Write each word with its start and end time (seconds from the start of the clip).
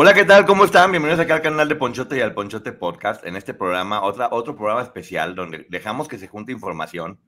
Hola, 0.00 0.14
¿qué 0.14 0.24
tal? 0.24 0.46
¿Cómo 0.46 0.64
están? 0.64 0.92
Bienvenidos 0.92 1.18
acá 1.18 1.34
al 1.34 1.42
canal 1.42 1.68
de 1.68 1.74
Ponchote 1.74 2.16
y 2.16 2.20
al 2.20 2.32
Ponchote 2.32 2.70
Podcast. 2.70 3.26
En 3.26 3.34
este 3.34 3.52
programa, 3.52 4.00
otra, 4.04 4.28
otro 4.30 4.54
programa 4.54 4.80
especial 4.80 5.34
donde 5.34 5.66
dejamos 5.70 6.06
que 6.06 6.18
se 6.18 6.28
junte 6.28 6.52
información. 6.52 7.18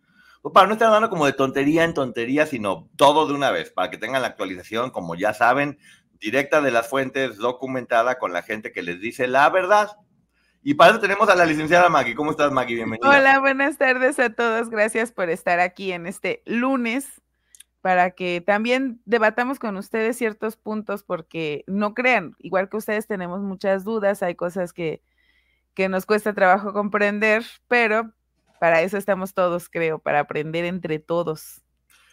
Pues 0.41 0.53
para 0.53 0.69
no 0.69 0.75
estar 0.75 0.87
hablando 0.87 1.11
como 1.11 1.27
de 1.27 1.33
tontería 1.33 1.83
en 1.83 1.95
tontería, 1.95 2.47
sino 2.47 2.89
todo 2.95 3.27
de 3.27 3.35
una 3.35 3.51
vez, 3.51 3.73
para 3.73 3.91
que 3.91 3.99
tengan 3.99 4.23
la 4.23 4.29
actualización, 4.29 4.91
como 4.91 5.17
ya 5.17 5.35
saben, 5.35 5.81
directa 6.21 6.61
de 6.61 6.71
las 6.71 6.89
fuentes, 6.89 7.39
documentada 7.39 8.21
con 8.21 8.33
la 8.33 8.43
gente 8.43 8.71
que 8.71 8.85
les 8.85 9.01
dice 9.01 9.27
la 9.27 9.51
verdad. 9.51 9.91
Y 10.63 10.75
para 10.75 10.93
eso 10.93 11.01
tenemos 11.01 11.29
a 11.29 11.35
la 11.35 11.47
licenciada 11.47 11.89
Maggie. 11.89 12.15
¿Cómo 12.15 12.31
estás, 12.31 12.53
Maggie? 12.53 12.77
Bienvenida. 12.77 13.09
Hola, 13.09 13.41
buenas 13.41 13.79
tardes 13.79 14.21
a 14.21 14.31
todos. 14.31 14.71
Gracias 14.71 15.11
por 15.11 15.29
estar 15.29 15.59
aquí 15.59 15.91
en 15.91 16.07
este 16.07 16.45
lunes 16.47 17.20
para 17.81 18.13
que 18.13 18.41
también 18.41 19.01
debatamos 19.05 19.59
con 19.59 19.77
ustedes 19.77 20.17
ciertos 20.17 20.57
puntos, 20.57 21.03
porque 21.03 21.65
no 21.67 21.95
crean, 21.95 22.37
igual 22.39 22.69
que 22.69 22.77
ustedes 22.77 23.07
tenemos 23.07 23.41
muchas 23.41 23.85
dudas, 23.85 24.23
hay 24.23 24.35
cosas 24.35 24.73
que, 24.73 25.03
que 25.75 25.89
nos 25.89 26.07
cuesta 26.07 26.35
trabajo 26.35 26.73
comprender, 26.73 27.45
pero 27.69 28.13
para 28.61 28.83
eso 28.83 28.99
estamos 28.99 29.33
todos, 29.33 29.69
creo, 29.69 29.99
para 29.99 30.21
aprender 30.21 30.65
entre 30.67 30.99
todos. 30.99 31.63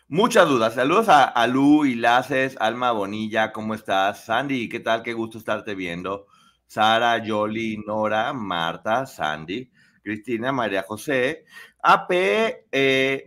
Muchas 0.10 0.48
dudas. 0.48 0.76
Saludos 0.76 1.08
a, 1.10 1.48
Lu, 1.48 1.86
Ilaces, 1.86 2.56
Alma 2.62 2.94
Bonilla, 2.94 3.52
¿cómo 3.52 3.74
estás? 3.74 4.24
Sandy, 4.24 4.70
¿qué 4.70 4.80
tal? 4.80 5.04
Qué 5.04 5.12
gusto 5.12 5.38
estarte 5.38 5.76
viendo. 5.76 6.28
Sara, 6.66 7.18
Yoli, 7.18 7.84
Nora, 7.86 8.32
Marta, 8.32 9.06
Sandy, 9.06 9.70
Cristina, 10.02 10.54
María 10.54 10.84
José, 10.84 11.44
AP, 11.82 12.12
eh, 12.72 13.26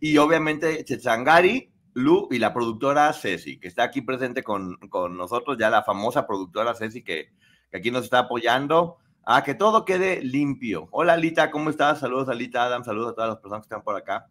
y 0.00 0.18
obviamente 0.18 0.84
Chechangari, 0.84 1.67
Lu 1.98 2.28
y 2.30 2.38
la 2.38 2.54
productora 2.54 3.12
Ceci, 3.12 3.58
que 3.58 3.66
está 3.66 3.82
aquí 3.82 4.02
presente 4.02 4.44
con, 4.44 4.76
con 4.88 5.16
nosotros, 5.16 5.58
ya 5.58 5.68
la 5.68 5.82
famosa 5.82 6.26
productora 6.26 6.74
Ceci 6.74 7.02
que, 7.02 7.32
aquí 7.72 7.90
nos 7.90 8.04
está 8.04 8.20
apoyando, 8.20 8.98
a 9.24 9.42
que 9.42 9.54
todo 9.54 9.84
quede 9.84 10.22
limpio. 10.22 10.86
Hola 10.92 11.14
Alita, 11.14 11.50
¿cómo 11.50 11.70
estás? 11.70 11.98
Saludos 11.98 12.28
Alita, 12.28 12.64
Adam, 12.64 12.84
saludos 12.84 13.10
a 13.10 13.14
todas 13.14 13.30
las 13.30 13.38
personas 13.38 13.62
que 13.62 13.74
están 13.74 13.82
por 13.82 13.96
acá. 13.96 14.28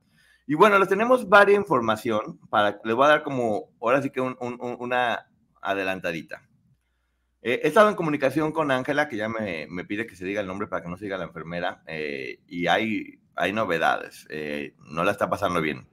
Y 0.48 0.56
bueno, 0.56 0.80
les 0.80 0.88
tenemos 0.88 1.28
varias 1.28 1.60
información, 1.60 2.40
para, 2.50 2.80
les 2.86 2.96
voy 2.96 3.06
a 3.06 3.10
dar 3.10 3.24
como, 3.24 3.66
ahora 3.82 4.02
sí 4.02 4.12
que 4.12 4.22
un, 4.22 4.38
un, 4.40 4.58
una 4.80 5.28
adelantadita. 5.62 6.42
Eh, 7.42 7.60
he 7.64 7.68
estado 7.68 7.90
en 7.90 7.96
comunicación 7.96 8.54
con 8.54 8.72
Ángela, 8.72 9.10
que 9.10 9.18
ya 9.18 9.28
me, 9.28 9.68
me, 9.70 9.84
pide 9.84 10.08
que 10.08 10.16
se 10.16 10.24
diga 10.24 10.40
el 10.40 10.48
nombre 10.48 10.68
para 10.68 10.82
que 10.82 10.90
no 10.90 10.96
se 10.96 11.04
diga 11.04 11.18
la 11.18 11.26
enfermera, 11.26 11.84
eh, 11.86 12.40
y 12.48 12.68
hay, 12.68 13.20
hay 13.36 13.52
novedades, 13.52 14.26
eh, 14.30 14.74
no 14.86 15.04
la 15.04 15.12
está 15.12 15.30
pasando 15.30 15.62
bien 15.62 15.86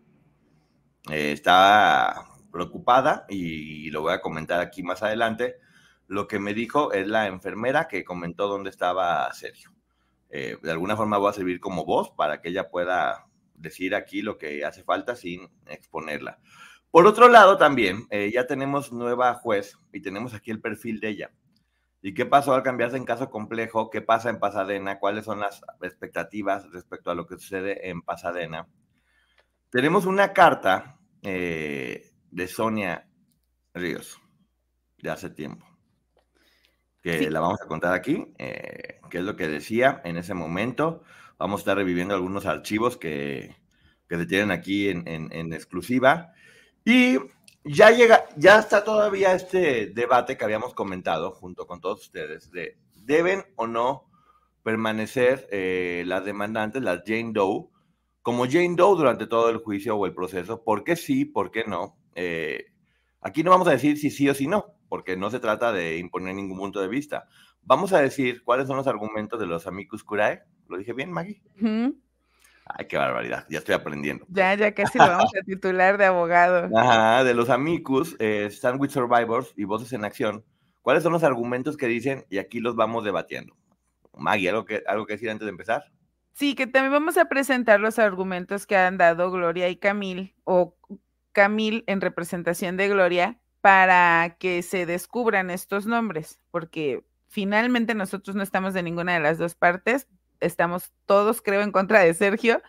eh, 1.10 1.32
está 1.32 2.26
preocupada 2.50 3.26
y 3.28 3.90
lo 3.90 4.02
voy 4.02 4.12
a 4.12 4.20
comentar 4.20 4.60
aquí 4.60 4.82
más 4.82 5.02
adelante. 5.02 5.56
Lo 6.06 6.28
que 6.28 6.38
me 6.38 6.54
dijo 6.54 6.92
es 6.92 7.08
la 7.08 7.26
enfermera 7.26 7.88
que 7.88 8.04
comentó 8.04 8.48
dónde 8.48 8.70
estaba 8.70 9.32
Sergio. 9.32 9.72
Eh, 10.30 10.56
de 10.62 10.70
alguna 10.70 10.96
forma 10.96 11.18
voy 11.18 11.30
a 11.30 11.34
servir 11.34 11.60
como 11.60 11.84
voz 11.84 12.10
para 12.10 12.40
que 12.40 12.48
ella 12.48 12.70
pueda 12.70 13.26
decir 13.54 13.94
aquí 13.94 14.22
lo 14.22 14.36
que 14.38 14.64
hace 14.64 14.82
falta 14.82 15.16
sin 15.16 15.48
exponerla. 15.66 16.38
Por 16.90 17.06
otro 17.06 17.28
lado, 17.28 17.58
también 17.58 18.06
eh, 18.10 18.30
ya 18.32 18.46
tenemos 18.46 18.92
nueva 18.92 19.34
juez 19.34 19.78
y 19.92 20.00
tenemos 20.00 20.34
aquí 20.34 20.50
el 20.50 20.60
perfil 20.60 21.00
de 21.00 21.08
ella. 21.08 21.32
¿Y 22.02 22.14
qué 22.14 22.26
pasó 22.26 22.54
al 22.54 22.62
cambiarse 22.62 22.96
en 22.96 23.04
caso 23.04 23.30
complejo? 23.30 23.90
¿Qué 23.90 24.02
pasa 24.02 24.30
en 24.30 24.38
Pasadena? 24.38 24.98
¿Cuáles 24.98 25.24
son 25.24 25.40
las 25.40 25.62
expectativas 25.82 26.70
respecto 26.70 27.10
a 27.10 27.14
lo 27.14 27.26
que 27.26 27.36
sucede 27.36 27.88
en 27.88 28.02
Pasadena? 28.02 28.68
Tenemos 29.74 30.06
una 30.06 30.32
carta 30.32 31.00
eh, 31.20 32.12
de 32.30 32.46
Sonia 32.46 33.08
Ríos 33.74 34.20
de 34.98 35.10
hace 35.10 35.30
tiempo, 35.30 35.66
que 37.02 37.18
sí. 37.18 37.26
la 37.28 37.40
vamos 37.40 37.60
a 37.60 37.66
contar 37.66 37.92
aquí, 37.92 38.32
eh, 38.38 39.00
que 39.10 39.18
es 39.18 39.24
lo 39.24 39.34
que 39.34 39.48
decía 39.48 40.00
en 40.04 40.16
ese 40.16 40.32
momento. 40.32 41.02
Vamos 41.38 41.58
a 41.58 41.62
estar 41.62 41.76
reviviendo 41.76 42.14
algunos 42.14 42.46
archivos 42.46 42.96
que, 42.96 43.56
que 44.08 44.16
se 44.16 44.26
tienen 44.26 44.52
aquí 44.52 44.90
en, 44.90 45.08
en, 45.08 45.32
en, 45.32 45.52
exclusiva. 45.52 46.32
Y 46.84 47.18
ya 47.64 47.90
llega, 47.90 48.26
ya 48.36 48.60
está 48.60 48.84
todavía 48.84 49.34
este 49.34 49.88
debate 49.88 50.36
que 50.36 50.44
habíamos 50.44 50.72
comentado 50.72 51.32
junto 51.32 51.66
con 51.66 51.80
todos 51.80 52.00
ustedes 52.02 52.52
de 52.52 52.78
deben 52.94 53.42
o 53.56 53.66
no 53.66 54.08
permanecer 54.62 55.48
eh, 55.50 56.04
las 56.06 56.24
demandantes, 56.24 56.80
las 56.80 57.02
Jane 57.04 57.32
Doe, 57.32 57.73
como 58.24 58.46
Jane 58.46 58.74
Doe 58.74 58.96
durante 58.96 59.26
todo 59.26 59.50
el 59.50 59.58
juicio 59.58 59.96
o 59.96 60.06
el 60.06 60.14
proceso, 60.14 60.64
¿por 60.64 60.82
qué 60.82 60.96
sí, 60.96 61.26
por 61.26 61.50
qué 61.50 61.64
no? 61.64 61.98
Eh, 62.14 62.72
aquí 63.20 63.42
no 63.42 63.50
vamos 63.50 63.68
a 63.68 63.72
decir 63.72 63.98
si 63.98 64.10
sí 64.10 64.26
o 64.30 64.34
si 64.34 64.46
no, 64.46 64.76
porque 64.88 65.14
no 65.14 65.30
se 65.30 65.40
trata 65.40 65.72
de 65.72 65.98
imponer 65.98 66.34
ningún 66.34 66.56
punto 66.56 66.80
de 66.80 66.88
vista. 66.88 67.28
Vamos 67.60 67.92
a 67.92 68.00
decir 68.00 68.42
cuáles 68.42 68.66
son 68.66 68.78
los 68.78 68.86
argumentos 68.86 69.38
de 69.38 69.44
los 69.44 69.66
amicus 69.66 70.02
curae. 70.02 70.42
¿Lo 70.70 70.78
dije 70.78 70.94
bien, 70.94 71.12
Maggie? 71.12 71.42
Uh 71.60 71.64
-huh. 71.64 71.96
Ay, 72.64 72.86
qué 72.88 72.96
barbaridad, 72.96 73.44
ya 73.50 73.58
estoy 73.58 73.74
aprendiendo. 73.74 74.24
Ya, 74.30 74.54
ya 74.54 74.72
casi 74.72 74.96
lo 74.96 75.06
vamos 75.06 75.30
a 75.38 75.44
titular 75.44 75.98
de 75.98 76.06
abogado. 76.06 76.70
Ajá, 76.74 77.24
de 77.24 77.34
los 77.34 77.50
amicus, 77.50 78.16
eh, 78.20 78.48
Sandwich 78.50 78.92
Survivors 78.92 79.52
y 79.54 79.64
Voces 79.64 79.92
en 79.92 80.02
Acción. 80.02 80.46
¿Cuáles 80.80 81.02
son 81.02 81.12
los 81.12 81.24
argumentos 81.24 81.76
que 81.76 81.88
dicen? 81.88 82.24
Y 82.30 82.38
aquí 82.38 82.60
los 82.60 82.74
vamos 82.74 83.04
debatiendo. 83.04 83.54
Maggie, 84.16 84.48
¿algo 84.48 84.64
que, 84.64 84.82
algo 84.86 85.04
que 85.04 85.12
decir 85.12 85.28
antes 85.28 85.44
de 85.44 85.50
empezar? 85.50 85.84
Sí, 86.34 86.56
que 86.56 86.66
también 86.66 86.92
vamos 86.92 87.16
a 87.16 87.26
presentar 87.26 87.78
los 87.78 88.00
argumentos 88.00 88.66
que 88.66 88.76
han 88.76 88.98
dado 88.98 89.30
Gloria 89.30 89.68
y 89.68 89.76
Camil, 89.76 90.34
o 90.42 90.76
Camil 91.32 91.84
en 91.86 92.00
representación 92.00 92.76
de 92.76 92.88
Gloria, 92.88 93.38
para 93.60 94.36
que 94.40 94.62
se 94.62 94.84
descubran 94.84 95.48
estos 95.48 95.86
nombres, 95.86 96.40
porque 96.50 97.04
finalmente 97.28 97.94
nosotros 97.94 98.34
no 98.34 98.42
estamos 98.42 98.74
de 98.74 98.82
ninguna 98.82 99.14
de 99.14 99.20
las 99.20 99.38
dos 99.38 99.54
partes, 99.54 100.08
estamos 100.40 100.92
todos, 101.06 101.40
creo, 101.40 101.62
en 101.62 101.70
contra 101.70 102.00
de 102.00 102.12
Sergio, 102.14 102.62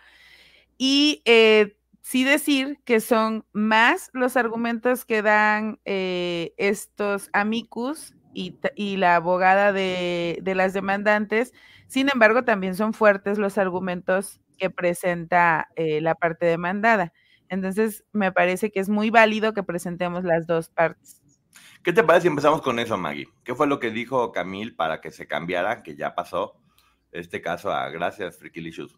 y 0.77 1.23
eh, 1.25 1.75
sí 2.01 2.23
decir 2.23 2.79
que 2.85 2.99
son 2.99 3.45
más 3.51 4.11
los 4.13 4.37
argumentos 4.37 5.05
que 5.05 5.23
dan 5.23 5.79
eh, 5.85 6.53
estos 6.57 7.29
amicus 7.33 8.13
y, 8.35 8.59
y 8.75 8.97
la 8.97 9.15
abogada 9.15 9.73
de, 9.73 10.37
de 10.43 10.53
las 10.53 10.73
demandantes, 10.73 11.53
sin 11.87 12.09
embargo, 12.09 12.43
también 12.43 12.75
son 12.75 12.93
fuertes 12.93 13.37
los 13.37 13.57
argumentos 13.57 14.39
que 14.57 14.69
presenta 14.69 15.69
eh, 15.75 16.01
la 16.01 16.15
parte 16.15 16.45
demandada. 16.45 17.13
Entonces, 17.49 18.03
me 18.11 18.31
parece 18.31 18.71
que 18.71 18.79
es 18.79 18.89
muy 18.89 19.09
válido 19.09 19.53
que 19.53 19.63
presentemos 19.63 20.23
las 20.23 20.47
dos 20.47 20.69
partes. 20.69 21.21
¿Qué 21.83 21.93
te 21.93 22.03
parece 22.03 22.23
si 22.23 22.27
empezamos 22.29 22.61
con 22.61 22.79
eso, 22.79 22.97
Maggie? 22.97 23.27
¿Qué 23.43 23.53
fue 23.53 23.67
lo 23.67 23.79
que 23.79 23.91
dijo 23.91 24.31
Camil 24.31 24.75
para 24.75 25.01
que 25.01 25.11
se 25.11 25.27
cambiara, 25.27 25.83
que 25.83 25.95
ya 25.95 26.15
pasó 26.15 26.55
este 27.11 27.41
caso 27.41 27.71
a 27.71 27.89
gracias, 27.89 28.39
Frikilicious? 28.39 28.97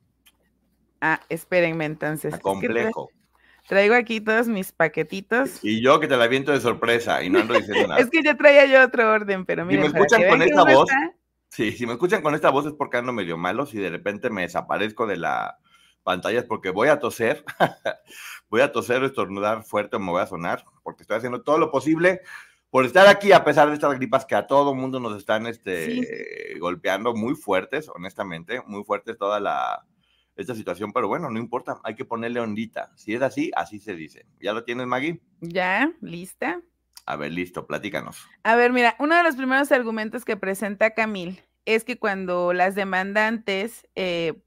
Ah, 1.02 1.20
espérenme 1.28 1.86
entonces. 1.86 2.34
A 2.34 2.40
complejo. 2.40 3.10
Traigo 3.68 3.96
aquí 3.96 4.22
todos 4.22 4.48
mis 4.48 4.72
paquetitos. 4.72 5.60
Y 5.62 5.82
yo 5.82 6.00
que 6.00 6.08
te 6.08 6.16
la 6.16 6.28
viento 6.28 6.54
de 6.54 6.62
sorpresa 6.62 7.22
y 7.22 7.30
no 7.30 7.40
ando 7.40 7.54
diciendo 7.54 7.88
nada. 7.90 8.00
es 8.00 8.10
que 8.10 8.24
yo 8.24 8.36
traía 8.38 8.66
yo 8.66 8.82
otro 8.82 9.12
orden, 9.12 9.46
pero 9.46 9.66
miren. 9.66 9.88
Si 9.88 9.94
me 9.94 10.00
escuchan 10.00 10.30
con 10.30 10.42
esta 10.42 10.64
voz, 10.64 10.90
está... 10.90 11.16
Sí, 11.50 11.72
si 11.74 11.86
me 11.86 11.94
escuchan 11.94 12.22
con 12.22 12.34
esta 12.34 12.50
voz 12.50 12.66
es 12.66 12.74
porque 12.74 12.98
ando 12.98 13.12
medio 13.12 13.38
malo, 13.38 13.66
si 13.66 13.78
de 13.78 13.90
repente 13.90 14.30
me 14.30 14.44
desaparezco 14.44 15.06
de 15.06 15.18
la 15.18 15.58
pantalla 16.04 16.40
es 16.40 16.46
porque 16.46 16.70
voy 16.70 16.88
a 16.88 17.00
toser, 17.00 17.44
voy 18.50 18.62
a 18.62 18.72
toser, 18.72 19.04
estornudar 19.04 19.64
fuerte 19.64 19.98
o 19.98 20.00
me 20.00 20.12
voy 20.12 20.22
a 20.22 20.28
sonar, 20.28 20.64
porque 20.84 21.04
estoy 21.04 21.18
haciendo 21.18 21.42
todo 21.42 21.58
lo 21.58 21.70
posible 21.70 22.22
por 22.70 22.86
estar 22.86 23.08
aquí 23.08 23.34
a 23.34 23.44
pesar 23.44 23.68
de 23.68 23.74
estas 23.74 23.96
gripas 23.96 24.26
que 24.26 24.36
a 24.36 24.48
todo 24.48 24.76
mundo 24.76 25.02
nos 25.02 25.18
están 25.18 25.46
este, 25.46 26.04
sí. 26.54 26.60
golpeando 26.60 27.14
muy 27.14 27.36
fuertes, 27.36 27.90
honestamente, 27.90 28.62
muy 28.66 28.86
fuertes 28.86 29.18
toda 29.18 29.42
la, 29.42 29.86
esta 30.38 30.56
situación, 30.56 30.94
pero 30.94 31.08
bueno, 31.08 31.30
no 31.30 31.40
importa, 31.40 31.80
hay 31.84 31.96
que 31.96 32.06
ponerle 32.06 32.40
ondita. 32.40 32.92
Si 32.96 33.14
es 33.14 33.22
así, 33.22 33.52
así 33.56 33.80
se 33.80 33.96
dice. 33.96 34.26
¿Ya 34.40 34.54
lo 34.54 34.64
tienes, 34.64 34.88
Maggie? 34.88 35.20
Ya, 35.42 35.92
lista. 36.00 36.62
A 37.06 37.16
ver, 37.16 37.32
listo, 37.32 37.66
platícanos. 37.66 38.26
A 38.44 38.56
ver, 38.56 38.72
mira, 38.72 38.96
uno 39.00 39.16
de 39.16 39.24
los 39.24 39.36
primeros 39.36 39.72
argumentos 39.72 40.26
que 40.26 40.38
presenta 40.38 40.92
Camil 40.92 41.42
es 41.66 41.84
que 41.84 41.98
cuando 41.98 42.54
las 42.54 42.76
demandantes 42.76 43.88
eh, 43.96 44.42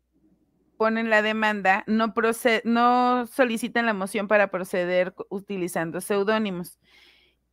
ponen 0.76 1.10
la 1.10 1.22
demanda, 1.22 1.84
no, 1.86 2.14
no 2.64 3.26
solicitan 3.26 3.86
la 3.86 3.92
moción 3.92 4.28
para 4.28 4.50
proceder 4.50 5.14
utilizando 5.28 6.00
seudónimos. 6.00 6.78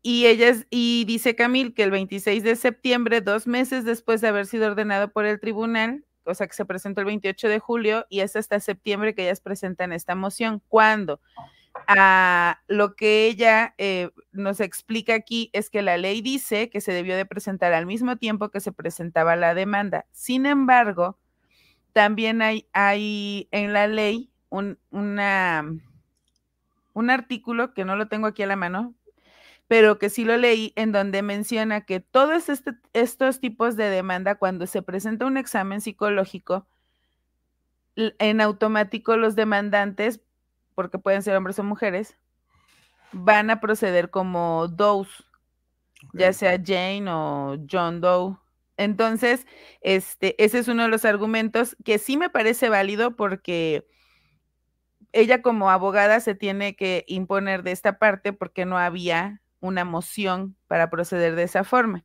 Y 0.01 0.27
ellas, 0.27 0.65
y 0.69 1.03
dice 1.05 1.35
Camil 1.35 1.73
que 1.73 1.83
el 1.83 1.91
26 1.91 2.43
de 2.43 2.55
septiembre, 2.55 3.19
dos 3.19 3.47
meses 3.47 3.83
después 3.83 4.21
de 4.21 4.29
haber 4.29 4.45
sido 4.45 4.67
ordenado 4.67 5.11
por 5.11 5.25
el 5.25 5.39
tribunal, 5.41 6.05
o 6.27 6.35
sea 6.35 6.47
que 6.47 6.53
se 6.53 6.65
presentó 6.65 7.01
el 7.01 7.07
28 7.07 7.49
de 7.49 7.59
julio, 7.59 8.05
y 8.09 8.19
es 8.19 8.35
hasta 8.35 8.59
septiembre 8.59 9.15
que 9.15 9.23
ellas 9.23 9.41
presentan 9.41 9.93
esta 9.93 10.15
moción. 10.15 10.61
¿Cuándo? 10.67 11.19
a 11.85 12.61
lo 12.67 12.95
que 12.95 13.27
ella 13.27 13.75
eh, 13.77 14.09
nos 14.31 14.59
explica 14.59 15.13
aquí 15.13 15.49
es 15.53 15.69
que 15.69 15.81
la 15.81 15.97
ley 15.97 16.21
dice 16.21 16.69
que 16.69 16.81
se 16.81 16.91
debió 16.91 17.15
de 17.15 17.25
presentar 17.25 17.73
al 17.73 17.85
mismo 17.85 18.15
tiempo 18.15 18.49
que 18.49 18.59
se 18.59 18.71
presentaba 18.71 19.35
la 19.35 19.53
demanda. 19.53 20.05
Sin 20.11 20.45
embargo, 20.45 21.19
también 21.93 22.41
hay, 22.41 22.67
en 23.51 23.73
la 23.73 23.87
ley 23.87 24.31
un 24.49 24.79
artículo 27.09 27.73
que 27.73 27.85
no 27.85 27.95
lo 27.95 28.07
tengo 28.07 28.27
aquí 28.27 28.43
a 28.43 28.47
la 28.47 28.55
mano, 28.55 28.95
pero 29.67 29.99
que 29.99 30.09
sí 30.09 30.23
lo 30.23 30.37
leí, 30.37 30.73
en 30.75 30.91
donde 30.91 31.21
menciona 31.21 31.81
que 31.81 31.99
todos 31.99 32.49
este, 32.49 32.73
estos 32.93 33.39
tipos 33.39 33.75
de 33.75 33.89
demanda, 33.89 34.35
cuando 34.35 34.65
se 34.65 34.81
presenta 34.81 35.25
un 35.25 35.37
examen 35.37 35.81
psicológico, 35.81 36.67
en 37.95 38.41
automático 38.41 39.17
los 39.17 39.35
demandantes 39.35 40.21
porque 40.75 40.99
pueden 40.99 41.23
ser 41.23 41.35
hombres 41.35 41.57
o 41.57 41.63
mujeres, 41.63 42.17
van 43.11 43.49
a 43.49 43.59
proceder 43.59 44.11
como 44.11 44.67
Doe, 44.67 45.07
ya 46.13 46.31
sea 46.33 46.61
Jane 46.63 47.09
o 47.09 47.57
John 47.69 47.99
Doe. 47.99 48.37
Entonces, 48.77 49.47
este, 49.81 50.41
ese 50.43 50.59
es 50.59 50.67
uno 50.67 50.83
de 50.83 50.89
los 50.89 51.03
argumentos 51.03 51.75
que 51.83 51.97
sí 51.97 52.15
me 52.15 52.29
parece 52.29 52.69
válido 52.69 53.15
porque 53.15 53.87
ella 55.13 55.41
como 55.41 55.71
abogada 55.71 56.19
se 56.19 56.35
tiene 56.35 56.75
que 56.75 57.05
imponer 57.07 57.63
de 57.63 57.71
esta 57.71 57.97
parte 57.97 58.33
porque 58.33 58.65
no 58.65 58.77
había 58.77 59.41
una 59.59 59.85
moción 59.85 60.55
para 60.67 60.89
proceder 60.89 61.35
de 61.35 61.43
esa 61.43 61.63
forma. 61.63 62.03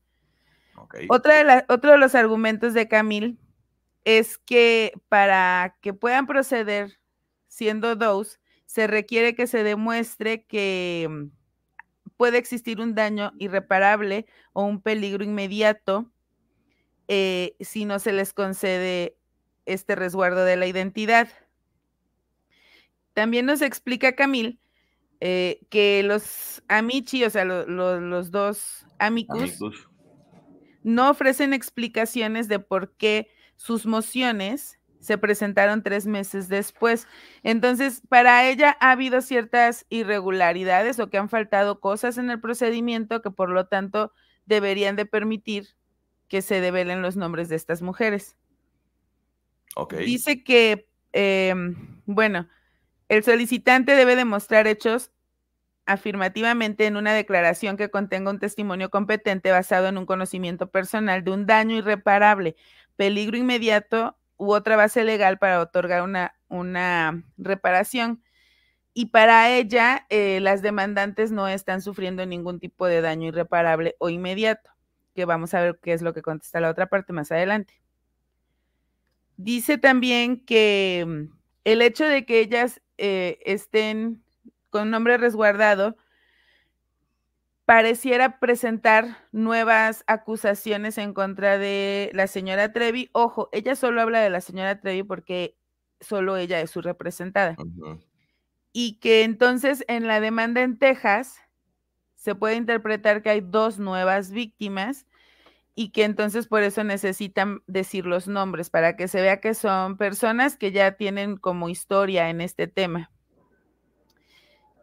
Otra 1.09 1.45
de 1.45 1.65
otro 1.69 1.93
de 1.93 1.99
los 1.99 2.15
argumentos 2.15 2.75
de 2.75 2.89
Camille 2.89 3.37
es 4.05 4.39
que 4.39 4.93
para 5.09 5.77
que 5.81 5.95
puedan 5.95 6.27
proceder 6.27 6.99
siendo 7.47 7.95
dos, 7.97 8.41
se 8.67 8.87
requiere 8.87 9.35
que 9.35 9.47
se 9.47 9.63
demuestre 9.63 10.45
que 10.45 11.07
mm, 11.09 11.27
puede 12.17 12.39
existir 12.39 12.81
un 12.81 12.95
daño 12.95 13.33
irreparable 13.39 14.27
o 14.53 14.65
un 14.65 14.81
peligro 14.81 15.25
inmediato 15.25 16.11
eh, 17.09 17.57
si 17.61 17.85
no 17.85 17.99
se 17.99 18.13
les 18.13 18.33
concede 18.33 19.17
este 19.67 19.95
resguardo 19.95 20.45
de 20.45 20.57
la 20.57 20.67
identidad. 20.67 21.29
También 23.13 23.45
nos 23.45 23.61
explica 23.61 24.15
Camil 24.15 24.59
eh, 25.25 25.61
que 25.71 26.03
los 26.03 26.65
amici, 26.67 27.23
o 27.23 27.31
sea, 27.31 27.45
los 27.45 28.31
dos 28.33 28.85
amicus, 28.99 29.57
no 30.83 31.11
ofrecen 31.11 31.53
explicaciones 31.53 32.49
de 32.49 32.59
por 32.59 32.97
qué 32.97 33.29
sus 33.55 33.87
mociones 33.87 34.81
se 34.99 35.19
presentaron 35.19 35.85
tres 35.85 36.07
meses 36.07 36.49
después. 36.49 37.07
Entonces, 37.45 38.03
para 38.09 38.49
ella 38.49 38.77
ha 38.81 38.91
habido 38.91 39.21
ciertas 39.21 39.87
irregularidades 39.91 40.99
o 40.99 41.09
que 41.09 41.19
han 41.19 41.29
faltado 41.29 41.79
cosas 41.79 42.19
en 42.19 42.29
el 42.29 42.41
procedimiento 42.41 43.23
que 43.23 43.31
por 43.31 43.49
lo 43.49 43.69
tanto 43.69 44.13
deberían 44.47 44.97
de 44.97 45.07
permitir 45.07 45.69
que 46.27 46.43
se 46.43 46.61
develen 46.61 47.01
los 47.01 47.15
nombres 47.15 47.49
de 47.49 47.55
estas 47.55 47.81
mujeres. 47.81 48.37
Dice 50.05 50.43
que, 50.43 50.89
em, 51.13 52.01
bueno, 52.07 52.49
el 53.13 53.25
solicitante 53.25 53.95
debe 53.95 54.17
demostrar 54.17 54.67
hechos 54.67 55.11
afirmativamente 55.85 56.87
en 56.87 56.97
una 56.97 57.13
declaración 57.13 57.77
que 57.77 57.91
contenga 57.91 58.31
un 58.31 58.39
testimonio 58.39 58.89
competente 58.89 59.51
basado 59.51 59.89
en 59.89 59.99
un 59.99 60.07
conocimiento 60.07 60.71
personal 60.71 61.23
de 61.23 61.31
un 61.31 61.45
daño 61.45 61.77
irreparable, 61.77 62.57
peligro 62.97 63.37
inmediato 63.37 64.17
u 64.39 64.55
otra 64.55 64.77
base 64.77 65.05
legal 65.05 65.39
para 65.39 65.61
otorgar 65.61 66.01
una, 66.01 66.35
una 66.49 67.23
reparación. 67.37 68.23
Y 68.95 69.07
para 69.07 69.51
ella, 69.51 70.07
eh, 70.09 70.41
las 70.41 70.63
demandantes 70.63 71.33
no 71.33 71.49
están 71.49 71.83
sufriendo 71.83 72.25
ningún 72.25 72.61
tipo 72.61 72.87
de 72.87 73.03
daño 73.03 73.29
irreparable 73.29 73.95
o 73.99 74.09
inmediato, 74.09 74.71
que 75.15 75.27
vamos 75.27 75.53
a 75.53 75.61
ver 75.61 75.79
qué 75.83 75.93
es 75.93 76.01
lo 76.01 76.15
que 76.15 76.23
contesta 76.23 76.61
la 76.61 76.71
otra 76.71 76.87
parte 76.87 77.13
más 77.13 77.31
adelante. 77.31 77.75
Dice 79.37 79.77
también 79.77 80.43
que 80.47 81.05
mm, 81.07 81.43
el 81.65 81.83
hecho 81.83 82.07
de 82.07 82.25
que 82.25 82.41
ellas 82.41 82.81
eh, 83.05 83.41
estén 83.45 84.23
con 84.71 84.91
nombre 84.91 85.17
resguardado 85.17 85.97
pareciera 87.65 88.39
presentar 88.39 89.27
nuevas 89.33 90.05
acusaciones 90.07 90.99
en 90.99 91.13
contra 91.13 91.59
de 91.59 92.11
la 92.15 92.29
señora 92.29 92.73
Trevi. 92.73 93.11
Ojo, 93.13 93.49
ella 93.51 93.75
solo 93.75 94.01
habla 94.01 94.21
de 94.21 94.31
la 94.31 94.41
señora 94.41 94.81
Trevi 94.81 95.03
porque 95.03 95.57
solo 96.01 96.37
ella 96.37 96.61
es 96.61 96.71
su 96.71 96.81
representada. 96.81 97.57
Y 98.73 99.01
que 99.01 99.25
entonces 99.25 99.85
en 99.89 100.07
la 100.07 100.21
demanda 100.21 100.63
en 100.63 100.79
Texas 100.79 101.41
se 102.15 102.37
puede 102.37 102.55
interpretar 102.55 103.21
que 103.21 103.31
hay 103.31 103.41
dos 103.41 103.81
nuevas 103.81 104.31
víctimas 104.31 105.07
y 105.75 105.91
que 105.91 106.05
entonces 106.05 106.47
por 106.47 106.63
eso 106.63 106.85
necesitan 106.85 107.63
decir 107.67 108.07
los 108.07 108.29
nombres 108.29 108.71
para 108.71 108.97
que 108.97 109.09
se 109.09 109.21
vea 109.21 109.41
que 109.41 109.55
son 109.55 109.97
personas 109.97 110.57
que 110.57 110.73
ya 110.73 110.93
tienen 110.93 111.37
como 111.37 111.69
historia 111.69 112.29
en 112.31 112.41
este 112.41 112.67
tema 112.67 113.11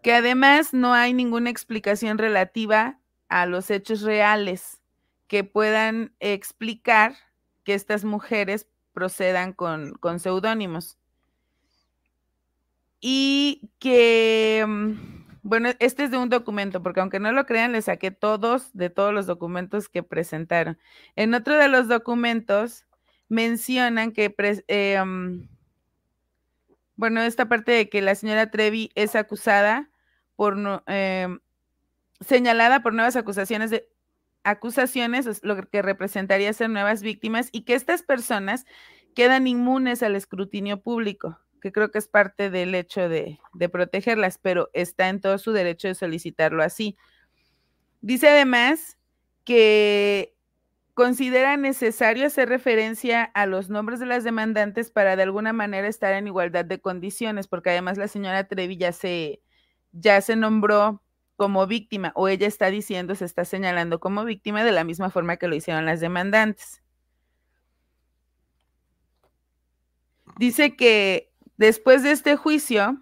que 0.02 0.14
además 0.14 0.74
no 0.74 0.94
hay 0.94 1.14
ninguna 1.14 1.50
explicación 1.50 2.18
relativa 2.18 3.00
a 3.28 3.46
los 3.46 3.70
hechos 3.70 4.02
reales 4.02 4.80
que 5.28 5.44
puedan 5.44 6.16
explicar 6.20 7.16
que 7.64 7.74
estas 7.74 8.04
mujeres 8.04 8.68
procedan 8.94 9.54
con, 9.54 9.94
con 9.94 10.20
seudónimos. 10.20 10.98
Y 13.02 13.70
que, 13.80 14.66
mm, 14.68 15.19
bueno, 15.50 15.70
este 15.80 16.04
es 16.04 16.12
de 16.12 16.18
un 16.18 16.30
documento, 16.30 16.84
porque 16.84 17.00
aunque 17.00 17.20
no 17.20 17.32
lo 17.32 17.48
crean, 17.48 17.72
le 17.72 17.82
saqué 17.82 18.12
todos 18.12 18.70
de 18.74 18.92
todos 18.92 19.12
los 19.12 19.26
documentos 19.26 19.90
que 19.90 20.04
presentaron. 20.04 20.78
En 21.16 21.34
otro 21.34 21.58
de 21.58 21.68
los 21.68 21.88
documentos 21.88 22.86
mencionan 23.30 24.12
que, 24.12 24.36
eh, 24.68 25.04
bueno, 26.96 27.22
esta 27.24 27.50
parte 27.50 27.72
de 27.72 27.90
que 27.90 28.04
la 28.04 28.14
señora 28.14 28.52
Trevi 28.52 28.92
es 28.94 29.16
acusada 29.16 29.90
por 30.36 30.56
em, 30.86 31.40
señalada 32.22 32.84
por 32.84 32.94
nuevas 32.94 33.16
acusaciones 33.16 33.72
de 33.72 33.90
acusaciones, 34.44 35.42
lo 35.44 35.56
que 35.56 35.82
representaría 35.82 36.54
ser 36.54 36.70
nuevas 36.70 37.02
víctimas, 37.02 37.50
y 37.52 37.62
que 37.64 37.74
estas 37.74 38.04
personas 38.04 38.66
quedan 39.16 39.48
inmunes 39.48 40.04
al 40.04 40.16
escrutinio 40.16 40.80
público, 40.84 41.40
que 41.60 41.72
creo 41.72 41.92
que 41.92 42.00
es 42.00 42.08
parte 42.08 42.50
del 42.50 42.76
hecho 42.76 43.10
de, 43.10 43.40
protegerlas, 43.72 44.38
pero 44.38 44.70
está 44.74 45.10
en 45.10 45.22
todo 45.22 45.38
su 45.38 45.52
derecho 45.52 45.88
de 45.88 45.96
solicitarlo 45.96 46.64
así. 46.64 46.98
Dice 48.02 48.30
además 48.30 48.98
que 49.44 50.36
considera 50.94 51.58
necesario 51.58 52.28
hacer 52.28 52.50
referencia 52.50 53.24
a 53.24 53.46
los 53.46 53.70
nombres 53.70 54.00
de 54.00 54.06
las 54.06 54.24
demandantes 54.24 54.92
para 54.92 55.16
de 55.16 55.24
alguna 55.24 55.54
manera 55.54 55.88
estar 55.88 56.14
en 56.14 56.28
igualdad 56.28 56.66
de 56.66 56.82
condiciones, 56.82 57.48
porque 57.48 57.70
además 57.70 57.98
la 57.98 58.08
señora 58.08 58.48
Trevi 58.48 58.78
ya 58.78 58.92
se, 58.92 59.42
ya 59.92 60.22
se 60.22 60.36
nombró 60.36 61.02
como 61.38 61.68
víctima 61.68 62.12
o 62.16 62.28
ella 62.28 62.48
está 62.48 62.70
diciendo, 62.70 63.16
se 63.16 63.26
está 63.26 63.46
señalando 63.46 64.00
como 64.02 64.26
víctima 64.26 64.64
de 64.66 64.74
la 64.74 64.84
misma 64.84 65.10
forma 65.10 65.38
que 65.38 65.48
lo 65.48 65.56
hicieron 65.56 65.86
las 65.86 66.02
demandantes. 66.02 66.84
Dice 70.38 70.76
que 70.76 71.29
después 71.60 72.02
de 72.04 72.12
este 72.12 72.38
juicio, 72.38 72.98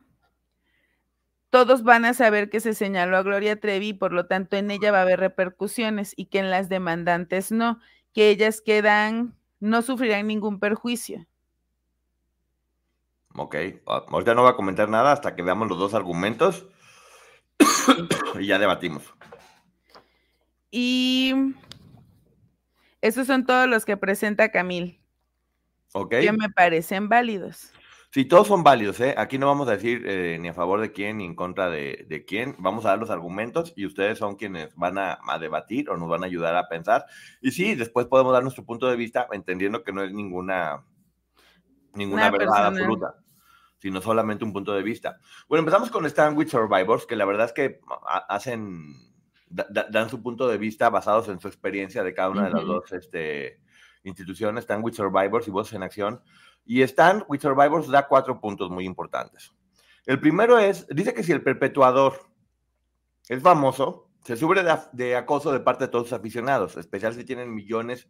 todos 1.52 1.84
van 1.84 2.06
a 2.06 2.14
saber 2.14 2.50
que 2.50 2.60
se 2.60 2.74
señaló 2.74 3.16
a 3.16 3.24
Gloria 3.24 3.60
Trevi 3.60 3.90
y 3.90 3.94
por 3.94 4.12
lo 4.12 4.26
tanto 4.26 4.58
en 4.58 4.72
ella 4.72 4.92
va 4.92 4.98
a 5.00 5.04
haber 5.04 5.20
repercusiones 5.20 6.14
y 6.18 6.26
que 6.26 6.40
en 6.40 6.50
las 6.50 6.68
demandantes 6.68 7.52
no, 7.52 7.80
que 8.14 8.30
ellas 8.30 8.60
quedan, 8.62 9.36
no 9.60 9.82
sufrirán 9.84 10.28
ningún 10.28 10.60
perjuicio. 10.60 11.26
Ok, 13.36 13.56
ah, 13.86 14.04
ahorita 14.10 14.34
no 14.34 14.44
va 14.44 14.50
a 14.50 14.56
comentar 14.56 14.90
nada 14.90 15.12
hasta 15.12 15.36
que 15.36 15.44
veamos 15.44 15.70
los 15.70 15.78
dos 15.78 15.94
argumentos 15.94 16.66
y 18.40 18.48
ya 18.48 18.58
debatimos. 18.58 19.04
Y 20.72 21.34
esos 23.02 23.28
son 23.28 23.46
todos 23.46 23.70
los 23.70 23.86
que 23.86 23.98
presenta 23.98 24.52
Camil. 24.52 25.00
Ok. 25.94 26.10
Que 26.10 26.32
me 26.32 26.50
parecen 26.50 27.08
válidos. 27.08 27.72
Sí, 28.18 28.26
todos 28.26 28.48
son 28.48 28.64
válidos, 28.64 29.00
¿eh? 29.00 29.14
Aquí 29.16 29.38
no 29.38 29.46
vamos 29.46 29.68
a 29.68 29.74
decir 29.74 30.02
eh, 30.08 30.40
ni 30.42 30.48
a 30.48 30.54
favor 30.56 30.82
de 30.82 30.92
quién 30.92 31.20
ni 31.20 31.26
en 31.26 31.36
contra 31.36 31.70
de, 31.70 32.26
quién. 32.28 32.56
Vamos 32.58 32.84
a 32.84 32.90
dar 32.90 32.98
los 32.98 33.12
argumentos 33.12 33.74
y 33.76 33.86
ustedes 33.86 34.18
son 34.18 34.38
quienes 34.38 34.76
van 34.76 34.98
a, 34.98 35.20
debatir 35.40 35.88
o 35.92 35.98
nos 35.98 36.10
van 36.10 36.24
a 36.24 36.26
ayudar 36.26 36.56
a 36.56 36.68
pensar. 36.68 37.06
Y 37.42 37.52
sí, 37.52 37.76
después 37.76 38.08
podemos 38.08 38.34
dar 38.34 38.42
nuestro 38.42 38.66
punto 38.66 38.88
de 38.88 38.96
vista, 38.96 39.28
entendiendo 39.32 39.84
que 39.84 39.94
no 39.94 40.02
es 40.02 40.12
ninguna, 40.12 40.84
ninguna 41.94 42.32
verdad 42.32 42.66
absoluta, 42.66 43.18
sino 43.78 44.02
solamente 44.02 44.44
un 44.44 44.52
punto 44.52 44.74
de 44.74 44.82
vista. 44.82 45.20
Bueno, 45.48 45.60
empezamos 45.60 45.92
con 45.92 46.04
Stand 46.08 46.40
with 46.40 46.48
Survivors, 46.48 47.06
que 47.06 47.16
la 47.16 47.26
verdad 47.26 47.46
es 47.46 47.54
que 47.54 47.82
hacen, 48.30 48.96
dan 49.48 50.10
su 50.10 50.24
punto 50.24 50.48
de 50.48 50.58
vista 50.58 50.90
basados 50.90 51.30
en 51.30 51.40
su 51.40 51.48
experiencia 51.48 52.04
de 52.04 52.16
cada 52.16 52.32
una 52.32 52.46
de 52.46 52.50
las 52.50 52.66
dos 52.66 52.92
este, 52.94 53.60
instituciones, 54.02 54.64
Stand 54.64 54.84
with 54.84 54.96
Survivors 54.96 55.48
y 55.48 55.52
Voces 55.52 55.74
en 55.76 55.84
Acción. 55.84 56.20
Y 56.68 56.82
Stand 56.84 57.24
with 57.28 57.40
Survivors 57.40 57.88
da 57.88 58.08
cuatro 58.08 58.40
puntos 58.40 58.70
muy 58.70 58.86
importantes. 58.86 59.52
El 60.06 60.20
primero 60.20 60.60
es, 60.60 60.86
dice 60.90 61.14
que 61.14 61.24
si 61.24 61.32
el 61.32 61.42
perpetuador 61.42 62.20
es 63.30 63.42
famoso, 63.42 64.10
se 64.24 64.36
sufre 64.36 64.62
de, 64.94 65.16
acoso 65.16 65.52
de 65.52 65.62
parte 65.62 65.86
de 65.86 65.88
todos 65.90 66.10
sus 66.10 66.18
aficionados, 66.20 66.76
especial 66.76 67.14
si 67.14 67.24
tienen 67.24 67.54
millones 67.54 68.10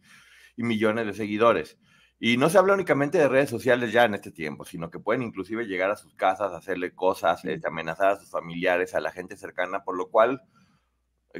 y 0.55 0.63
millones 0.63 1.05
de 1.05 1.13
seguidores. 1.13 1.77
Y 2.19 2.37
no 2.37 2.49
se 2.49 2.57
habla 2.57 2.73
únicamente 2.73 3.19
de 3.19 3.27
redes 3.27 3.51
sociales 3.51 3.93
ya 3.93 4.05
en 4.05 4.15
este 4.15 4.31
tiempo, 4.31 4.65
sino 4.65 4.89
que 4.89 4.99
pueden 4.99 5.21
inclusive 5.21 5.67
llegar 5.67 5.91
a 5.91 5.95
sus 5.95 6.15
casas, 6.15 6.53
hacerle 6.53 6.95
cosas, 6.95 7.45
este, 7.45 7.67
amenazar 7.67 8.13
a 8.13 8.15
sus 8.15 8.31
familiares, 8.31 8.95
a 8.95 8.99
la 8.99 9.11
gente 9.11 9.37
cercana, 9.37 9.83
por 9.83 9.95
lo 9.95 10.09
cual 10.09 10.41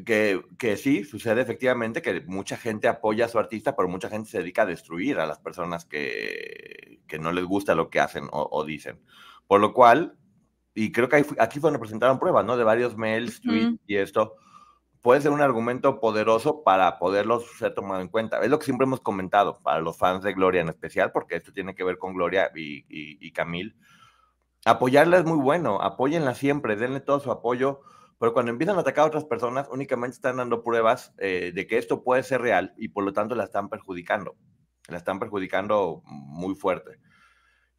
que, 0.06 0.42
que, 0.58 0.78
sí, 0.78 1.04
sucede 1.04 1.42
efectivamente 1.42 2.02
que 2.02 2.22
mucha 2.22 2.58
gente 2.58 2.88
apoya 2.88 3.26
a 3.26 3.30
su 3.30 3.40
artista, 3.40 3.76
pero 3.76 3.88
mucha 3.88 4.10
gente 4.10 4.30
se 4.30 4.40
dedica 4.40 4.64
a 4.64 4.66
destruir 4.66 5.20
a 5.20 5.26
las 5.26 5.40
personas 5.40 5.86
que, 5.86 7.00
que 7.08 7.20
no 7.20 7.32
les 7.32 7.46
gusta 7.46 7.76
lo 7.76 7.90
que 7.90 8.00
hacen 8.00 8.28
o, 8.32 8.64
dicen. 8.66 9.00
Por 9.48 9.62
lo 9.62 9.74
cual, 9.74 10.18
y 10.74 10.92
creo 10.92 11.10
que 11.10 11.26
aquí 11.40 11.60
fue 11.60 11.70
donde 11.70 11.80
presentaron 11.80 12.20
pruebas, 12.20 12.46
¿no? 12.46 12.58
De 12.58 12.64
varios 12.64 12.98
mails, 12.98 13.42
tweets 13.42 13.80
y 13.88 13.96
esto, 13.96 14.36
puede 15.02 15.22
ser 15.22 15.32
un 15.32 15.42
argumento 15.42 16.00
poderoso 16.00 16.64
para 16.64 17.00
poderlos 17.00 17.46
ser 17.58 17.74
tomado 17.74 18.02
en 18.02 18.10
cuenta. 18.10 18.42
Es 18.42 18.50
lo 18.50 18.60
que 18.60 18.66
siempre 18.66 18.86
hemos 18.86 19.02
comentado 19.02 19.60
para 19.62 19.80
los 19.80 19.98
fans 19.98 20.24
de 20.24 20.34
Gloria 20.34 20.62
en 20.62 20.70
especial, 20.70 21.12
porque 21.12 21.38
esto 21.38 21.54
tiene 21.54 21.76
que 21.76 21.84
ver 21.84 21.98
con 21.98 22.14
Gloria 22.14 22.52
y, 22.56 22.80
y, 22.90 23.18
y 23.20 23.32
Camil. 23.32 23.76
Apoyarla 24.66 25.20
es 25.20 25.26
muy 25.26 25.38
bueno, 25.38 25.82
apóyenla 25.82 26.36
siempre, 26.36 26.76
denle 26.76 27.00
todo 27.00 27.20
su 27.20 27.32
apoyo 27.32 27.82
pero 28.20 28.34
cuando 28.34 28.52
empiezan 28.52 28.78
a 28.78 28.82
atacar 28.82 29.04
a 29.04 29.08
otras 29.08 29.26
personas, 29.26 29.68
únicamente 29.72 30.16
están 30.16 30.38
dando 30.38 30.64
pruebas 30.64 31.14
eh, 31.18 31.52
de 31.54 31.68
que 31.68 31.78
esto 31.78 32.04
puede 32.04 32.24
ser 32.24 32.42
real 32.42 32.74
y 32.78 32.90
por 32.90 33.04
lo 33.04 33.14
tanto 33.14 33.36
la 33.36 33.44
están 33.44 33.70
perjudicando. 33.70 34.36
La 34.88 34.98
están 34.98 35.20
perjudicando 35.20 36.02
muy 36.06 36.56
fuerte. 36.56 37.00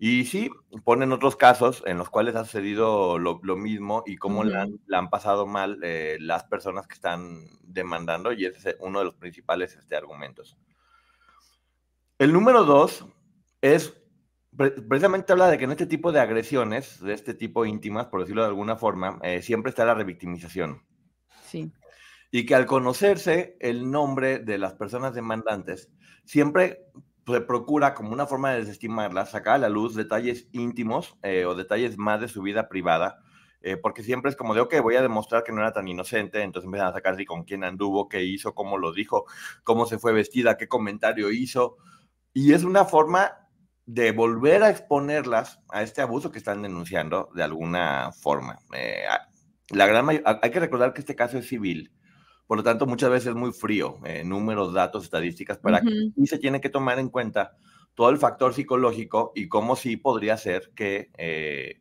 Y 0.01 0.27
sí, 0.27 0.49
ponen 0.85 1.11
otros 1.11 1.35
casos 1.35 1.83
en 1.85 1.99
los 1.99 2.09
cuales 2.09 2.37
ha 2.37 2.45
sucedido 2.45 3.19
lo, 3.19 3.41
mismo 3.57 4.05
y 4.07 4.17
cómo 4.17 4.45
la, 4.45 4.69
han 4.93 5.11
pasado 5.11 5.45
mal 5.45 5.81
eh, 5.83 6.19
las 6.21 6.45
personas 6.45 6.87
que 6.87 6.95
están 6.95 7.47
demandando, 7.63 8.33
y 8.33 8.45
ese 8.45 8.71
es 8.71 8.77
uno 8.79 9.01
de 9.01 9.07
los 9.07 9.15
principales 9.17 9.75
este, 9.75 9.97
argumentos. 9.97 10.57
El 12.19 12.33
número 12.33 12.63
dos 12.63 13.07
es 13.61 13.93
precisamente 14.59 15.33
habla 15.33 15.49
de 15.49 15.59
que 15.59 15.65
en 15.65 15.71
este 15.71 15.87
tipo 15.87 16.11
de 16.11 16.21
agresiones, 16.21 17.01
de 17.01 17.15
este 17.15 17.33
tipo 17.33 17.65
íntimas, 17.65 18.07
por 18.07 18.21
decirlo 18.21 18.43
de 18.43 18.49
alguna 18.49 18.77
forma, 18.77 19.19
eh, 19.23 19.41
siempre 19.41 19.71
está 19.71 19.85
la 19.85 19.95
revictimización. 19.95 20.83
Sí. 21.45 21.73
Y 22.31 22.45
que 22.45 22.55
al 22.55 22.67
conocerse 22.67 23.57
el 23.61 23.91
nombre 23.91 24.41
de 24.41 24.59
las 24.59 24.75
personas 24.75 25.15
demandantes, 25.15 25.91
siempre 26.25 26.85
se 27.27 27.41
procura 27.41 27.95
como 27.95 28.13
una 28.13 28.27
forma 28.27 28.53
de 28.53 28.61
desestimarlas, 28.61 29.31
sacar 29.31 29.55
a 29.55 29.59
la 29.59 29.69
luz 29.69 29.95
detalles 29.95 30.49
íntimos 30.53 31.17
eh, 31.23 31.45
o 31.45 31.55
detalles 31.55 31.97
más 31.97 32.21
de 32.21 32.29
su 32.29 32.43
vida 32.43 32.69
privada, 32.69 33.21
eh, 33.61 33.77
porque 33.77 34.03
siempre 34.03 34.31
es 34.31 34.37
como 34.37 34.55
de, 34.55 34.61
ok, 34.61 34.81
voy 34.83 34.97
a 34.97 35.03
demostrar 35.03 35.45
que 35.45 35.53
no 35.53 35.61
era 35.61 35.73
tan 35.73 35.89
inocente, 35.89 36.43
entonces 36.43 36.67
empiezan 36.67 36.89
a 36.89 36.93
sacar 36.93 37.15
así 37.15 37.25
con 37.25 37.45
quién 37.45 37.65
anduvo, 37.65 38.09
qué 38.09 38.25
hizo, 38.25 38.55
cómo 38.55 38.79
lo 38.79 38.93
dijo, 38.93 39.27
cómo 39.63 39.87
se 39.87 39.99
fue 39.99 40.13
vestida, 40.13 40.57
qué 40.57 40.69
comentario 40.69 41.31
hizo. 41.31 41.77
Y 42.33 42.53
es 42.53 42.65
una 42.65 42.85
forma 42.85 43.48
de 43.89 44.13
volver 44.13 44.63
a 44.63 44.69
exponerlas 44.69 45.61
a 45.71 45.83
este 45.83 46.03
abuso 46.03 46.31
que 46.31 46.37
están 46.37 46.61
denunciando 46.61 47.31
de 47.35 47.43
alguna 47.43 48.13
forma. 48.13 48.59
Eh, 48.75 49.05
la 49.71 49.87
gran 49.87 50.07
hay 50.11 50.51
que 50.51 50.61
recordar 50.61 50.93
que 50.93 51.01
este 51.01 51.17
caso 51.17 51.39
es 51.39 51.49
civil, 51.49 51.91
por 52.47 52.59
lo 52.59 52.63
tanto 52.63 52.85
muchas 52.85 53.09
veces 53.09 53.29
es 53.29 53.35
muy 53.35 53.51
frío, 53.51 53.99
eh, 54.05 54.25
números, 54.25 54.75
datos, 54.75 55.05
estadísticas, 55.05 55.57
para 55.57 55.81
y 56.15 56.27
se 56.27 56.39
tiene 56.39 56.61
que 56.61 56.69
tomar 56.69 56.99
en 56.99 57.09
cuenta 57.09 57.57
todo 57.95 58.11
el 58.11 58.19
factor 58.19 58.53
psicológico 58.53 59.33
y 59.35 59.49
cómo 59.49 59.75
sí 59.75 59.97
podría 59.97 60.37
ser 60.37 60.71
que, 60.77 61.11
eh, 61.17 61.81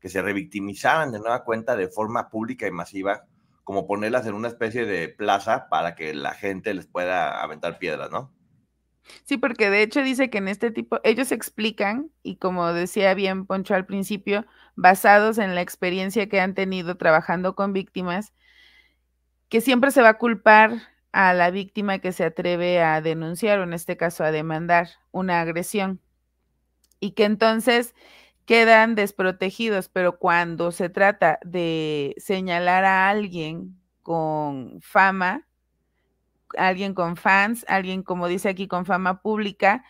que 0.00 0.08
se 0.08 0.22
revictimizaran 0.22 1.12
de 1.12 1.18
nueva 1.18 1.44
cuenta 1.44 1.76
de 1.76 1.88
forma 1.88 2.30
pública 2.30 2.66
y 2.66 2.70
masiva, 2.70 3.26
como 3.62 3.86
ponerlas 3.86 4.26
en 4.26 4.32
una 4.32 4.48
especie 4.48 4.86
de 4.86 5.10
plaza 5.10 5.68
para 5.68 5.94
que 5.94 6.14
la 6.14 6.32
gente 6.32 6.72
les 6.72 6.86
pueda 6.86 7.42
aventar 7.42 7.78
piedras, 7.78 8.10
¿no? 8.10 8.32
Sí, 9.24 9.36
porque 9.36 9.70
de 9.70 9.82
hecho 9.82 10.02
dice 10.02 10.30
que 10.30 10.38
en 10.38 10.48
este 10.48 10.70
tipo, 10.70 11.00
ellos 11.04 11.32
explican, 11.32 12.10
y 12.22 12.36
como 12.36 12.72
decía 12.72 13.14
bien 13.14 13.46
Poncho 13.46 13.74
al 13.74 13.86
principio, 13.86 14.46
basados 14.74 15.38
en 15.38 15.54
la 15.54 15.60
experiencia 15.60 16.28
que 16.28 16.40
han 16.40 16.54
tenido 16.54 16.96
trabajando 16.96 17.54
con 17.54 17.72
víctimas, 17.72 18.32
que 19.48 19.60
siempre 19.60 19.90
se 19.90 20.02
va 20.02 20.10
a 20.10 20.18
culpar 20.18 20.72
a 21.12 21.34
la 21.34 21.50
víctima 21.50 21.98
que 21.98 22.12
se 22.12 22.24
atreve 22.24 22.80
a 22.82 23.00
denunciar, 23.00 23.58
o 23.58 23.64
en 23.64 23.74
este 23.74 23.96
caso 23.96 24.24
a 24.24 24.30
demandar 24.32 24.88
una 25.10 25.40
agresión, 25.40 26.00
y 27.00 27.12
que 27.12 27.24
entonces 27.24 27.94
quedan 28.46 28.94
desprotegidos, 28.94 29.88
pero 29.88 30.18
cuando 30.18 30.72
se 30.72 30.88
trata 30.88 31.38
de 31.44 32.14
señalar 32.18 32.84
a 32.84 33.08
alguien 33.08 33.78
con 34.02 34.80
fama, 34.80 35.46
alguien 36.58 36.94
con 36.94 37.16
fans, 37.16 37.64
alguien, 37.68 38.02
como 38.02 38.28
dice 38.28 38.48
aquí, 38.48 38.68
con 38.68 38.86
fama 38.86 39.22
pública 39.22 39.84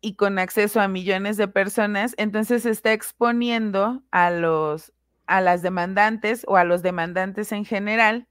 y 0.00 0.14
con 0.14 0.38
acceso 0.38 0.80
a 0.80 0.88
millones 0.88 1.36
de 1.36 1.48
personas, 1.48 2.14
entonces 2.18 2.62
se 2.62 2.70
está 2.70 2.92
exponiendo 2.92 4.02
a 4.10 4.30
los 4.30 4.92
a 5.26 5.40
las 5.40 5.62
demandantes 5.62 6.44
o 6.48 6.56
a 6.56 6.64
los 6.64 6.82
demandantes 6.82 7.52
en 7.52 7.64
general 7.64 8.26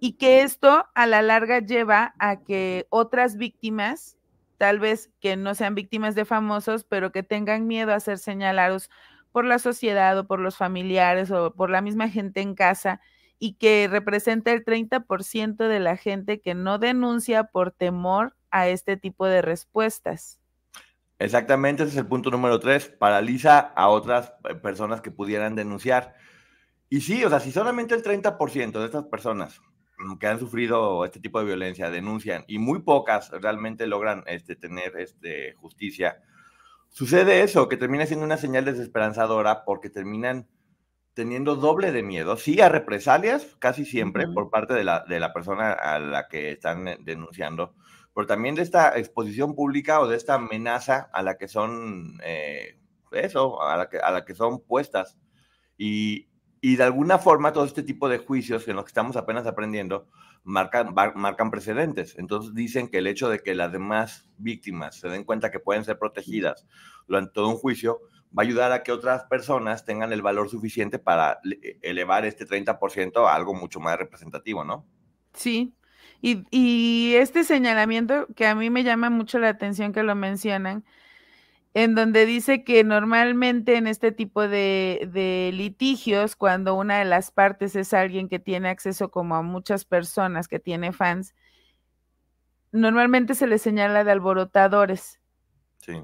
y 0.00 0.12
que 0.18 0.42
esto 0.42 0.86
a 0.94 1.06
la 1.06 1.20
larga 1.20 1.58
lleva 1.58 2.14
a 2.20 2.42
que 2.44 2.86
otras 2.90 3.36
víctimas, 3.36 4.16
tal 4.58 4.78
vez 4.78 5.10
que 5.20 5.36
no 5.36 5.54
sean 5.56 5.74
víctimas 5.74 6.14
de 6.14 6.24
famosos, 6.24 6.84
pero 6.84 7.10
que 7.10 7.24
tengan 7.24 7.66
miedo 7.66 7.92
a 7.92 7.98
ser 8.00 8.18
señalados 8.18 8.88
por 9.32 9.44
la 9.44 9.58
sociedad 9.58 10.16
o 10.16 10.26
por 10.28 10.38
los 10.38 10.56
familiares 10.56 11.32
o 11.32 11.52
por 11.54 11.70
la 11.70 11.80
misma 11.80 12.08
gente 12.08 12.40
en 12.40 12.54
casa, 12.54 13.00
y 13.38 13.54
que 13.54 13.88
representa 13.90 14.52
el 14.52 14.64
30% 14.64 15.68
de 15.68 15.80
la 15.80 15.96
gente 15.96 16.40
que 16.40 16.54
no 16.54 16.78
denuncia 16.78 17.44
por 17.44 17.70
temor 17.72 18.36
a 18.50 18.68
este 18.68 18.96
tipo 18.96 19.26
de 19.26 19.42
respuestas. 19.42 20.40
Exactamente, 21.18 21.84
ese 21.84 21.92
es 21.92 21.98
el 21.98 22.06
punto 22.06 22.30
número 22.30 22.58
tres, 22.58 22.88
paraliza 22.88 23.58
a 23.58 23.88
otras 23.88 24.32
eh, 24.48 24.54
personas 24.56 25.00
que 25.00 25.10
pudieran 25.10 25.54
denunciar. 25.54 26.14
Y 26.88 27.00
sí, 27.00 27.24
o 27.24 27.30
sea, 27.30 27.40
si 27.40 27.52
solamente 27.52 27.94
el 27.94 28.02
30% 28.02 28.72
de 28.72 28.84
estas 28.84 29.04
personas 29.04 29.60
mm, 29.98 30.16
que 30.16 30.26
han 30.26 30.40
sufrido 30.40 31.04
este 31.04 31.20
tipo 31.20 31.38
de 31.38 31.46
violencia 31.46 31.90
denuncian 31.90 32.44
y 32.48 32.58
muy 32.58 32.82
pocas 32.82 33.30
realmente 33.30 33.86
logran 33.86 34.24
este, 34.26 34.56
tener 34.56 34.96
este, 34.98 35.54
justicia, 35.54 36.20
sucede 36.88 37.42
eso, 37.42 37.68
que 37.68 37.76
termina 37.76 38.06
siendo 38.06 38.24
una 38.24 38.36
señal 38.36 38.64
desesperanzadora 38.64 39.64
porque 39.64 39.90
terminan 39.90 40.48
teniendo 41.14 41.54
doble 41.54 41.92
de 41.92 42.02
miedo, 42.02 42.36
sí 42.36 42.60
a 42.60 42.68
represalias, 42.68 43.56
casi 43.60 43.84
siempre, 43.84 44.26
por 44.28 44.50
parte 44.50 44.74
de 44.74 44.84
la, 44.84 45.04
de 45.08 45.20
la 45.20 45.32
persona 45.32 45.72
a 45.72 45.98
la 46.00 46.28
que 46.28 46.50
están 46.50 46.88
eh, 46.88 46.98
denunciando, 47.00 47.74
pero 48.14 48.26
también 48.26 48.54
de 48.56 48.62
esta 48.62 48.98
exposición 48.98 49.54
pública 49.54 50.00
o 50.00 50.08
de 50.08 50.16
esta 50.16 50.34
amenaza 50.34 51.08
a 51.12 51.22
la 51.22 51.36
que 51.36 51.48
son, 51.48 52.18
eh, 52.24 52.78
eso, 53.12 53.62
a 53.62 53.76
la 53.76 53.88
que, 53.88 53.98
a 53.98 54.10
la 54.10 54.24
que 54.24 54.34
son 54.34 54.60
puestas. 54.60 55.18
Y, 55.78 56.28
y, 56.60 56.76
de 56.76 56.84
alguna 56.84 57.18
forma 57.18 57.52
todo 57.52 57.64
este 57.64 57.82
tipo 57.82 58.08
de 58.08 58.18
juicios 58.18 58.66
en 58.68 58.76
los 58.76 58.84
que 58.84 58.90
estamos 58.90 59.16
apenas 59.16 59.46
aprendiendo 59.46 60.08
marcan, 60.44 60.94
marcan 60.94 61.50
precedentes. 61.50 62.16
Entonces 62.18 62.54
dicen 62.54 62.88
que 62.88 62.98
el 62.98 63.06
hecho 63.06 63.28
de 63.28 63.40
que 63.40 63.54
las 63.54 63.72
demás 63.72 64.28
víctimas 64.38 64.96
se 64.96 65.08
den 65.08 65.24
cuenta 65.24 65.50
que 65.50 65.58
pueden 65.58 65.84
ser 65.84 65.98
protegidas 65.98 66.66
durante 67.08 67.32
todo 67.32 67.48
un 67.48 67.56
juicio, 67.56 68.00
va 68.36 68.42
a 68.42 68.46
ayudar 68.46 68.72
a 68.72 68.82
que 68.82 68.92
otras 68.92 69.24
personas 69.24 69.84
tengan 69.84 70.12
el 70.12 70.22
valor 70.22 70.50
suficiente 70.50 70.98
para 70.98 71.38
e, 71.44 71.78
elevar 71.82 72.24
este 72.24 72.46
30% 72.46 73.28
a 73.28 73.34
algo 73.34 73.54
mucho 73.54 73.80
más 73.80 73.98
representativo, 73.98 74.64
¿no? 74.64 74.86
Sí. 75.32 75.74
Y, 76.20 77.14
este 77.16 77.44
señalamiento 77.44 78.26
que 78.34 78.46
a 78.46 78.54
mí 78.54 78.70
me 78.70 78.82
llama 78.82 79.10
mucho 79.10 79.38
la 79.38 79.50
atención 79.50 79.92
que 79.92 80.02
lo 80.02 80.14
mencionan, 80.14 80.84
en 81.74 81.94
donde 81.94 82.24
dice 82.24 82.64
que 82.64 82.82
normalmente 82.82 83.76
en 83.76 83.86
este 83.86 84.10
tipo 84.10 84.48
de, 84.48 85.08
de, 85.12 85.50
litigios, 85.52 86.34
cuando 86.34 86.74
una 86.74 86.98
de 86.98 87.04
las 87.04 87.30
partes 87.30 87.76
es 87.76 87.92
alguien 87.92 88.28
que 88.28 88.38
tiene 88.38 88.70
acceso 88.70 89.10
como 89.10 89.34
a 89.36 89.42
muchas 89.42 89.84
personas, 89.84 90.48
que 90.48 90.58
tiene 90.58 90.92
fans, 90.92 91.34
normalmente 92.72 93.34
se 93.34 93.46
le 93.46 93.58
señala 93.58 94.04
de 94.04 94.12
alborotadores. 94.12 95.20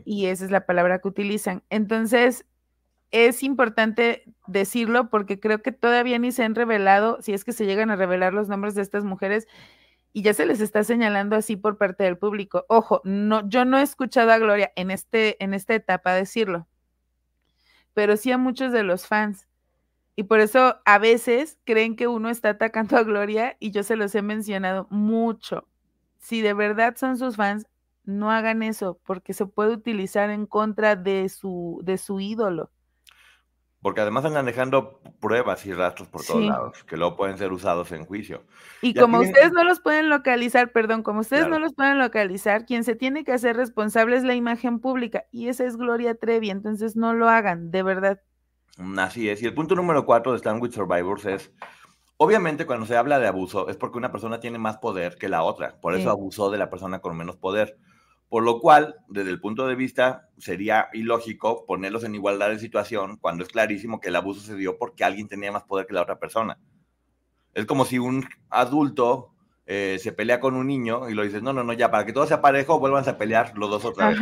Y 0.05 0.27
esa 0.27 0.45
es 0.45 0.51
la 0.51 0.67
palabra 0.67 0.99
que 0.99 1.09
utilizan. 1.09 1.63
Entonces, 1.71 2.47
es 3.11 3.43
importante 3.43 4.25
decirlo 4.47 5.11
porque 5.11 5.41
creo 5.41 5.63
que 5.63 5.73
todavía 5.73 6.19
ni 6.19 6.33
se 6.33 6.45
han 6.45 6.55
revelado, 6.55 7.21
si 7.23 7.33
es 7.33 7.45
que 7.45 7.53
se 7.53 7.67
llegan 7.67 7.91
a 7.91 7.97
revelar 7.97 8.33
los 8.33 8.49
nombres 8.49 8.75
de 8.75 8.83
estas 8.83 9.05
mujeres 9.05 9.49
y 10.13 10.23
ya 10.23 10.35
se 10.35 10.47
les 10.47 10.61
está 10.61 10.85
señalando 10.85 11.37
así 11.37 11.57
por 11.57 11.79
parte 11.79 12.05
del 12.05 12.19
público. 12.19 12.65
Ojo, 12.69 13.01
no, 13.05 13.49
yo 13.49 13.65
no 13.65 13.79
he 13.79 13.83
escuchado 13.83 14.33
a 14.33 14.39
Gloria 14.39 14.73
en, 14.77 14.91
este, 14.91 15.43
en 15.43 15.55
esta 15.55 15.75
etapa 15.75 16.15
decirlo, 16.15 16.67
pero 17.95 18.17
sí 18.17 18.33
a 18.33 18.39
muchos 18.39 18.73
de 18.73 18.83
los 18.83 19.07
fans. 19.07 19.49
Y 20.17 20.25
por 20.25 20.41
eso 20.41 20.81
a 20.85 20.99
veces 20.99 21.59
creen 21.65 21.97
que 21.97 22.07
uno 22.07 22.29
está 22.29 22.51
atacando 22.51 22.97
a 22.97 23.05
Gloria 23.05 23.57
y 23.59 23.71
yo 23.71 23.83
se 23.83 23.97
los 23.97 24.15
he 24.15 24.23
mencionado 24.23 24.87
mucho. 24.91 25.67
Si 26.19 26.43
de 26.43 26.53
verdad 26.53 26.97
son 26.97 27.17
sus 27.17 27.37
fans, 27.37 27.67
no 28.05 28.31
hagan 28.31 28.63
eso 28.63 29.01
porque 29.05 29.33
se 29.33 29.47
puede 29.47 29.73
utilizar 29.73 30.31
en 30.31 30.47
contra 30.47 30.97
de 30.97 31.29
su, 31.29 31.81
de 31.83 31.99
su 31.99 32.21
ídolo. 32.21 32.71
Porque 33.83 34.03
además 34.03 34.27
andan 34.27 34.45
dejando 34.45 35.01
pruebas 35.21 35.65
y 35.65 35.73
rastros 35.73 36.09
por 36.09 36.23
todos 36.23 36.45
lados, 36.45 36.85
que 36.85 36.99
luego 36.99 37.17
pueden 37.17 37.39
ser 37.39 37.51
usados 37.51 37.93
en 37.93 38.05
juicio. 38.05 38.45
Y, 38.83 38.93
como 38.93 39.21
ustedes 39.21 39.53
no 39.53 39.65
los 39.65 39.81
pueden 39.81 40.11
localizar, 40.11 40.71
perdón, 40.71 41.03
como 41.03 41.21
ustedes 41.21 41.49
no 41.49 41.59
los 41.59 41.73
pueden 41.73 41.99
localizar, 41.99 42.67
quien 42.67 42.85
se 42.85 42.95
tiene 42.95 43.25
que 43.25 43.33
hacer 43.33 43.57
responsable 43.57 44.17
es 44.17 44.25
la 44.25 44.35
imagen 44.35 44.81
pública, 44.81 45.25
y 45.31 45.49
esa 45.49 45.65
es 45.65 45.79
Gloria 45.79 46.15
Trevi, 46.15 46.51
entonces 46.51 46.95
no 46.95 47.15
lo 47.15 47.31
hagan, 47.31 47.71
de 47.71 47.83
verdad. 47.83 48.21
Mm, 48.77 48.99
así 48.99 49.31
es. 49.31 49.43
Y 49.43 49.47
el 49.47 49.55
punto 49.55 49.75
número 49.75 50.05
cuatro 50.05 50.33
de 50.33 50.39
Stand 50.39 50.63
with 50.63 50.73
Survivors 50.73 51.25
es, 51.25 51.51
obviamente 52.19 52.67
cuando 52.67 52.85
se 52.85 52.99
habla 52.99 53.19
de 53.19 53.29
abuso, 53.29 53.71
es 53.71 53.79
porque 53.79 53.97
una 53.97 54.13
persona 54.13 54.41
tiene 54.41 54.59
más 54.59 54.77
poder 54.77 55.17
que 55.17 55.31
la 55.31 55.43
otra, 55.43 55.81
por 55.81 55.95
eso 55.95 56.11
abusó 56.11 56.51
de 56.51 56.59
la 56.59 56.69
persona 56.69 56.99
con 56.99 57.17
menos 57.17 57.37
poder. 57.37 57.79
Por 58.31 58.45
lo 58.45 58.61
cual, 58.61 58.95
desde 59.09 59.31
el 59.31 59.41
punto 59.41 59.67
de 59.67 59.75
vista, 59.75 60.29
sería 60.39 60.89
ilógico 60.93 61.67
ponerlos 61.67 62.05
en 62.05 62.15
igualdad 62.15 62.51
de 62.51 62.61
situación 62.61 63.17
cuando 63.17 63.43
es 63.43 63.51
clarísimo 63.51 64.01
que 64.01 64.09
el 64.09 64.17
abuso 64.17 64.41
se 64.41 64.55
dio 64.55 64.79
porque 64.79 65.03
alguien 65.03 65.27
tenía 65.27 65.51
más 65.51 65.65
poder 65.65 65.87
que 65.87 65.95
la 65.95 66.03
otra 66.03 66.21
persona. 66.21 66.57
Es 67.55 67.67
como 67.67 67.85
si 67.85 67.99
un 67.99 68.25
adulto 68.49 69.35
eh, 69.67 69.99
se 70.01 70.13
pelea 70.13 70.39
con 70.39 70.55
un 70.55 70.69
niño 70.69 71.11
y 71.11 71.15
lo 71.15 71.25
dices, 71.25 71.43
no, 71.43 71.53
no, 71.53 71.65
no, 71.65 71.73
ya, 71.73 71.91
para 71.91 72.07
que 72.07 72.13
todo 72.13 72.25
sea 72.25 72.41
parejo, 72.41 72.79
vuelvan 72.79 73.09
a 73.09 73.19
pelear 73.19 73.53
los 73.59 73.69
dos 73.69 73.85
otra 73.85 74.11
vez. 74.11 74.21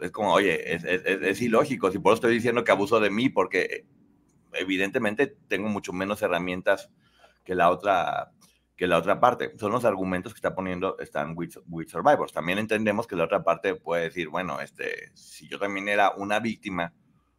Es 0.00 0.10
como, 0.10 0.32
oye, 0.32 0.74
es, 0.74 0.82
es, 0.84 1.40
ilógico, 1.40 1.92
si 1.92 2.00
por 2.00 2.12
eso 2.12 2.16
estoy 2.16 2.34
diciendo 2.34 2.64
que 2.64 2.72
abuso 2.72 2.98
de 2.98 3.10
mí, 3.10 3.28
porque 3.28 3.86
evidentemente 4.54 5.36
tengo 5.46 5.68
mucho 5.68 5.92
menos 5.92 6.20
herramientas 6.22 6.90
que 7.44 7.54
la 7.54 7.70
otra 7.70 8.32
que 8.80 8.86
la 8.86 8.96
otra 8.96 9.20
parte. 9.20 9.52
Son 9.58 9.70
los 9.70 9.84
argumentos 9.84 10.32
que 10.32 10.38
está 10.38 10.54
poniendo 10.54 10.98
están 11.00 11.34
with, 11.36 11.52
Survivors. 11.86 12.32
También 12.32 12.56
entendemos 12.56 13.06
que 13.06 13.14
la 13.14 13.24
otra 13.24 13.44
parte 13.44 13.74
puede 13.74 14.04
decir, 14.04 14.28
bueno, 14.28 14.58
este, 14.62 15.10
si 15.12 15.46
yo 15.48 15.58
también 15.58 15.86
era 15.86 16.12
una 16.12 16.40
víctima, 16.40 16.94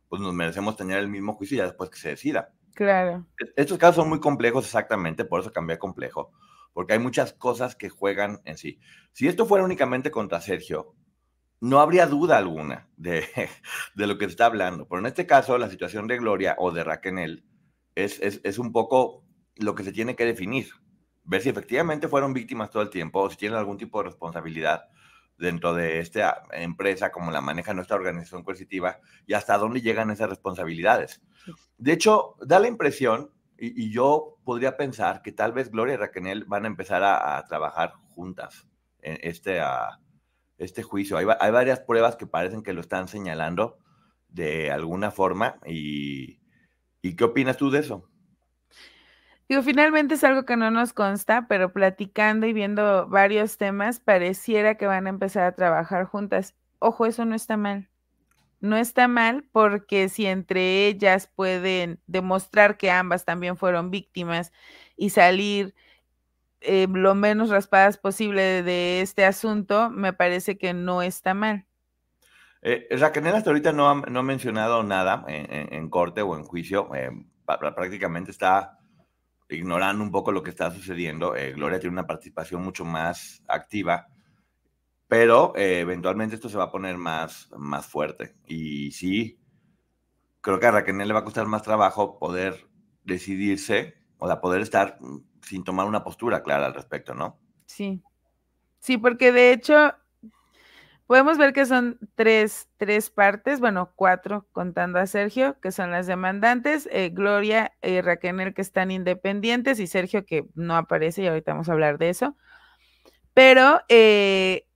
pues 0.08 0.22
nos 0.22 0.36
merecemos 0.36 0.78
tener 0.78 1.00
el 1.00 1.08
mismo 1.08 1.34
juicio 1.34 1.58
ya 1.58 1.64
después 1.64 1.90
que 1.90 1.98
se 1.98 2.10
decida. 2.10 2.54
Claro. 2.76 3.26
Estos 3.56 3.80
casos 3.80 3.96
son 3.96 4.10
muy 4.10 4.20
complejos 4.20 4.66
exactamente, 4.66 5.26
por 5.26 5.40
eso 5.40 5.52
cambié 5.52 5.80
complejo, 5.80 6.32
porque 6.74 6.94
hay 6.94 7.00
muchas 7.00 7.34
cosas 7.34 7.76
que 7.76 7.90
juegan 7.90 8.42
en 8.46 8.60
sí. 8.60 8.80
Si 9.12 9.28
esto 9.28 9.48
fuera 9.48 9.66
únicamente 9.66 10.12
contra 10.12 10.42
Sergio, 10.42 10.94
no 11.60 11.80
habría 11.80 12.06
duda 12.06 12.38
alguna 12.38 12.88
de, 12.98 13.26
de 13.96 14.06
lo 14.06 14.20
que 14.20 14.26
se 14.26 14.32
está 14.32 14.46
hablando. 14.46 14.88
Pero 14.88 15.00
en 15.00 15.08
este 15.08 15.26
caso, 15.26 15.58
la 15.58 15.72
situación 15.72 16.06
de 16.06 16.20
Gloria 16.20 16.54
o 16.60 16.70
de 16.70 16.84
Raquel 16.84 17.44
es, 17.96 18.20
es, 18.22 18.42
es 18.44 18.60
un 18.60 18.72
poco 18.72 19.24
lo 19.56 19.74
que 19.74 19.84
se 19.84 19.92
tiene 19.92 20.16
que 20.16 20.26
definir 20.26 20.70
ver 21.24 21.42
si 21.42 21.50
efectivamente 21.50 22.08
fueron 22.08 22.34
víctimas 22.34 22.70
todo 22.70 22.84
el 22.84 22.90
tiempo 22.90 23.22
o 23.22 23.30
si 23.30 23.38
tienen 23.38 23.58
algún 23.58 23.78
tipo 23.78 24.00
de 24.00 24.10
responsabilidad 24.10 24.90
dentro 25.38 25.74
de 25.74 26.00
esta 26.00 26.44
empresa, 26.52 27.12
como 27.12 27.32
la 27.32 27.42
maneja 27.42 27.74
nuestra 27.74 27.98
organización 27.98 28.44
coercitiva, 28.44 29.00
y 29.26 29.34
hasta 29.34 29.58
dónde 29.58 29.82
llegan 29.82 30.12
esas 30.12 30.30
responsabilidades. 30.30 31.22
De 31.78 31.94
hecho, 31.94 32.36
da 32.46 32.60
la 32.60 32.68
impresión, 32.68 33.32
y, 33.58 33.92
yo 33.92 34.38
podría 34.44 34.78
pensar 34.78 35.22
que 35.22 35.32
tal 35.32 35.52
vez 35.52 35.72
Gloria 35.72 35.96
y 35.96 35.98
Raquel 35.98 36.46
van 36.46 36.66
a 36.66 36.68
empezar 36.68 37.04
a, 37.04 37.44
trabajar 37.48 37.94
juntas 38.10 38.68
en 39.00 39.18
este, 39.22 39.62
este 40.58 40.84
juicio. 40.84 41.18
Hay, 41.18 41.26
hay, 41.40 41.52
varias 41.52 41.80
pruebas 41.80 42.16
que 42.16 42.28
parecen 42.28 42.64
que 42.64 42.74
lo 42.74 42.82
están 42.82 43.08
señalando 43.08 43.78
de 44.30 44.72
alguna 44.72 45.12
forma. 45.12 45.60
¿Y, 45.66 46.40
y 47.02 47.16
qué 47.16 47.24
opinas 47.24 47.58
tú 47.58 47.70
de 47.70 47.80
eso? 47.80 48.11
Digo, 49.52 49.64
finalmente 49.64 50.14
es 50.14 50.24
algo 50.24 50.46
que 50.46 50.56
no 50.56 50.72
nos 50.72 50.94
consta, 50.94 51.46
pero 51.50 51.74
platicando 51.74 52.48
y 52.48 52.54
viendo 52.54 53.06
varios 53.10 53.58
temas, 53.58 54.00
pareciera 54.00 54.76
que 54.76 54.88
van 54.88 55.08
a 55.08 55.10
empezar 55.10 55.44
a 55.44 55.52
trabajar 55.52 56.06
juntas. 56.06 56.56
Ojo, 56.80 57.06
eso 57.06 57.26
no 57.26 57.36
está 57.36 57.58
mal. 57.58 57.90
No 58.62 58.78
está 58.78 59.10
mal 59.10 59.44
porque 59.52 60.08
si 60.08 60.26
entre 60.26 60.88
ellas 60.88 61.28
pueden 61.36 62.00
demostrar 62.08 62.78
que 62.78 62.92
ambas 62.92 63.26
también 63.26 63.58
fueron 63.58 63.92
víctimas 63.92 64.54
y 64.96 65.10
salir 65.10 65.76
eh, 66.62 66.88
lo 66.90 67.14
menos 67.14 67.50
raspadas 67.50 67.98
posible 67.98 68.64
de 68.64 69.02
este 69.02 69.26
asunto, 69.26 69.90
me 69.90 70.14
parece 70.14 70.58
que 70.58 70.74
no 70.74 71.02
está 71.02 71.34
mal. 71.34 71.66
Eh, 72.62 72.88
Raquel 72.92 73.28
hasta 73.28 73.50
ahorita 73.50 73.74
no 73.74 73.90
ha, 73.90 73.96
no 73.96 74.20
ha 74.22 74.24
mencionado 74.24 74.82
nada 74.84 75.26
en, 75.28 75.90
corte 75.90 76.22
o 76.22 76.38
en 76.38 76.46
juicio. 76.46 76.90
Eh, 76.96 77.12
prácticamente 77.46 78.32
está 78.32 78.78
ignorando 79.56 80.04
un 80.04 80.12
poco 80.12 80.32
lo 80.32 80.44
que 80.44 80.50
está 80.50 80.72
sucediendo. 80.72 81.36
Eh, 81.36 81.54
Gloria 81.54 81.80
tiene 81.80 81.94
una 81.94 82.08
participación 82.08 82.64
mucho 82.64 82.86
más 82.86 83.44
activa, 83.48 84.08
pero 85.08 85.54
eh, 85.56 85.80
eventualmente 85.80 86.36
esto 86.36 86.50
se 86.50 86.58
va 86.58 86.66
a 86.66 86.72
poner 86.72 86.98
más, 86.98 87.50
más 87.58 87.86
fuerte. 87.86 88.36
Y 88.48 88.92
sí, 88.92 89.40
creo 90.42 90.60
que 90.60 90.68
a 90.68 90.72
Raquel 90.72 90.98
le 90.98 91.14
va 91.14 91.20
a 91.20 91.26
costar 91.26 91.48
más 91.48 91.64
trabajo 91.64 92.18
poder 92.20 92.68
decidirse 93.04 94.02
o 94.24 94.28
sea, 94.28 94.40
poder 94.40 94.62
estar 94.62 95.00
sin 95.42 95.64
tomar 95.64 95.88
una 95.88 96.04
postura 96.04 96.44
clara 96.44 96.68
al 96.68 96.76
respecto, 96.76 97.16
¿no? 97.16 97.40
Sí. 97.66 98.04
Sí, 98.78 98.98
porque 98.98 99.32
de 99.32 99.52
hecho 99.52 99.96
Podemos 101.08 101.38
ver 101.38 101.52
que 101.52 101.66
son 101.66 102.00
tres, 102.16 102.70
tres 102.78 103.10
partes, 103.10 103.60
bueno, 103.60 103.92
cuatro 103.96 104.48
contando 104.54 104.98
a 104.98 105.08
Sergio, 105.08 105.60
que 105.60 105.72
son 105.72 105.92
las 105.92 106.08
demandantes, 106.08 106.88
eh, 106.92 107.10
Gloria 107.10 107.74
y 107.82 108.00
Raquel 108.00 108.54
que 108.54 108.62
están 108.62 108.92
independientes 108.92 109.80
y 109.80 109.88
Sergio 109.88 110.26
que 110.26 110.46
no 110.56 110.78
aparece 110.78 111.24
y 111.24 111.28
ahorita 111.28 111.52
vamos 111.52 111.68
a 111.68 111.74
hablar 111.74 111.98
de 111.98 112.10
eso. 112.10 112.38
Pero 113.34 113.82
eh, 113.90 114.68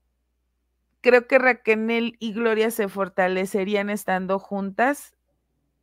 creo 1.02 1.28
que 1.28 1.40
Raquel 1.40 2.18
y 2.20 2.34
Gloria 2.34 2.72
se 2.72 2.90
fortalecerían 2.90 3.90
estando 3.90 4.40
juntas 4.40 5.16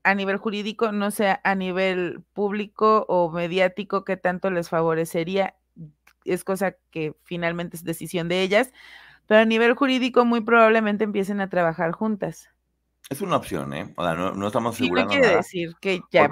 a 0.05 0.15
nivel 0.15 0.37
jurídico, 0.37 0.93
no 0.93 1.11
sé 1.11 1.39
a 1.43 1.55
nivel 1.55 2.25
público 2.33 3.07
o 3.09 3.31
mediático 3.31 4.05
que 4.05 4.17
tanto 4.17 4.51
les 4.51 4.69
favorecería, 4.69 5.55
es 6.25 6.45
cosa 6.45 6.77
que 6.91 7.15
finalmente 7.23 7.77
es 7.77 7.85
decisión 7.85 8.29
de 8.29 8.43
ellas 8.43 8.73
pero 9.27 9.41
a 9.41 9.45
nivel 9.45 9.75
jurídico 9.75 10.25
muy 10.25 10.41
probablemente 10.41 11.05
empiecen 11.05 11.41
a 11.41 11.49
trabajar 11.49 11.93
juntas. 11.93 12.49
Es 13.11 13.21
una 13.21 13.37
opción, 13.37 13.75
¿eh? 13.75 13.93
O 13.97 14.05
sea, 14.05 14.15
no, 14.15 14.47
estamos 14.47 14.77
seguros. 14.77 15.05
no 15.05 15.11
quiere 15.11 15.37
decir 15.37 15.75
que 15.81 16.01
ya... 16.11 16.29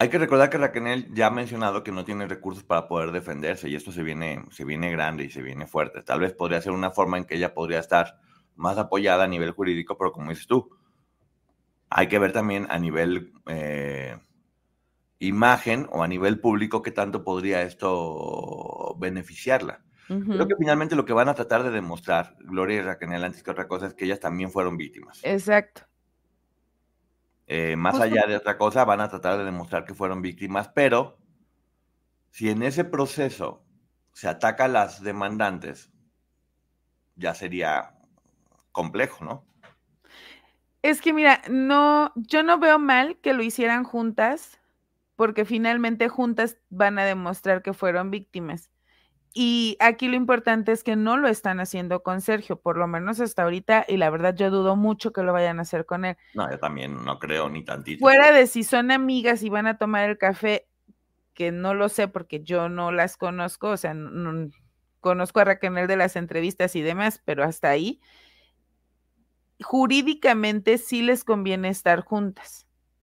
Hay 0.00 0.10
que 0.10 0.18
recordar 0.18 0.48
que 0.48 0.58
Raquel 0.58 1.12
ya 1.12 1.26
ha 1.26 1.30
mencionado 1.30 1.82
que 1.82 1.90
no 1.90 2.04
tiene 2.04 2.28
recursos 2.28 2.62
para 2.62 2.86
poder 2.86 3.10
defenderse 3.10 3.68
y 3.68 3.74
esto 3.74 3.90
se 3.90 4.04
viene, 4.04 4.44
se 4.52 4.64
viene 4.64 4.92
grande 4.92 5.24
y 5.24 5.30
se 5.30 5.42
viene 5.42 5.66
fuerte. 5.66 6.02
Tal 6.02 6.20
vez 6.20 6.32
podría 6.32 6.60
ser 6.60 6.70
una 6.70 6.92
forma 6.92 7.18
en 7.18 7.24
que 7.24 7.34
ella 7.34 7.52
podría 7.52 7.80
estar 7.80 8.20
más 8.54 8.78
apoyada 8.78 9.24
a 9.24 9.28
nivel 9.28 9.50
jurídico, 9.50 9.98
pero 9.98 10.12
como 10.12 10.30
dices 10.30 10.46
tú, 10.46 10.70
hay 11.90 12.06
que 12.06 12.20
ver 12.20 12.32
también 12.32 12.68
a 12.70 12.78
nivel 12.78 13.32
eh, 13.46 14.16
imagen 15.18 15.88
o 15.90 16.04
a 16.04 16.08
nivel 16.08 16.40
público 16.40 16.80
qué 16.80 16.92
tanto 16.92 17.24
podría 17.24 17.62
esto 17.62 18.94
beneficiarla. 19.00 19.82
Creo 20.08 20.48
que 20.48 20.56
finalmente 20.56 20.96
lo 20.96 21.04
que 21.04 21.12
van 21.12 21.28
a 21.28 21.34
tratar 21.34 21.62
de 21.62 21.70
demostrar 21.70 22.34
Gloria 22.40 22.78
y 22.78 22.80
Raquel 22.80 23.22
antes 23.22 23.42
que 23.42 23.50
otra 23.50 23.68
cosa 23.68 23.86
es 23.86 23.94
que 23.94 24.06
ellas 24.06 24.20
también 24.20 24.50
fueron 24.50 24.78
víctimas. 24.78 25.20
Exacto. 25.22 25.82
Eh, 27.46 27.76
más 27.76 28.00
allá 28.00 28.24
de 28.26 28.36
otra 28.36 28.56
cosa, 28.56 28.84
van 28.86 29.02
a 29.02 29.08
tratar 29.08 29.36
de 29.36 29.44
demostrar 29.44 29.84
que 29.84 29.94
fueron 29.94 30.22
víctimas, 30.22 30.68
pero 30.68 31.18
si 32.30 32.48
en 32.48 32.62
ese 32.62 32.84
proceso 32.84 33.62
se 34.12 34.28
ataca 34.28 34.64
a 34.64 34.68
las 34.68 35.02
demandantes, 35.02 35.90
ya 37.16 37.34
sería 37.34 37.94
complejo, 38.72 39.24
¿no? 39.24 39.44
Es 40.82 41.02
que 41.02 41.12
mira, 41.12 41.42
no, 41.50 42.12
yo 42.14 42.42
no 42.42 42.58
veo 42.58 42.78
mal 42.78 43.18
que 43.18 43.34
lo 43.34 43.42
hicieran 43.42 43.84
juntas, 43.84 44.58
porque 45.16 45.44
finalmente 45.44 46.08
juntas 46.08 46.56
van 46.70 46.98
a 46.98 47.04
demostrar 47.04 47.62
que 47.62 47.74
fueron 47.74 48.10
víctimas. 48.10 48.70
Y 49.34 49.76
aquí 49.80 50.08
lo 50.08 50.16
importante 50.16 50.72
es 50.72 50.82
que 50.82 50.96
no 50.96 51.16
lo 51.16 51.28
están 51.28 51.60
haciendo 51.60 52.02
con 52.02 52.20
Sergio, 52.20 52.60
por 52.60 52.76
lo 52.76 52.86
menos 52.86 53.20
hasta 53.20 53.42
ahorita, 53.42 53.84
y 53.86 53.96
la 53.96 54.10
verdad 54.10 54.34
yo 54.34 54.50
dudo 54.50 54.74
mucho 54.74 55.12
que 55.12 55.22
lo 55.22 55.32
vayan 55.32 55.58
a 55.58 55.62
hacer 55.62 55.86
con 55.86 56.04
él. 56.04 56.16
No, 56.34 56.50
yo 56.50 56.58
también 56.58 57.04
no 57.04 57.18
creo 57.18 57.48
ni 57.48 57.64
tantito. 57.64 58.00
Fuera 58.00 58.32
de 58.32 58.46
si 58.46 58.64
son 58.64 58.90
amigas 58.90 59.42
y 59.42 59.48
van 59.48 59.66
a 59.66 59.78
tomar 59.78 60.08
el 60.08 60.18
café, 60.18 60.66
que 61.34 61.52
no 61.52 61.74
lo 61.74 61.88
sé 61.88 62.08
porque 62.08 62.42
yo 62.42 62.68
no 62.68 62.90
las 62.90 63.16
conozco, 63.16 63.68
o 63.68 63.76
sea, 63.76 63.94
no, 63.94 64.50
conozco 65.00 65.40
a 65.40 65.44
Raquel 65.44 65.86
de 65.86 65.96
las 65.96 66.16
entrevistas 66.16 66.74
y 66.76 66.82
demás, 66.82 67.22
pero 67.24 67.44
hasta 67.44 67.70
ahí. 67.70 68.00
jurídicamente 69.60 70.78
sí 70.78 71.02
les 71.02 71.24
conviene 71.24 71.68
estar 71.68 72.02
juntas. 72.02 72.67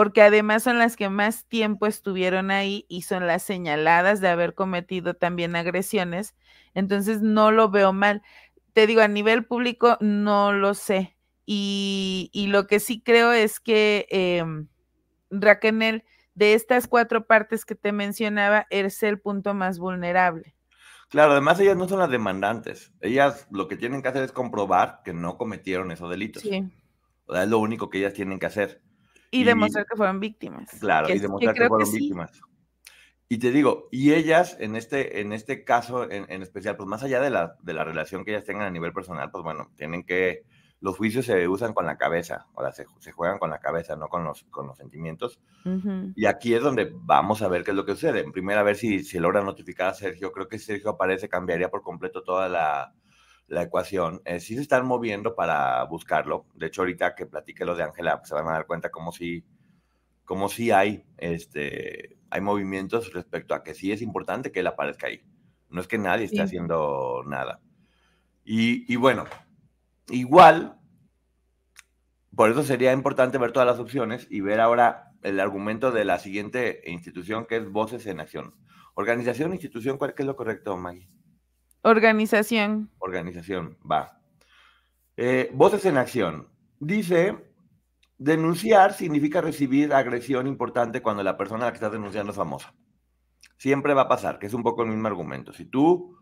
porque 0.00 0.22
además 0.22 0.62
son 0.62 0.78
las 0.78 0.96
que 0.96 1.10
más 1.10 1.44
tiempo 1.44 1.86
estuvieron 1.86 2.50
ahí 2.50 2.86
y 2.88 3.02
son 3.02 3.26
las 3.26 3.42
señaladas 3.42 4.22
de 4.22 4.28
haber 4.28 4.54
cometido 4.54 5.12
también 5.12 5.54
agresiones, 5.56 6.34
entonces 6.72 7.20
no 7.20 7.50
lo 7.50 7.68
veo 7.68 7.92
mal. 7.92 8.22
Te 8.72 8.86
digo, 8.86 9.02
a 9.02 9.08
nivel 9.08 9.44
público 9.44 9.98
no 10.00 10.54
lo 10.54 10.72
sé. 10.72 11.18
Y, 11.44 12.30
lo 12.48 12.66
que 12.66 12.80
sí 12.80 13.02
creo 13.02 13.32
es 13.32 13.60
que 13.60 14.06
eh, 14.10 14.42
Raquel, 15.28 16.02
de 16.34 16.54
estas 16.54 16.88
cuatro 16.88 17.26
partes 17.26 17.66
que 17.66 17.74
te 17.74 17.92
mencionaba, 17.92 18.66
es 18.70 19.02
el 19.02 19.20
punto 19.20 19.52
más 19.52 19.78
vulnerable. 19.78 20.54
Claro, 21.10 21.32
además 21.32 21.60
ellas 21.60 21.76
no 21.76 21.86
son 21.86 21.98
las 21.98 22.10
demandantes. 22.10 22.90
Ellas 23.02 23.46
lo 23.50 23.68
que 23.68 23.76
tienen 23.76 24.00
que 24.00 24.08
hacer 24.08 24.22
es 24.22 24.32
comprobar 24.32 25.02
que 25.04 25.12
no 25.12 25.36
cometieron 25.36 25.90
esos 25.90 26.08
delitos. 26.08 26.42
Sí. 26.42 26.64
O 27.26 27.34
sea, 27.34 27.42
es 27.42 27.50
lo 27.50 27.58
único 27.58 27.90
que 27.90 27.98
ellas 27.98 28.14
tienen 28.14 28.38
que 28.38 28.46
hacer. 28.46 28.80
Y, 29.30 29.44
demostrar 29.44 29.86
que 29.86 29.96
fueron 29.96 30.20
víctimas. 30.20 30.68
Claro, 30.80 31.08
y 31.08 31.18
demostrar 31.18 31.54
que, 31.54 31.68
fueron 31.68 31.92
víctimas. 31.92 32.32
Y 33.28 33.38
te 33.38 33.52
digo, 33.52 33.88
y 33.92 34.12
ellas 34.12 34.56
en 34.58 34.74
este, 34.74 35.20
en 35.20 35.32
este 35.32 35.64
caso 35.64 36.10
en, 36.10 36.42
especial, 36.42 36.76
pues 36.76 36.88
más 36.88 37.04
allá 37.04 37.20
de 37.20 37.30
la, 37.30 37.56
de 37.62 37.74
la, 37.74 37.84
relación 37.84 38.24
que 38.24 38.32
ellas 38.32 38.44
tengan 38.44 38.66
a 38.66 38.70
nivel 38.70 38.92
personal, 38.92 39.30
pues 39.30 39.44
bueno, 39.44 39.70
tienen 39.76 40.02
que, 40.02 40.44
los 40.80 40.96
juicios 40.96 41.26
se 41.26 41.46
usan 41.46 41.74
con 41.74 41.86
la 41.86 41.98
cabeza, 41.98 42.46
o 42.54 42.62
sea, 42.62 42.72
se, 42.72 42.86
se 42.98 43.12
juegan 43.12 43.38
con 43.38 43.50
la 43.50 43.60
cabeza, 43.60 43.96
no 43.96 44.08
con 44.08 44.24
los, 44.24 44.44
con 44.44 44.66
los 44.66 44.78
sentimientos. 44.78 45.38
Y 46.16 46.24
aquí 46.24 46.54
es 46.54 46.62
donde 46.62 46.90
vamos 46.92 47.42
a 47.42 47.48
ver 47.48 47.64
qué 47.64 47.72
es 47.72 47.76
lo 47.76 47.84
que 47.84 47.92
sucede. 47.92 48.20
En 48.20 48.32
primera, 48.32 48.60
a 48.60 48.64
ver 48.64 48.76
si 48.76 49.04
se 49.04 49.20
logra 49.20 49.42
notificar 49.42 49.88
a 49.88 49.94
Sergio. 49.94 50.32
Creo 50.32 50.48
que 50.48 50.58
si 50.58 50.64
Sergio 50.64 50.90
aparece, 50.90 51.28
cambiaría 51.28 51.70
por 51.70 51.82
completo 51.82 52.22
toda 52.22 52.48
la, 52.48 52.94
la 53.50 53.62
ecuación. 53.62 54.22
Eh, 54.24 54.38
sí 54.38 54.54
se 54.54 54.62
están 54.62 54.86
moviendo 54.86 55.34
para 55.34 55.82
buscarlo. 55.84 56.46
De 56.54 56.66
hecho, 56.66 56.82
ahorita 56.82 57.16
que 57.16 57.26
platique 57.26 57.64
lo 57.64 57.74
de 57.74 57.82
Ángela, 57.82 58.18
pues, 58.18 58.28
se 58.28 58.34
van 58.34 58.46
a 58.48 58.52
dar 58.52 58.66
cuenta 58.66 58.90
como 58.90 59.10
si, 59.10 59.44
como 60.24 60.48
si 60.48 60.70
hay, 60.70 61.04
este, 61.18 62.16
hay 62.30 62.40
movimientos 62.40 63.12
respecto 63.12 63.54
a 63.54 63.64
que 63.64 63.74
sí 63.74 63.90
es 63.90 64.02
importante 64.02 64.52
que 64.52 64.60
él 64.60 64.68
aparezca 64.68 65.08
ahí. 65.08 65.22
No 65.68 65.80
es 65.80 65.88
que 65.88 65.98
nadie 65.98 66.26
esté 66.26 66.40
haciendo 66.40 67.24
nada. 67.26 67.60
Y, 68.44 68.90
y 68.92 68.96
bueno, 68.96 69.24
igual, 70.08 70.78
por 72.34 72.50
eso 72.50 72.62
sería 72.62 72.92
importante 72.92 73.38
ver 73.38 73.50
todas 73.50 73.66
las 73.66 73.80
opciones 73.80 74.28
y 74.30 74.40
ver 74.40 74.60
ahora 74.60 75.12
el 75.22 75.40
argumento 75.40 75.90
de 75.90 76.04
la 76.04 76.20
siguiente 76.20 76.82
institución 76.86 77.46
que 77.46 77.56
es 77.56 77.68
Voces 77.68 78.06
en 78.06 78.20
Acción. 78.20 78.54
Organización, 78.94 79.52
institución, 79.52 79.98
¿cuál 79.98 80.14
es 80.16 80.26
lo 80.26 80.36
correcto, 80.36 80.76
Maggie? 80.76 81.08
Organización. 81.82 82.90
Organización, 82.98 83.78
va. 83.90 84.20
Eh, 85.16 85.50
voces 85.52 85.84
en 85.86 85.96
acción. 85.96 86.48
Dice, 86.78 87.36
denunciar 88.18 88.92
significa 88.92 89.40
recibir 89.40 89.92
agresión 89.92 90.46
importante 90.46 91.02
cuando 91.02 91.22
la 91.22 91.36
persona 91.36 91.64
a 91.64 91.66
la 91.66 91.72
que 91.72 91.76
estás 91.76 91.92
denunciando 91.92 92.32
es 92.32 92.36
famosa. 92.36 92.74
Siempre 93.56 93.94
va 93.94 94.02
a 94.02 94.08
pasar, 94.08 94.38
que 94.38 94.46
es 94.46 94.54
un 94.54 94.62
poco 94.62 94.82
el 94.82 94.88
mismo 94.88 95.08
argumento. 95.08 95.52
Si 95.52 95.66
tú, 95.66 96.16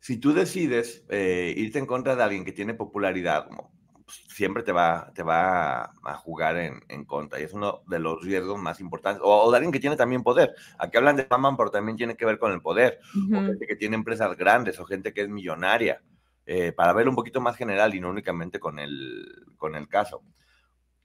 si 0.00 0.18
tú 0.18 0.32
decides 0.32 1.04
eh, 1.08 1.54
irte 1.56 1.78
en 1.78 1.86
contra 1.86 2.16
de 2.16 2.22
alguien 2.22 2.44
que 2.44 2.52
tiene 2.52 2.74
popularidad, 2.74 3.46
como 3.46 3.72
siempre 4.06 4.62
te 4.62 4.72
va, 4.72 5.10
te 5.14 5.22
va 5.22 5.84
a, 5.84 6.14
jugar 6.16 6.56
en, 6.56 7.04
contra. 7.04 7.40
Y 7.40 7.44
es 7.44 7.52
uno 7.52 7.82
de 7.86 7.98
los 7.98 8.22
riesgos 8.22 8.58
más 8.58 8.80
importantes. 8.80 9.22
O, 9.24 9.50
de 9.50 9.56
alguien 9.56 9.72
que 9.72 9.80
tiene 9.80 9.96
también 9.96 10.22
poder. 10.22 10.54
Aquí 10.78 10.96
hablan 10.96 11.16
de 11.16 11.24
fama, 11.24 11.56
pero 11.56 11.70
también 11.70 11.96
tiene 11.96 12.16
que 12.16 12.26
ver 12.26 12.38
con 12.38 12.52
el 12.52 12.60
poder. 12.60 13.00
O 13.14 13.40
gente 13.42 13.66
que 13.66 13.76
tiene 13.76 13.96
empresas 13.96 14.36
grandes, 14.36 14.78
o 14.78 14.84
gente 14.84 15.12
que 15.12 15.22
es 15.22 15.28
millonaria. 15.28 16.02
Eh, 16.46 16.72
para 16.72 16.92
verlo 16.92 17.10
un 17.10 17.16
poquito 17.16 17.40
más 17.40 17.56
general 17.56 17.94
y 17.94 18.00
no 18.00 18.10
únicamente 18.10 18.60
con 18.60 18.78
el, 18.78 19.46
con 19.56 19.74
el 19.74 19.88
caso. 19.88 20.22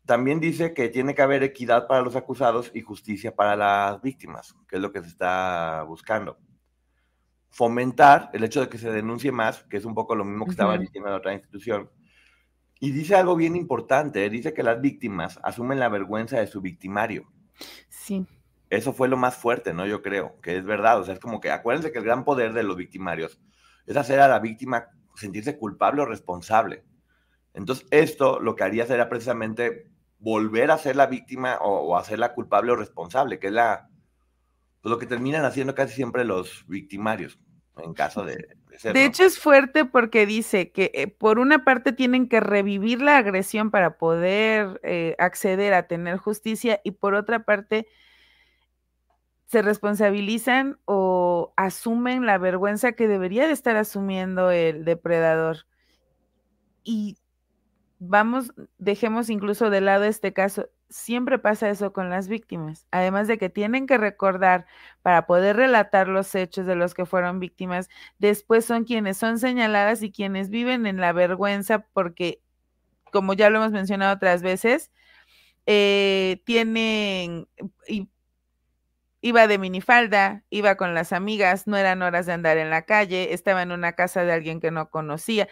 También 0.05 0.39
dice 0.39 0.73
que 0.73 0.89
tiene 0.89 1.15
que 1.15 1.21
haber 1.21 1.43
equidad 1.43 1.88
para 1.88 2.01
los 2.01 2.15
acusados 2.15 2.71
y 2.73 2.81
justicia 2.81 3.35
para 3.35 3.55
las 3.55 4.01
víctimas, 4.01 4.55
que 4.67 4.77
es 4.77 4.81
lo 4.81 4.91
que 4.91 5.01
se 5.01 5.07
está 5.07 5.83
buscando. 5.88 6.38
Fomentar 7.49 8.29
el 8.33 8.43
hecho 8.43 8.59
de 8.59 8.69
que 8.69 8.77
se 8.77 8.91
denuncie 8.91 9.31
más, 9.31 9.63
que 9.63 9.77
es 9.77 9.85
un 9.85 9.93
poco 9.93 10.15
lo 10.15 10.25
mismo 10.25 10.45
que 10.45 10.51
estaba 10.51 10.77
diciendo 10.77 11.09
la 11.09 11.17
otra 11.17 11.33
institución, 11.33 11.89
y 12.79 12.91
dice 12.91 13.15
algo 13.15 13.35
bien 13.35 13.55
importante, 13.55 14.25
¿eh? 14.25 14.29
dice 14.29 14.53
que 14.53 14.63
las 14.63 14.79
víctimas 14.79 15.39
asumen 15.43 15.79
la 15.79 15.89
vergüenza 15.89 16.39
de 16.39 16.47
su 16.47 16.61
victimario. 16.61 17.29
Sí. 17.89 18.25
Eso 18.69 18.93
fue 18.93 19.09
lo 19.09 19.17
más 19.17 19.35
fuerte, 19.35 19.73
¿no? 19.73 19.85
Yo 19.85 20.01
creo, 20.01 20.39
que 20.41 20.57
es 20.57 20.63
verdad. 20.63 20.99
O 20.99 21.03
sea, 21.03 21.13
es 21.13 21.19
como 21.19 21.41
que 21.41 21.51
acuérdense 21.51 21.91
que 21.91 21.99
el 21.99 22.05
gran 22.05 22.23
poder 22.23 22.53
de 22.53 22.63
los 22.63 22.77
victimarios 22.77 23.39
es 23.85 23.97
hacer 23.97 24.21
a 24.21 24.27
la 24.27 24.39
víctima 24.39 24.89
sentirse 25.15 25.57
culpable 25.57 26.03
o 26.03 26.05
responsable. 26.05 26.85
Entonces, 27.53 27.85
esto 27.91 28.39
lo 28.39 28.55
que 28.55 28.63
haría 28.63 28.85
sería 28.85 29.09
precisamente 29.09 29.89
volver 30.19 30.71
a 30.71 30.77
ser 30.77 30.95
la 30.95 31.07
víctima 31.07 31.57
o, 31.61 31.97
hacerla 31.97 32.33
culpable 32.33 32.71
o 32.71 32.75
responsable, 32.75 33.39
que 33.39 33.47
es 33.47 33.53
la, 33.53 33.89
pues, 34.81 34.91
lo 34.91 34.99
que 34.99 35.07
terminan 35.07 35.43
haciendo 35.43 35.75
casi 35.75 35.95
siempre 35.95 36.23
los 36.23 36.65
victimarios 36.67 37.39
en 37.77 37.93
caso 37.93 38.23
de, 38.23 38.58
de 38.84 39.05
hecho, 39.05 39.23
es 39.23 39.39
fuerte 39.39 39.86
porque 39.86 40.25
dice 40.25 40.71
que 40.71 40.91
eh, 40.93 41.08
por 41.08 41.39
una 41.39 41.63
parte 41.63 41.91
tienen 41.91 42.29
que 42.29 42.39
revivir 42.39 43.01
la 43.01 43.17
agresión 43.17 43.71
para 43.71 43.97
poder 43.97 44.79
eh, 44.84 45.15
acceder 45.17 45.73
a 45.73 45.88
tener 45.88 46.17
justicia 46.17 46.79
y 46.84 46.91
por 46.91 47.13
otra 47.13 47.43
parte 47.43 47.88
se 49.47 49.62
responsabilizan 49.63 50.77
o 50.86 51.53
asumen 51.58 52.25
la 52.25 52.38
vergüenza 52.38 52.91
que 52.91 53.08
debería 53.08 53.47
de 53.47 53.53
estar 53.53 53.75
asumiendo 53.75 54.51
el 54.51 54.86
depredador. 54.86 55.65
Y 56.84 57.17
vamos, 57.97 58.53
dejemos 58.77 59.29
incluso 59.29 59.69
de 59.71 59.82
lado 59.82 60.03
este 60.03 60.34
caso, 60.34 60.69
siempre 60.89 61.39
pasa 61.39 61.69
eso 61.69 61.93
con 61.93 62.10
las 62.10 62.28
víctimas, 62.28 62.88
además 62.91 63.28
de 63.28 63.38
que 63.38 63.49
tienen 63.49 63.88
que 63.88 63.97
recordar 63.97 64.65
para 65.02 65.25
poder 65.28 65.56
relatar 65.56 66.08
los 66.08 66.34
hechos 66.36 66.65
de 66.65 66.75
los 66.75 66.93
que 66.93 67.06
fueron 67.06 67.39
víctimas, 67.39 67.89
después 68.17 68.65
son 68.65 68.86
quienes 68.86 69.17
son 69.17 69.39
señaladas 69.39 70.02
y 70.04 70.12
quienes 70.12 70.49
viven 70.49 70.86
en 70.88 70.97
la 70.97 71.13
vergüenza 71.13 71.80
porque, 71.93 72.41
como 73.12 73.34
ya 73.34 73.49
lo 73.49 73.60
hemos 73.60 73.71
mencionado 73.71 74.15
otras 74.15 74.41
veces, 74.41 74.91
eh, 75.65 76.41
tienen... 76.45 77.47
iba 79.21 79.47
de 79.47 79.58
minifalda, 79.58 80.43
iba 80.49 80.75
con 80.75 80.93
las 80.93 81.12
amigas, 81.13 81.67
no 81.67 81.78
eran 81.78 82.02
horas 82.02 82.25
de 82.25 82.34
andar 82.34 82.58
en 82.58 82.69
la 82.69 82.84
calle, 82.84 83.34
estaba 83.34 83.62
en 83.62 83.71
una 83.71 83.93
casa 83.93 84.23
de 84.23 84.32
alguien 84.32 84.60
que 84.62 84.71
no 84.71 84.89
conocía, 84.89 85.49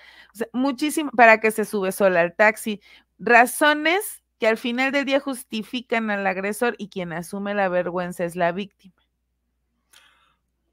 muchísimo 0.53 1.11
para 1.11 1.39
que 1.39 1.51
se 1.51 1.65
sube 1.65 1.91
sola 1.91 2.21
al 2.21 2.35
taxi, 2.35 2.81
razones 3.19 4.23
que 4.39 4.47
al 4.47 4.57
final 4.57 4.91
del 4.91 5.05
día 5.05 5.19
justifican 5.19 6.09
al 6.09 6.25
agresor 6.27 6.75
y 6.77 6.89
quien 6.89 7.13
asume 7.13 7.53
la 7.53 7.69
vergüenza 7.69 8.23
es 8.23 8.35
la 8.35 8.51
víctima. 8.51 8.95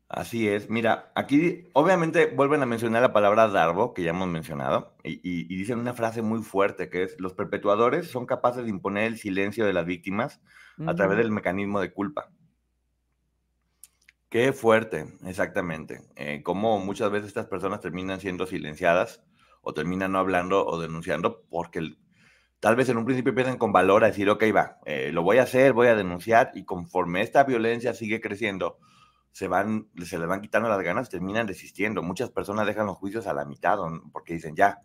Así 0.08 0.46
es. 0.48 0.70
Mira, 0.70 1.10
aquí 1.16 1.64
obviamente 1.72 2.26
vuelven 2.26 2.62
a 2.62 2.66
mencionar 2.66 3.02
la 3.02 3.12
palabra 3.12 3.48
Darbo, 3.48 3.94
que 3.94 4.02
ya 4.02 4.10
hemos 4.10 4.28
mencionado, 4.28 4.94
y, 5.02 5.44
dicen 5.56 5.78
una 5.78 5.94
frase 5.94 6.22
muy 6.22 6.42
fuerte 6.42 6.88
que 6.88 7.02
es, 7.02 7.18
los 7.18 7.32
perpetuadores 7.32 8.08
son 8.08 8.26
capaces 8.26 8.64
de 8.64 8.70
imponer 8.70 9.04
el 9.04 9.18
silencio 9.18 9.66
de 9.66 9.72
las 9.72 9.86
víctimas 9.86 10.40
a 10.86 10.94
través 10.94 11.18
del 11.18 11.32
mecanismo 11.32 11.80
de 11.80 11.92
culpa. 11.92 12.30
Qué 14.28 14.52
fuerte, 14.52 15.06
exactamente. 15.26 16.02
Eh, 16.16 16.42
como 16.44 16.78
muchas 16.78 17.10
veces 17.10 17.28
estas 17.28 17.46
personas 17.46 17.80
terminan 17.80 18.20
siendo 18.20 18.46
silenciadas 18.46 19.22
o 19.62 19.74
terminan 19.74 20.12
no 20.12 20.18
hablando 20.18 20.66
o 20.66 20.80
denunciando 20.80 21.42
porque 21.48 21.78
el, 21.78 21.98
tal 22.64 22.76
vez 22.76 22.88
en 22.88 22.96
un 22.96 23.04
principio 23.04 23.28
empiezan 23.28 23.58
con 23.58 23.72
valor 23.72 24.04
a 24.04 24.06
decir, 24.06 24.30
ok, 24.30 24.42
va, 24.56 24.78
eh, 24.86 25.10
lo 25.12 25.22
voy 25.22 25.36
a 25.36 25.42
hacer, 25.42 25.74
voy 25.74 25.88
a 25.88 25.94
denunciar, 25.94 26.50
y 26.54 26.64
conforme 26.64 27.20
esta 27.20 27.44
violencia 27.44 27.92
sigue 27.92 28.22
creciendo, 28.22 28.78
se, 29.32 29.48
van, 29.48 29.88
se 30.02 30.18
les 30.18 30.26
van 30.26 30.40
quitando 30.40 30.70
las 30.70 30.80
ganas, 30.80 31.10
terminan 31.10 31.46
desistiendo. 31.46 32.02
Muchas 32.02 32.30
personas 32.30 32.66
dejan 32.66 32.86
los 32.86 32.96
juicios 32.96 33.26
a 33.26 33.34
la 33.34 33.44
mitad 33.44 33.76
porque 34.10 34.32
dicen, 34.32 34.56
ya, 34.56 34.80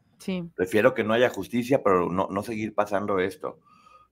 prefiero 0.56 0.94
que 0.94 1.06
no 1.06 1.14
haya 1.14 1.30
justicia, 1.30 1.82
pero 1.82 2.12
no, 2.12 2.28
no 2.30 2.44
seguir 2.44 2.76
pasando 2.76 3.18
esto. 3.20 3.62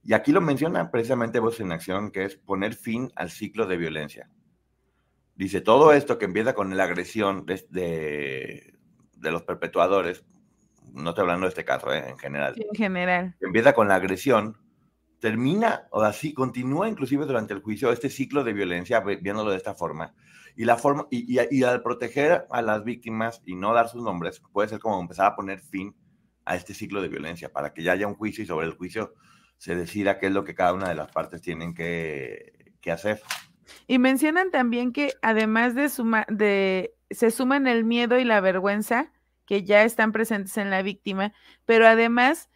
Y 0.02 0.14
aquí 0.14 0.32
lo 0.32 0.40
menciona 0.40 0.90
precisamente 0.90 1.40
Voz 1.40 1.60
en 1.60 1.74
Acción, 1.74 2.12
que 2.12 2.24
es 2.24 2.38
poner 2.38 2.74
fin 2.74 3.12
al 3.18 3.32
ciclo 3.32 3.66
de 3.66 3.76
violencia. 3.76 4.30
Dice, 5.36 5.60
todo 5.60 5.92
esto 5.92 6.18
que 6.18 6.24
empieza 6.24 6.54
con 6.54 6.78
la 6.78 6.86
agresión 6.86 7.46
de, 7.46 8.74
de 9.18 9.32
los 9.32 9.44
perpetuadores, 9.44 10.24
no 10.98 11.10
estoy 11.12 11.24
hablando 11.24 11.46
de 11.46 11.50
este 11.50 11.66
caso, 11.66 11.92
¿eh? 11.94 12.04
en 12.10 12.18
general. 12.18 12.56
en 12.58 12.76
general. 12.76 13.36
Empieza 13.40 13.74
con 13.74 13.88
la 13.88 13.96
agresión, 13.96 14.58
termina, 15.20 15.88
o 15.92 16.02
así, 16.02 16.34
continúa 16.34 16.90
inclusive 16.90 17.26
durante 17.26 17.54
el 17.54 17.62
juicio 17.62 17.92
este 17.92 18.10
ciclo 18.10 18.44
de 18.44 18.54
violencia, 18.54 19.00
viéndolo 19.00 19.52
de 19.52 19.58
esta 19.58 19.76
forma. 19.76 20.14
Y, 20.56 20.66
la 20.66 20.76
forma, 20.76 21.08
y, 21.12 21.38
y, 21.52 21.64
al 21.64 21.84
proteger 21.84 22.46
a 22.50 22.62
las 22.62 22.84
víctimas 22.84 23.42
y 23.46 23.56
no 23.56 23.74
dar 23.74 23.90
sus 23.90 24.04
nombres, 24.04 24.42
puede 24.52 24.70
ser 24.70 24.80
como 24.80 25.00
empezar 25.00 25.28
a 25.28 25.36
poner 25.36 25.60
fin 25.60 25.96
a 26.46 26.56
este 26.56 26.74
ciclo 26.74 27.02
de 27.02 27.10
violencia, 27.10 27.52
para 27.52 27.74
que 27.74 27.84
ya 27.84 27.92
haya 27.92 28.08
un 28.08 28.16
juicio 28.16 28.44
y 28.44 28.48
sobre 28.48 28.66
el 28.66 28.74
juicio 28.74 29.14
se 29.58 29.76
decida 29.76 30.18
qué 30.18 30.28
es 30.28 30.32
lo 30.32 30.44
que 30.44 30.56
cada 30.56 30.74
una 30.74 30.90
de 30.90 30.96
las 30.96 31.12
partes 31.12 31.42
tienen 31.42 31.74
que, 31.74 32.74
que 32.82 32.92
hacer. 32.92 33.22
Y 33.86 34.00
mencionan 34.00 34.50
también 34.50 34.94
que 34.94 35.14
además 35.22 35.76
de, 35.76 35.90
suma, 35.90 36.26
de 36.30 36.96
se 37.10 37.32
suman 37.32 37.68
el 37.68 37.84
miedo 37.84 38.18
y 38.20 38.24
la 38.24 38.40
vergüenza 38.40 39.12
que 39.48 39.64
ya 39.64 39.84
están 39.84 40.12
presentes 40.12 40.58
en 40.58 40.70
la 40.70 40.84
víctima, 40.84 41.34
pero 41.66 41.88
además 41.88 42.50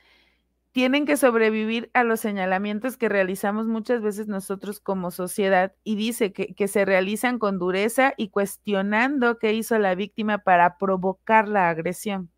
tienen 0.73 1.05
que 1.05 1.17
sobrevivir 1.17 1.89
a 1.93 2.03
los 2.03 2.19
señalamientos 2.19 2.97
que 2.97 3.09
realizamos 3.09 3.65
muchas 3.65 4.01
veces 4.01 4.27
nosotros 4.27 4.79
como 4.79 5.09
sociedad 5.11 5.73
y 5.83 5.95
dice 5.95 6.31
que, 6.31 6.53
que, 6.53 6.67
se 6.67 6.85
realizan 6.85 7.39
con 7.39 7.57
dureza 7.57 8.13
y 8.15 8.29
cuestionando 8.29 9.39
qué 9.39 9.53
hizo 9.53 9.77
la 9.79 9.95
víctima 9.95 10.37
para 10.37 10.77
provocar 10.77 11.47
la 11.47 11.69
agresión. 11.69 12.29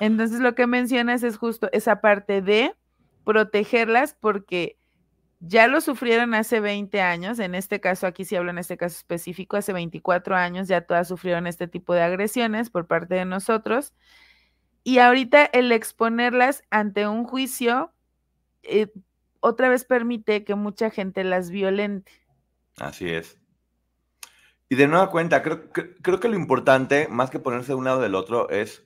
Entonces 0.00 0.40
lo 0.40 0.54
que 0.54 0.66
mencionas 0.66 1.22
es 1.22 1.36
justo 1.36 1.68
esa 1.72 2.00
parte 2.00 2.42
de 2.42 2.74
protegerlas 3.24 4.16
porque 4.18 4.78
ya 5.48 5.68
lo 5.68 5.80
sufrieron 5.80 6.34
hace 6.34 6.60
20 6.60 7.00
años, 7.00 7.38
en 7.38 7.54
este 7.54 7.80
caso, 7.80 8.06
aquí 8.06 8.24
sí 8.24 8.36
hablo 8.36 8.50
en 8.50 8.58
este 8.58 8.76
caso 8.76 8.96
específico, 8.96 9.56
hace 9.56 9.72
24 9.72 10.34
años 10.36 10.68
ya 10.68 10.80
todas 10.82 11.08
sufrieron 11.08 11.46
este 11.46 11.68
tipo 11.68 11.94
de 11.94 12.02
agresiones 12.02 12.70
por 12.70 12.86
parte 12.86 13.14
de 13.14 13.24
nosotros. 13.24 13.94
Y 14.82 14.98
ahorita 14.98 15.44
el 15.46 15.72
exponerlas 15.72 16.62
ante 16.70 17.08
un 17.08 17.24
juicio 17.24 17.92
eh, 18.62 18.88
otra 19.40 19.68
vez 19.68 19.84
permite 19.84 20.44
que 20.44 20.54
mucha 20.54 20.90
gente 20.90 21.24
las 21.24 21.50
violente. 21.50 22.12
Así 22.78 23.08
es. 23.08 23.38
Y 24.68 24.74
de 24.74 24.88
nueva 24.88 25.10
cuenta, 25.10 25.42
creo, 25.42 25.70
creo 25.70 26.20
que 26.20 26.28
lo 26.28 26.36
importante, 26.36 27.08
más 27.08 27.30
que 27.30 27.38
ponerse 27.38 27.68
de 27.68 27.76
un 27.76 27.84
lado 27.84 28.00
del 28.00 28.14
otro, 28.14 28.48
es 28.50 28.84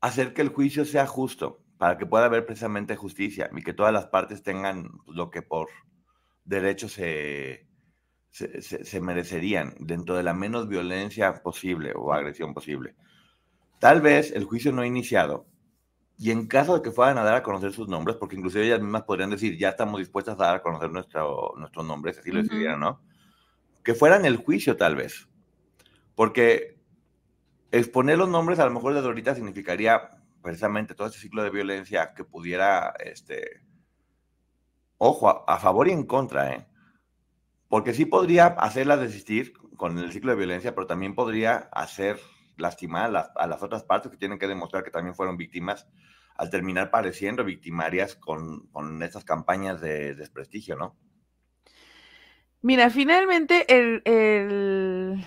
hacer 0.00 0.32
que 0.32 0.42
el 0.42 0.48
juicio 0.48 0.84
sea 0.84 1.06
justo 1.06 1.63
para 1.78 1.98
que 1.98 2.06
pueda 2.06 2.26
haber 2.26 2.46
precisamente 2.46 2.96
justicia 2.96 3.50
y 3.54 3.62
que 3.62 3.72
todas 3.72 3.92
las 3.92 4.06
partes 4.06 4.42
tengan 4.42 4.90
lo 5.06 5.30
que 5.30 5.42
por 5.42 5.68
derecho 6.44 6.88
se, 6.88 7.66
se, 8.30 9.00
merecerían 9.00 9.74
dentro 9.80 10.16
de 10.16 10.22
la 10.22 10.34
menos 10.34 10.68
violencia 10.68 11.42
posible 11.42 11.92
o 11.94 12.12
agresión 12.12 12.54
posible. 12.54 12.94
Tal 13.78 14.00
vez 14.00 14.32
el 14.32 14.44
juicio 14.44 14.72
no 14.72 14.82
ha 14.82 14.86
iniciado 14.86 15.46
y 16.16 16.30
en 16.30 16.46
caso 16.46 16.76
de 16.76 16.82
que 16.82 16.92
fueran 16.92 17.18
a 17.18 17.24
dar 17.24 17.34
a 17.34 17.42
conocer 17.42 17.72
sus 17.72 17.88
nombres, 17.88 18.16
porque 18.16 18.36
inclusive 18.36 18.64
ellas 18.64 18.80
mismas 18.80 19.02
podrían 19.02 19.30
decir, 19.30 19.58
ya 19.58 19.70
estamos 19.70 19.98
dispuestas 19.98 20.38
a 20.38 20.44
dar 20.44 20.56
a 20.56 20.62
conocer 20.62 20.90
nuestro, 20.90 21.54
nuestros 21.56 21.84
nombres, 21.84 22.18
así 22.18 22.30
lo 22.30 22.42
decidieran, 22.42 22.80
¿no? 22.80 23.00
Que 23.82 23.94
fueran 23.94 24.24
el 24.24 24.36
juicio 24.36 24.76
tal 24.76 24.94
vez. 24.94 25.28
Porque 26.14 26.78
exponer 27.72 28.16
los 28.16 28.28
nombres 28.28 28.60
a 28.60 28.64
lo 28.64 28.70
mejor 28.70 28.94
de 28.94 29.00
Dorita 29.00 29.34
significaría 29.34 30.23
precisamente 30.44 30.94
todo 30.94 31.08
este 31.08 31.18
ciclo 31.18 31.42
de 31.42 31.50
violencia 31.50 32.12
que 32.14 32.22
pudiera, 32.22 32.94
este, 33.00 33.62
ojo, 34.98 35.48
a, 35.48 35.58
favor 35.58 35.88
y 35.88 35.92
en 35.92 36.04
contra, 36.04 36.52
¿eh? 36.52 36.66
Porque 37.68 37.94
sí 37.94 38.04
podría 38.04 38.46
hacerla 38.46 38.98
desistir 38.98 39.54
con 39.76 39.98
el 39.98 40.12
ciclo 40.12 40.32
de 40.32 40.36
violencia, 40.36 40.74
pero 40.74 40.86
también 40.86 41.14
podría 41.14 41.56
hacer 41.72 42.20
lastimar 42.56 43.06
a 43.34 43.46
las, 43.46 43.62
otras 43.62 43.84
partes 43.84 44.12
que 44.12 44.18
tienen 44.18 44.38
que 44.38 44.46
demostrar 44.46 44.84
que 44.84 44.90
también 44.90 45.14
fueron 45.16 45.38
víctimas 45.38 45.88
al 46.36 46.50
terminar 46.50 46.90
pareciendo 46.90 47.42
victimarias 47.42 48.14
con, 48.14 48.66
con 48.68 49.02
estas 49.02 49.24
campañas 49.24 49.80
de 49.80 50.14
desprestigio, 50.14 50.76
¿no? 50.76 50.94
Mira, 52.60 52.90
finalmente 52.90 53.66
el, 53.74 55.26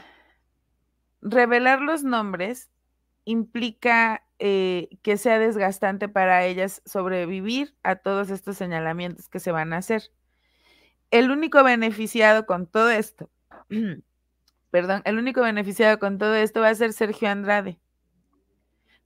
revelar 1.22 1.82
los 1.82 2.04
nombres 2.04 2.70
implica 3.28 4.24
eh, 4.40 4.88
que 5.02 5.18
sea 5.18 5.38
desgastante 5.38 6.08
para 6.08 6.46
ellas 6.46 6.82
sobrevivir 6.86 7.76
a 7.84 7.98
todos 7.98 8.30
estos 8.30 8.56
señalamientos 8.56 9.28
que 9.28 9.42
se 9.42 9.52
van 9.52 9.74
a 9.74 9.78
hacer. 9.78 10.12
El 11.12 11.30
único 11.30 11.62
beneficiado 11.62 12.46
con 12.46 12.68
todo 12.68 12.90
esto, 12.90 13.30
perdón, 14.72 15.02
el 15.04 15.18
único 15.18 15.42
beneficiado 15.42 16.00
con 16.00 16.18
todo 16.18 16.36
esto 16.36 16.62
va 16.62 16.70
a 16.70 16.76
ser 16.76 16.94
Sergio 16.94 17.30
Andrade, 17.30 17.82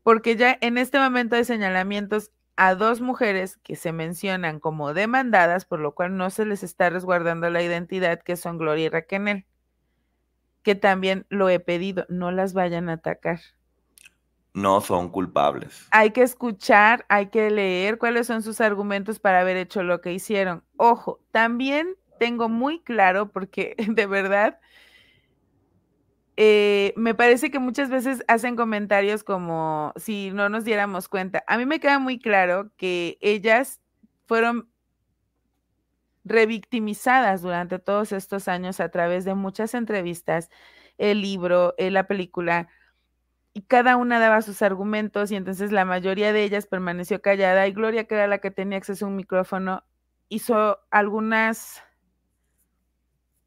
porque 0.03 0.35
ya 0.35 0.55
en 0.61 0.77
este 0.77 0.99
momento 0.99 1.35
hay 1.35 1.43
señalamientos 1.43 2.29
a 2.57 2.75
dos 2.75 3.01
mujeres 3.01 3.57
que 3.57 3.75
se 3.75 3.91
mencionan 3.91 4.59
como 4.59 4.93
demandadas, 4.93 5.65
por 5.65 5.79
lo 5.79 5.95
cual 5.95 6.15
no 6.15 6.29
se 6.29 6.45
les 6.45 6.61
está 6.61 6.91
resguardando 6.91 7.49
la 7.49 7.63
identidad, 7.63 8.21
que 8.21 8.35
son 8.35 8.59
Gloria 8.59 8.85
y 8.85 8.89
Raquel, 8.89 9.47
que 10.61 10.75
también 10.75 11.25
lo 11.29 11.49
he 11.49 11.59
pedido, 11.59 12.05
no 12.07 12.31
las 12.31 12.53
vayan 12.53 12.87
a 12.89 12.93
atacar 12.93 13.39
no 14.53 14.81
son 14.81 15.09
culpables. 15.09 15.87
Hay 15.91 16.11
que 16.11 16.23
escuchar, 16.23 17.05
hay 17.09 17.27
que 17.27 17.49
leer 17.49 17.97
cuáles 17.97 18.27
son 18.27 18.41
sus 18.41 18.61
argumentos 18.61 19.19
para 19.19 19.41
haber 19.41 19.57
hecho 19.57 19.83
lo 19.83 20.01
que 20.01 20.13
hicieron. 20.13 20.63
Ojo, 20.77 21.19
también 21.31 21.95
tengo 22.19 22.49
muy 22.49 22.81
claro, 22.81 23.29
porque 23.29 23.75
de 23.87 24.05
verdad, 24.05 24.59
eh, 26.37 26.93
me 26.95 27.15
parece 27.15 27.51
que 27.51 27.59
muchas 27.59 27.89
veces 27.89 28.23
hacen 28.27 28.55
comentarios 28.55 29.23
como 29.23 29.93
si 29.95 30.31
no 30.31 30.49
nos 30.49 30.65
diéramos 30.65 31.07
cuenta. 31.07 31.43
A 31.47 31.57
mí 31.57 31.65
me 31.65 31.79
queda 31.79 31.99
muy 31.99 32.19
claro 32.19 32.71
que 32.77 33.17
ellas 33.21 33.79
fueron 34.25 34.69
revictimizadas 36.23 37.41
durante 37.41 37.79
todos 37.79 38.11
estos 38.11 38.47
años 38.47 38.79
a 38.79 38.89
través 38.89 39.25
de 39.25 39.33
muchas 39.33 39.73
entrevistas, 39.73 40.49
el 40.97 41.21
libro, 41.21 41.73
eh, 41.77 41.89
la 41.89 42.05
película 42.05 42.67
y 43.53 43.63
cada 43.63 43.97
una 43.97 44.19
daba 44.19 44.41
sus 44.41 44.61
argumentos 44.61 45.31
y 45.31 45.35
entonces 45.35 45.71
la 45.71 45.85
mayoría 45.85 46.31
de 46.33 46.43
ellas 46.43 46.67
permaneció 46.67 47.21
callada 47.21 47.67
y 47.67 47.73
Gloria, 47.73 48.05
que 48.05 48.15
era 48.15 48.27
la 48.27 48.39
que 48.39 48.51
tenía 48.51 48.77
acceso 48.77 49.05
a 49.05 49.09
un 49.09 49.15
micrófono, 49.15 49.83
hizo 50.29 50.79
algunas 50.89 51.83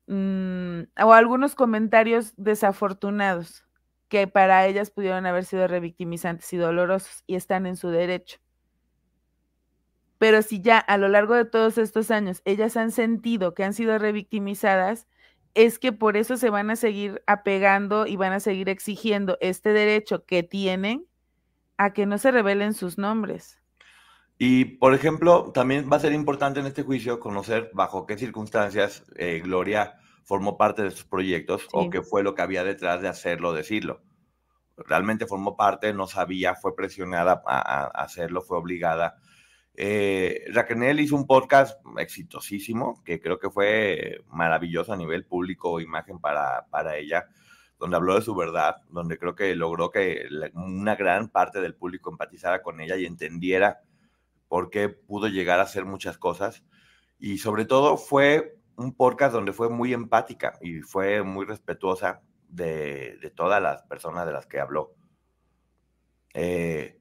mm, 0.06 0.82
o 1.02 1.12
algunos 1.14 1.54
comentarios 1.54 2.34
desafortunados 2.36 3.64
que 4.08 4.26
para 4.26 4.66
ellas 4.66 4.90
pudieron 4.90 5.24
haber 5.26 5.44
sido 5.44 5.66
revictimizantes 5.66 6.52
y 6.52 6.58
dolorosos 6.58 7.24
y 7.26 7.36
están 7.36 7.66
en 7.66 7.76
su 7.76 7.88
derecho. 7.88 8.38
Pero 10.18 10.42
si 10.42 10.60
ya 10.60 10.78
a 10.78 10.98
lo 10.98 11.08
largo 11.08 11.34
de 11.34 11.44
todos 11.46 11.78
estos 11.78 12.10
años 12.10 12.42
ellas 12.44 12.76
han 12.76 12.90
sentido 12.90 13.54
que 13.54 13.64
han 13.64 13.74
sido 13.74 13.98
revictimizadas, 13.98 15.06
es 15.54 15.78
que 15.78 15.92
por 15.92 16.16
eso 16.16 16.36
se 16.36 16.50
van 16.50 16.70
a 16.70 16.76
seguir 16.76 17.22
apegando 17.26 18.06
y 18.06 18.16
van 18.16 18.32
a 18.32 18.40
seguir 18.40 18.68
exigiendo 18.68 19.38
este 19.40 19.72
derecho 19.72 20.24
que 20.24 20.42
tienen 20.42 21.06
a 21.76 21.92
que 21.92 22.06
no 22.06 22.18
se 22.18 22.30
revelen 22.30 22.74
sus 22.74 22.98
nombres. 22.98 23.60
Y, 24.36 24.64
por 24.64 24.94
ejemplo, 24.94 25.52
también 25.52 25.88
va 25.90 25.96
a 25.96 26.00
ser 26.00 26.12
importante 26.12 26.58
en 26.58 26.66
este 26.66 26.82
juicio 26.82 27.20
conocer 27.20 27.70
bajo 27.72 28.04
qué 28.04 28.18
circunstancias 28.18 29.04
eh, 29.16 29.40
Gloria 29.42 29.94
formó 30.24 30.56
parte 30.56 30.82
de 30.82 30.88
estos 30.88 31.04
proyectos 31.04 31.68
o 31.72 31.88
qué 31.88 32.02
fue 32.02 32.24
lo 32.24 32.34
que 32.34 32.42
había 32.42 32.64
detrás 32.64 33.00
de 33.00 33.08
hacerlo, 33.08 33.52
decirlo. 33.52 34.02
Realmente 34.76 35.26
formó 35.26 35.56
parte, 35.56 35.92
no 35.92 36.08
sabía, 36.08 36.56
fue 36.56 36.74
presionada 36.74 37.42
a 37.46 37.84
hacerlo, 38.02 38.42
fue 38.42 38.58
obligada 38.58 39.18
eh, 39.76 40.44
Raquel 40.52 41.00
hizo 41.00 41.16
un 41.16 41.26
podcast 41.26 41.80
exitosísimo, 41.98 43.02
que 43.04 43.20
creo 43.20 43.38
que 43.38 43.50
fue 43.50 44.24
maravilloso 44.28 44.92
a 44.92 44.96
nivel 44.96 45.24
público, 45.24 45.80
imagen 45.80 46.20
para, 46.20 46.66
para 46.70 46.96
ella, 46.96 47.26
donde 47.78 47.96
habló 47.96 48.14
de 48.14 48.22
su 48.22 48.34
verdad, 48.34 48.76
donde 48.88 49.18
creo 49.18 49.34
que 49.34 49.54
logró 49.56 49.90
que 49.90 50.26
una 50.54 50.94
gran 50.94 51.28
parte 51.28 51.60
del 51.60 51.74
público 51.74 52.10
empatizara 52.10 52.62
con 52.62 52.80
ella 52.80 52.96
y 52.96 53.04
entendiera 53.04 53.80
por 54.48 54.70
qué 54.70 54.88
pudo 54.88 55.26
llegar 55.26 55.58
a 55.58 55.64
hacer 55.64 55.84
muchas 55.84 56.18
cosas. 56.18 56.64
Y 57.18 57.38
sobre 57.38 57.64
todo 57.64 57.96
fue 57.96 58.58
un 58.76 58.94
podcast 58.94 59.32
donde 59.32 59.52
fue 59.52 59.68
muy 59.70 59.92
empática 59.92 60.58
y 60.60 60.80
fue 60.82 61.22
muy 61.22 61.46
respetuosa 61.46 62.22
de, 62.48 63.32
todas 63.34 63.60
las 63.60 63.82
personas 63.82 64.26
de 64.26 64.32
las 64.32 64.46
que 64.46 64.60
habló. 64.60 64.94
Eh, 66.32 67.00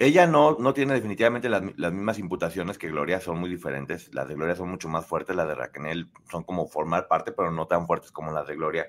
ella 0.00 0.26
no, 0.26 0.56
no 0.58 0.72
tiene 0.72 0.94
definitivamente 0.94 1.50
las, 1.50 1.62
mismas 1.62 2.18
imputaciones 2.18 2.78
que 2.78 2.88
Gloria, 2.88 3.20
son 3.20 3.38
muy 3.38 3.50
diferentes. 3.50 4.08
Las 4.14 4.28
de 4.28 4.34
Gloria 4.34 4.56
son 4.56 4.70
mucho 4.70 4.88
más 4.88 5.04
fuertes, 5.04 5.36
las 5.36 5.46
de 5.46 5.54
Raquel 5.54 6.10
son 6.30 6.42
como 6.42 6.66
formar 6.66 7.06
parte, 7.06 7.32
pero 7.32 7.50
no 7.50 7.66
tan 7.66 7.86
fuertes 7.86 8.10
como 8.10 8.32
las 8.32 8.46
de 8.46 8.56
Gloria. 8.56 8.86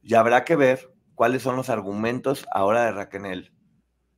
Y 0.00 0.14
habrá 0.14 0.46
que 0.46 0.56
ver 0.56 0.90
cuáles 1.14 1.42
son 1.42 1.54
los 1.56 1.68
argumentos 1.68 2.46
ahora 2.50 2.86
de 2.86 2.92
Raquel. 2.92 3.52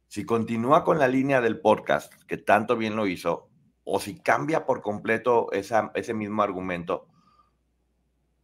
Si 0.07 0.25
continúa 0.25 0.85
con 0.85 1.01
la 1.01 1.09
línea 1.09 1.41
del 1.41 1.59
podcast, 1.61 2.15
que 2.29 2.37
tanto 2.37 2.77
bien 2.77 2.95
lo 2.95 3.09
hizo, 3.09 3.49
o 3.83 3.99
si 3.99 4.21
cambia 4.21 4.67
por 4.67 4.83
completo 4.83 5.51
esa, 5.51 5.91
ese 5.97 6.15
mismo 6.15 6.45
argumento 6.45 7.09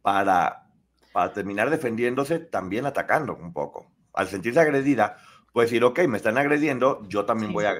para, 0.01 0.67
para 1.13 1.31
terminar 1.31 1.69
defendiéndose, 1.69 2.39
también 2.39 2.85
atacando 2.85 3.33
un 3.33 3.53
poco. 3.53 3.89
Al 4.11 4.27
sentirse 4.27 4.59
agredida, 4.59 5.15
puede 5.57 5.69
decir, 5.69 5.83
ok, 5.83 6.01
me 6.07 6.17
están 6.17 6.37
agrediendo, 6.37 7.01
yo 7.09 7.25
también 7.25 7.51
voy 7.51 7.65
a, 7.65 7.71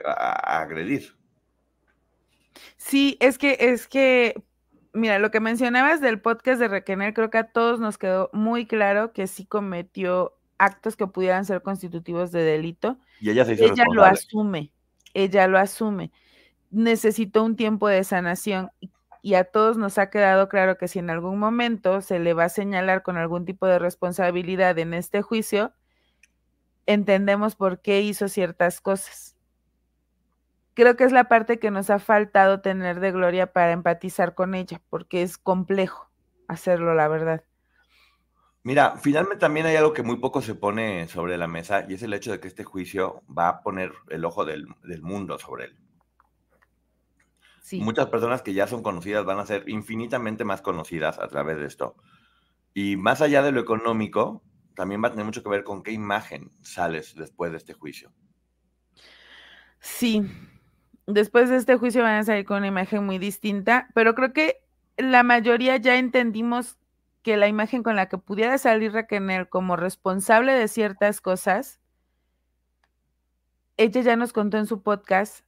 agredir. 0.61 1.13
Sí, 2.75 3.17
es 3.19 3.37
que, 3.37 3.55
es 3.59 3.87
que, 3.87 4.33
mira, 4.93 5.19
lo 5.19 5.29
que 5.29 5.39
mencionabas 5.39 6.01
del 6.01 6.19
podcast 6.19 6.59
de 6.59 6.69
Requener, 6.69 7.13
creo 7.13 7.29
que 7.29 7.37
a 7.37 7.51
todos 7.51 7.79
nos 7.79 7.99
quedó 7.99 8.31
muy 8.33 8.65
claro 8.65 9.13
que 9.13 9.27
sí 9.27 9.45
cometió 9.45 10.33
actos 10.57 10.95
que 10.95 11.05
pudieran 11.05 11.45
ser 11.45 11.61
constitutivos 11.61 12.31
de 12.31 12.41
delito. 12.41 12.97
Y 13.21 13.29
ella 13.29 13.45
se 13.45 13.53
hizo 13.53 13.65
Ella 13.65 13.85
lo 13.93 14.03
asume, 14.03 14.71
ella 15.13 15.47
lo 15.47 15.59
asume. 15.59 16.11
Necesitó 16.71 17.43
un 17.43 17.55
tiempo 17.55 17.87
de 17.87 18.03
sanación 18.03 18.71
y 19.21 19.35
a 19.35 19.43
todos 19.43 19.77
nos 19.77 19.99
ha 19.99 20.09
quedado 20.09 20.49
claro 20.49 20.79
que 20.79 20.87
si 20.87 20.97
en 20.97 21.11
algún 21.11 21.37
momento 21.37 22.01
se 22.01 22.17
le 22.17 22.33
va 22.33 22.45
a 22.45 22.49
señalar 22.49 23.03
con 23.03 23.17
algún 23.17 23.45
tipo 23.45 23.67
de 23.67 23.77
responsabilidad 23.77 24.79
en 24.79 24.95
este 24.95 25.21
juicio, 25.21 25.73
entendemos 26.87 27.55
por 27.55 27.81
qué 27.81 28.01
hizo 28.01 28.27
ciertas 28.27 28.81
cosas. 28.81 29.35
Creo 30.73 30.95
que 30.95 31.03
es 31.03 31.11
la 31.11 31.27
parte 31.27 31.59
que 31.59 31.71
nos 31.71 31.89
ha 31.89 31.99
faltado 31.99 32.61
tener 32.61 32.99
de 32.99 33.11
Gloria 33.11 33.51
para 33.51 33.71
empatizar 33.71 34.35
con 34.35 34.55
ella, 34.55 34.81
porque 34.89 35.21
es 35.21 35.37
complejo 35.37 36.09
hacerlo, 36.47 36.95
la 36.95 37.07
verdad. 37.07 37.43
Mira, 38.63 38.97
finalmente 38.97 39.39
también 39.39 39.65
hay 39.65 39.75
algo 39.75 39.93
que 39.93 40.03
muy 40.03 40.17
poco 40.17 40.41
se 40.41 40.53
pone 40.53 41.07
sobre 41.07 41.37
la 41.37 41.47
mesa 41.47 41.85
y 41.87 41.93
es 41.93 42.03
el 42.03 42.13
hecho 42.13 42.31
de 42.31 42.39
que 42.39 42.47
este 42.47 42.63
juicio 42.63 43.23
va 43.25 43.47
a 43.47 43.61
poner 43.61 43.93
el 44.09 44.25
ojo 44.25 44.43
del, 44.43 44.67
mundo 45.01 45.39
sobre 45.39 45.65
él. 45.65 45.77
Muchas 47.79 48.07
personas 48.07 48.41
que 48.41 48.53
ya 48.53 48.67
son 48.67 48.83
conocidas 48.83 49.25
van 49.25 49.39
a 49.39 49.45
ser 49.45 49.67
infinitamente 49.67 50.43
más 50.43 50.61
conocidas 50.61 51.17
a 51.19 51.27
través 51.27 51.57
de 51.57 51.65
esto. 51.65 51.95
Y 52.73 52.97
más 52.97 53.21
allá 53.21 53.41
de 53.41 53.51
lo 53.51 53.61
económico, 53.61 54.43
también 54.77 55.03
va 55.03 55.07
a 55.07 55.11
tener 55.11 55.25
mucho 55.25 55.41
que 55.41 55.49
ver 55.49 55.63
con 55.63 55.81
qué 55.81 55.91
imagen 55.91 56.51
sales 56.61 57.15
después 57.15 57.51
de 57.51 57.57
este 57.57 57.73
juicio. 57.73 58.13
Sí, 59.79 60.21
después 61.07 61.49
de 61.49 61.57
este 61.57 61.77
juicio 61.77 62.03
van 62.03 62.19
a 62.19 62.23
salir 62.23 62.45
con 62.45 62.57
una 62.57 62.67
imagen 62.67 63.03
muy 63.03 63.17
distinta, 63.17 63.89
pero 63.95 64.13
creo 64.13 64.33
que 64.33 64.63
la 64.95 65.23
mayoría 65.23 65.77
ya 65.77 65.97
entendimos 65.97 66.77
que 67.23 67.37
la 67.37 67.47
imagen 67.47 67.81
con 67.81 67.95
la 67.95 68.07
que 68.07 68.19
pudiera 68.19 68.55
salir 68.59 68.93
Raquel 68.93 69.49
como 69.49 69.77
responsable 69.77 70.53
de 70.53 70.67
ciertas 70.67 71.21
cosas, 71.21 71.79
ella 73.77 74.01
ya 74.01 74.15
nos 74.15 74.33
contó 74.33 74.59
en 74.59 74.67
su 74.67 74.83
podcast, 74.83 75.43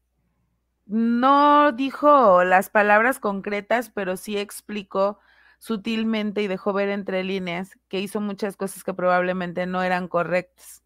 no 0.88 1.72
dijo 1.72 2.44
las 2.44 2.72
palabras 2.72 3.20
concretas, 3.20 3.92
pero 3.92 4.18
sí 4.18 4.40
explicó 4.40 5.20
sutilmente 5.60 6.42
y 6.42 6.48
dejó 6.48 6.74
ver 6.74 6.90
entre 6.90 7.24
líneas 7.24 7.78
que 7.90 8.00
hizo 8.00 8.22
muchas 8.22 8.58
cosas 8.58 8.84
que 8.84 8.94
probablemente 8.94 9.66
no 9.66 9.84
eran 9.84 10.08
correctas. 10.08 10.84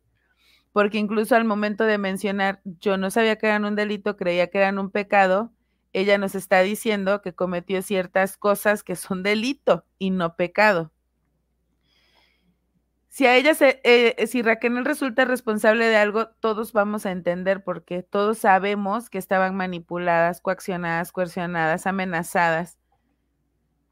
Porque 0.74 0.98
incluso 0.98 1.36
al 1.36 1.46
momento 1.46 1.86
de 1.86 2.00
mencionar, 2.00 2.62
yo 2.66 2.98
no 2.98 3.12
sabía 3.12 3.38
que 3.38 3.48
eran 3.48 3.66
un 3.66 3.76
delito, 3.76 4.18
creía 4.18 4.48
que 4.48 4.58
eran 4.58 4.80
un 4.80 4.92
pecado, 4.92 5.54
ella 5.94 6.18
nos 6.18 6.36
está 6.36 6.62
diciendo 6.62 7.22
que 7.22 7.34
cometió 7.34 7.82
ciertas 7.84 8.36
cosas 8.36 8.84
que 8.84 8.96
son 8.96 9.24
delito 9.24 9.86
y 10.00 10.10
no 10.10 10.36
pecado. 10.36 10.92
Si 13.10 13.28
a 13.28 13.36
ella 13.36 13.54
se, 13.54 13.80
eh, 13.84 14.26
si 14.26 14.42
Raquel 14.42 14.84
resulta 14.84 15.24
responsable 15.26 15.86
de 15.86 15.98
algo, 15.98 16.30
todos 16.40 16.74
vamos 16.74 17.06
a 17.06 17.12
entender 17.12 17.64
porque 17.64 18.02
todos 18.02 18.40
sabemos 18.40 19.12
que 19.12 19.20
estaban 19.20 19.56
manipuladas, 19.56 20.42
coaccionadas, 20.42 21.12
coercionadas, 21.12 21.86
amenazadas. 21.86 22.80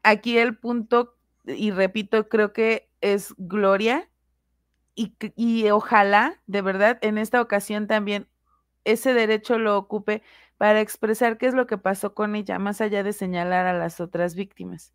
Aquí 0.02 0.38
el 0.38 0.56
punto, 0.56 1.16
y 1.46 1.70
repito, 1.70 2.28
creo 2.28 2.52
que 2.52 2.90
es 3.00 3.34
Gloria, 3.38 4.08
y, 4.94 5.70
ojalá, 5.70 6.40
de 6.46 6.62
verdad, 6.62 6.98
en 7.02 7.18
esta 7.18 7.40
ocasión 7.40 7.86
también 7.86 8.28
ese 8.84 9.14
derecho 9.14 9.58
lo 9.58 9.78
ocupe 9.78 10.22
para 10.58 10.80
expresar 10.80 11.38
qué 11.38 11.46
es 11.46 11.54
lo 11.54 11.66
que 11.66 11.78
pasó 11.78 12.14
con 12.14 12.36
ella, 12.36 12.58
más 12.58 12.80
allá 12.80 13.02
de 13.02 13.12
señalar 13.12 13.66
a 13.66 13.72
las 13.72 14.00
otras 14.00 14.34
víctimas. 14.34 14.92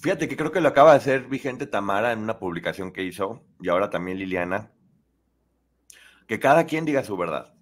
Fíjate 0.00 0.28
que 0.28 0.36
creo 0.36 0.52
que 0.52 0.60
lo 0.60 0.68
acaba 0.68 0.92
de 0.92 0.98
hacer 0.98 1.28
vigente 1.28 1.66
Tamara 1.66 2.12
en 2.12 2.20
una 2.20 2.38
publicación 2.38 2.92
que 2.92 3.04
hizo, 3.04 3.42
y 3.60 3.68
ahora 3.68 3.90
también 3.90 4.18
Liliana, 4.18 4.70
que 6.26 6.38
cada 6.38 6.66
quien 6.66 6.84
diga 6.84 7.02
su 7.04 7.16
verdad. 7.16 7.54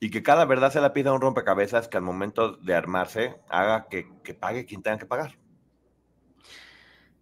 Y 0.00 0.10
que 0.10 0.22
cada 0.22 0.44
verdad 0.44 0.72
se 0.72 0.80
la 0.80 0.92
pida 0.92 1.12
un 1.12 1.20
rompecabezas 1.20 1.88
que 1.88 1.96
al 1.96 2.02
momento 2.02 2.56
de 2.56 2.74
armarse 2.74 3.40
haga 3.48 3.88
que, 3.88 4.04
pague 4.38 4.66
quien 4.66 4.82
tenga 4.82 4.98
que 4.98 5.06
pagar. 5.06 5.38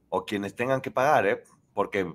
O 0.08 0.24
quienes 0.24 0.56
tengan 0.56 0.80
que 0.80 0.90
pagar, 0.90 1.26
¿eh? 1.26 1.44
Porque 1.74 2.12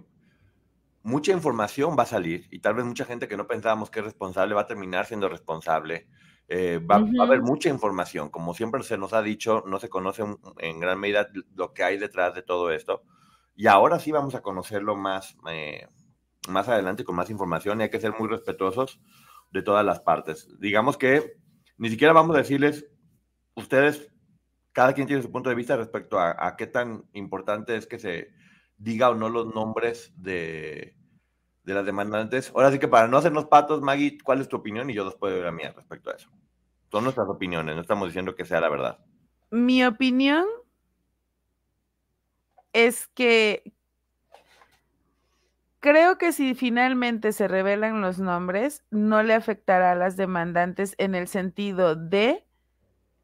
mucha 1.04 1.32
información 1.32 1.96
va 1.98 2.04
a 2.04 2.08
salir 2.08 2.48
y 2.52 2.60
tal 2.60 2.74
vez 2.76 2.86
mucha 2.86 3.06
gente 3.06 3.28
que 3.28 3.38
no 3.38 3.48
pensábamos 3.48 3.90
que 3.90 4.00
es 4.00 4.06
responsable 4.06 4.56
va 4.56 4.62
a 4.62 4.68
terminar 4.68 5.06
siendo 5.06 5.30
responsable 5.30 6.08
eh, 6.50 6.80
va, 6.80 6.96
a 6.96 7.24
haber 7.24 7.42
mucha 7.42 7.70
información. 7.70 8.30
Como 8.30 8.54
siempre 8.54 8.84
se 8.84 8.98
nos 8.98 9.14
ha 9.14 9.22
dicho, 9.22 9.64
no 9.68 9.80
se 9.80 9.90
conoce 9.90 10.24
en 10.60 10.80
gran 10.80 11.00
medida 11.00 11.30
lo 11.56 11.74
que 11.74 11.84
hay 11.84 11.98
detrás 11.98 12.34
de 12.36 12.42
todo 12.42 12.72
esto. 12.72 13.04
Y 13.56 13.68
ahora 13.68 14.00
sí 14.00 14.12
vamos 14.12 14.36
a 14.36 14.42
conocerlo 14.42 14.96
más, 14.96 15.36
eh, 15.50 15.88
más 16.48 16.70
adelante 16.70 17.04
con 17.04 17.16
más 17.16 17.30
información 17.30 17.80
y 17.80 17.84
hay 17.84 17.90
que 17.90 18.00
ser 18.00 18.14
muy 18.18 18.30
respetuosos 18.30 19.00
de 19.52 19.62
todas 19.62 19.86
las 19.86 20.00
partes. 20.00 20.48
Digamos 20.60 20.98
que 20.98 21.38
ni 21.78 21.90
siquiera 21.90 22.14
vamos 22.14 22.36
a 22.36 22.40
decirles, 22.40 22.88
ustedes, 23.56 24.12
cada 24.72 24.94
quien 24.94 25.08
tiene 25.08 25.22
su 25.22 25.32
punto 25.32 25.50
de 25.50 25.56
vista 25.56 25.78
respecto 25.78 26.20
a, 26.20 26.56
qué 26.58 26.68
tan 26.68 27.06
importante 27.14 27.76
es 27.76 27.88
que 27.88 28.00
se 28.00 28.32
diga 28.78 29.10
o 29.10 29.16
no 29.16 29.30
los 29.30 29.54
nombres 29.54 30.14
de, 30.16 30.96
de 31.64 31.74
las 31.74 31.86
demandantes. 31.86 32.52
Ahora 32.54 32.72
sí 32.72 32.80
que 32.80 32.88
para 32.88 33.08
no 33.08 33.18
hacernos 33.18 33.46
patos, 33.46 33.82
Maggie, 33.82 34.18
¿cuál 34.24 34.42
es 34.42 34.48
tu 34.48 34.58
opinión? 34.58 34.90
Y 34.90 34.94
yo 34.94 35.06
después 35.06 35.34
de 35.34 35.42
la 35.42 35.52
mía 35.52 35.74
respecto 35.76 36.10
a 36.10 36.14
eso. 36.14 36.30
Son 36.92 37.04
nuestras 37.04 37.28
opiniones, 37.28 37.76
no 37.76 37.82
estamos 37.82 38.08
diciendo 38.08 38.36
que 38.36 38.46
sea 38.46 38.62
la 38.62 38.70
verdad. 38.70 39.00
Mi 39.50 39.84
opinión 39.84 40.46
es 42.74 43.08
que 43.08 43.74
creo 45.80 46.18
que 46.18 46.32
si 46.32 46.56
finalmente 46.56 47.32
se 47.32 47.48
revelan 47.48 48.02
los 48.02 48.20
nombres, 48.20 48.84
no 48.92 49.24
le 49.24 49.34
afectará 49.34 49.92
a 49.92 49.96
las 49.96 50.18
demandantes 50.18 50.96
en 50.98 51.16
el 51.16 51.28
sentido 51.28 51.96
de 51.96 52.46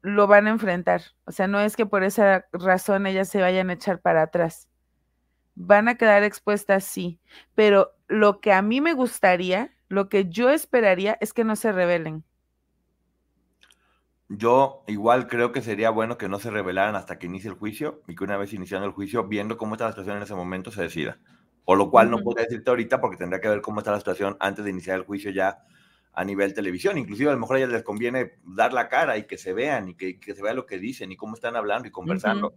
lo 0.02 0.26
van 0.26 0.46
a 0.46 0.50
enfrentar. 0.50 1.02
O 1.24 1.32
sea, 1.32 1.46
no 1.46 1.60
es 1.60 1.76
que 1.76 1.86
por 1.86 2.04
esa 2.04 2.46
razón 2.52 3.06
ellas 3.06 3.28
se 3.28 3.40
vayan 3.40 3.70
a 3.70 3.74
echar 3.74 4.00
para 4.00 4.22
atrás 4.22 4.68
van 5.54 5.88
a 5.88 5.96
quedar 5.96 6.22
expuestas, 6.22 6.84
sí, 6.84 7.20
pero 7.54 7.92
lo 8.08 8.40
que 8.40 8.52
a 8.52 8.62
mí 8.62 8.80
me 8.80 8.94
gustaría, 8.94 9.74
lo 9.88 10.08
que 10.08 10.28
yo 10.28 10.50
esperaría 10.50 11.16
es 11.20 11.32
que 11.32 11.44
no 11.44 11.56
se 11.56 11.72
revelen. 11.72 12.24
Yo 14.28 14.84
igual 14.88 15.28
creo 15.28 15.52
que 15.52 15.60
sería 15.60 15.90
bueno 15.90 16.18
que 16.18 16.28
no 16.28 16.38
se 16.38 16.50
revelaran 16.50 16.96
hasta 16.96 17.18
que 17.18 17.26
inicie 17.26 17.50
el 17.50 17.56
juicio 17.56 18.02
y 18.08 18.14
que 18.14 18.24
una 18.24 18.36
vez 18.36 18.52
iniciando 18.52 18.86
el 18.86 18.92
juicio, 18.92 19.28
viendo 19.28 19.56
cómo 19.58 19.74
está 19.74 19.84
la 19.84 19.92
situación 19.92 20.16
en 20.16 20.22
ese 20.22 20.34
momento, 20.34 20.70
se 20.70 20.82
decida. 20.82 21.18
O 21.64 21.74
lo 21.74 21.90
cual 21.90 22.10
no 22.10 22.18
podría 22.20 22.44
decirte 22.44 22.70
ahorita 22.70 23.00
porque 23.00 23.16
tendría 23.16 23.40
que 23.40 23.48
ver 23.48 23.62
cómo 23.62 23.80
está 23.80 23.90
la 23.90 23.98
situación 23.98 24.36
antes 24.40 24.64
de 24.64 24.70
iniciar 24.70 24.98
el 24.98 25.04
juicio 25.04 25.30
ya 25.30 25.64
a 26.12 26.24
nivel 26.24 26.54
televisión. 26.54 26.98
Inclusive 26.98 27.30
a 27.30 27.34
lo 27.34 27.40
mejor 27.40 27.56
a 27.56 27.58
ellas 27.60 27.72
les 27.72 27.82
conviene 27.82 28.32
dar 28.44 28.72
la 28.72 28.88
cara 28.88 29.16
y 29.16 29.24
que 29.24 29.38
se 29.38 29.52
vean 29.52 29.88
y 29.88 29.94
que, 29.94 30.18
se 30.22 30.42
vea 30.42 30.54
lo 30.54 30.66
que 30.66 30.78
dicen 30.78 31.10
y 31.12 31.16
cómo 31.16 31.34
están 31.34 31.56
hablando 31.56 31.88
y 31.88 31.90
conversando. 31.90 32.54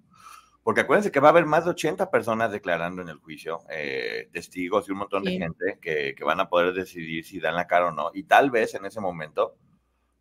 Porque 0.67 0.81
acuérdense 0.81 1.13
que 1.13 1.21
va 1.21 1.29
a 1.29 1.31
haber 1.31 1.45
más 1.45 1.63
de 1.63 1.71
80 1.71 2.11
personas 2.11 2.51
declarando 2.51 3.01
en 3.01 3.07
el 3.07 3.19
juicio, 3.19 3.61
eh, 3.69 4.29
testigos 4.33 4.85
y 4.87 4.91
un 4.91 4.97
montón 4.97 5.23
de 5.23 5.31
gente 5.31 5.79
que, 5.81 6.13
van 6.25 6.41
a 6.41 6.49
poder 6.49 6.73
decidir 6.73 7.23
si 7.23 7.39
dan 7.39 7.55
la 7.55 7.67
cara 7.67 7.87
o 7.87 7.91
no. 7.91 8.11
Y 8.13 8.23
tal 8.23 8.51
vez 8.51 8.75
en 8.75 8.85
ese 8.85 8.99
momento, 8.99 9.55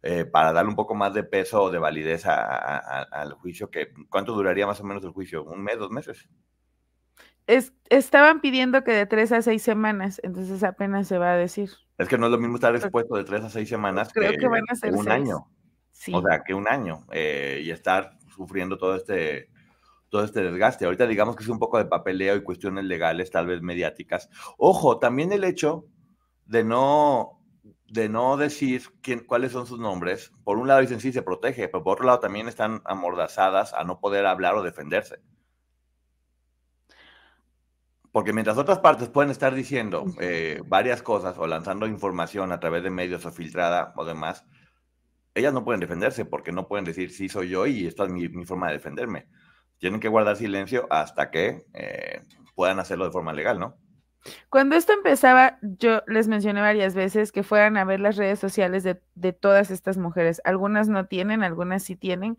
eh, 0.03 0.25
para 0.25 0.53
darle 0.53 0.70
un 0.70 0.77
poco 0.77 0.94
más 0.94 1.12
de 1.12 1.25
peso 1.25 1.64
o 1.64 1.70
de 1.72 1.79
validez 1.79 2.27
al 2.27 3.33
juicio, 3.33 3.72
que 3.72 3.92
¿cuánto 4.09 4.35
duraría 4.35 4.68
más 4.68 4.81
o 4.81 4.85
menos 4.85 5.03
el 5.03 5.11
juicio? 5.11 5.42
¿Un 5.42 5.64
mes, 5.64 5.79
dos 5.79 5.90
meses? 5.90 6.29
Estaban 7.47 8.41
pidiendo 8.41 8.83
que 8.85 8.93
de 8.93 9.07
tres 9.07 9.33
a 9.33 9.43
seis 9.43 9.63
semanas, 9.63 10.21
entonces 10.23 10.63
apenas 10.63 11.09
se 11.09 11.19
va 11.19 11.33
a 11.33 11.37
decir. 11.37 11.71
Es 11.99 12.09
que 12.09 12.19
no 12.19 12.27
es 12.27 12.33
lo 12.33 12.39
mismo 12.39 12.57
estar 12.57 12.75
expuesto 12.75 13.17
de 13.17 13.25
tres 13.25 13.43
a 13.43 13.51
seis 13.51 13.69
semanas 13.69 14.11
creo 14.13 14.33
que, 14.33 14.49
van 14.49 14.65
a 14.69 14.75
ser 14.75 14.95
un 14.95 15.11
año. 15.11 15.49
O 16.12 16.23
sea, 16.23 16.43
que 16.45 16.55
un 16.55 16.68
año 16.68 17.07
eh, 17.11 17.62
y 17.64 17.70
estar 17.70 18.18
sufriendo 18.29 18.77
todo 18.77 18.97
este 18.97 19.51
todo 20.09 20.25
este 20.25 20.43
desgaste. 20.43 20.85
Ahorita 20.85 21.07
digamos 21.07 21.37
que 21.37 21.43
es 21.43 21.49
un 21.49 21.59
poco 21.59 21.79
de 21.79 21.87
papeleo 21.87 22.37
y 22.37 22.43
cuestiones 22.43 22.85
legales, 22.85 23.31
tal 23.31 23.47
vez 23.47 23.62
mediáticas. 23.62 24.29
Ojo, 24.57 24.99
también 24.99 25.33
el 25.33 25.45
hecho 25.45 25.87
de 26.45 26.64
no, 26.64 27.43
de 27.89 28.09
no 28.09 28.37
decir 28.37 28.83
quién, 29.03 29.20
cuáles 29.20 29.53
son 29.53 29.66
sus 29.66 29.79
nombres, 29.79 30.33
por 30.45 30.59
un 30.59 30.68
lado 30.68 30.81
dicen 30.81 31.01
sí, 31.01 31.12
se 31.12 31.23
protege, 31.23 31.68
pero 31.68 31.83
por 31.83 31.95
otro 31.95 32.07
lado 32.07 32.20
también 32.20 32.49
están 32.49 32.83
amordazadas 32.85 33.75
a 33.75 33.85
no 33.85 33.99
poder 33.99 34.27
hablar 34.27 34.55
o 34.55 34.62
defenderse. 34.62 35.20
Porque 38.17 38.33
mientras 38.33 38.57
otras 38.57 38.79
partes 38.79 39.11
pueden 39.11 39.31
estar 39.31 39.55
diciendo 39.55 40.07
eh, 40.19 40.62
varias 40.64 41.03
cosas 41.03 41.37
o 41.37 41.47
lanzando 41.47 41.87
información 41.87 42.51
a 42.51 42.59
través 42.59 42.83
de 42.83 42.89
medios 42.89 43.27
o 43.27 43.31
filtrada 43.31 43.93
o 43.95 44.07
demás, 44.07 44.47
ellas 45.35 45.53
no 45.53 45.64
pueden 45.64 45.81
defenderse 45.81 46.25
porque 46.25 46.51
no 46.51 46.67
pueden 46.67 46.87
decir 46.87 47.11
sí 47.11 47.29
soy 47.29 47.51
yo 47.51 47.67
y 47.67 47.87
esta 47.87 48.05
es 48.05 48.11
mi 48.11 48.47
forma 48.47 48.69
de 48.69 48.73
defenderme 48.73 49.27
tienen 49.79 50.01
que 50.01 50.09
guardar 50.09 50.37
silencio 50.37 50.87
hasta 50.91 51.31
que 51.31 51.67
eh, 51.75 52.23
puedan 52.55 52.79
hacerlo 52.79 53.05
de 53.05 53.11
forma 53.11 53.33
legal, 53.33 53.59
¿no? 53.59 53.77
Cuando 54.49 54.75
esto 54.75 54.95
empezaba, 54.95 55.59
yo 55.61 56.03
les 56.07 56.27
mencioné 56.27 56.62
varias 56.62 56.95
veces 56.95 57.31
que 57.31 57.43
fueran 57.43 57.77
a 57.77 57.85
ver 57.85 58.01
las 58.01 58.17
redes 58.17 58.39
sociales 58.41 58.83
de, 58.83 59.01
de, 59.14 59.33
todas 59.33 59.71
estas 59.71 59.99
mujeres. 59.99 60.41
Algunas 60.45 60.89
no 60.89 61.07
tienen, 61.07 61.45
algunas 61.45 61.85
sí 61.85 61.95
tienen. 61.95 62.37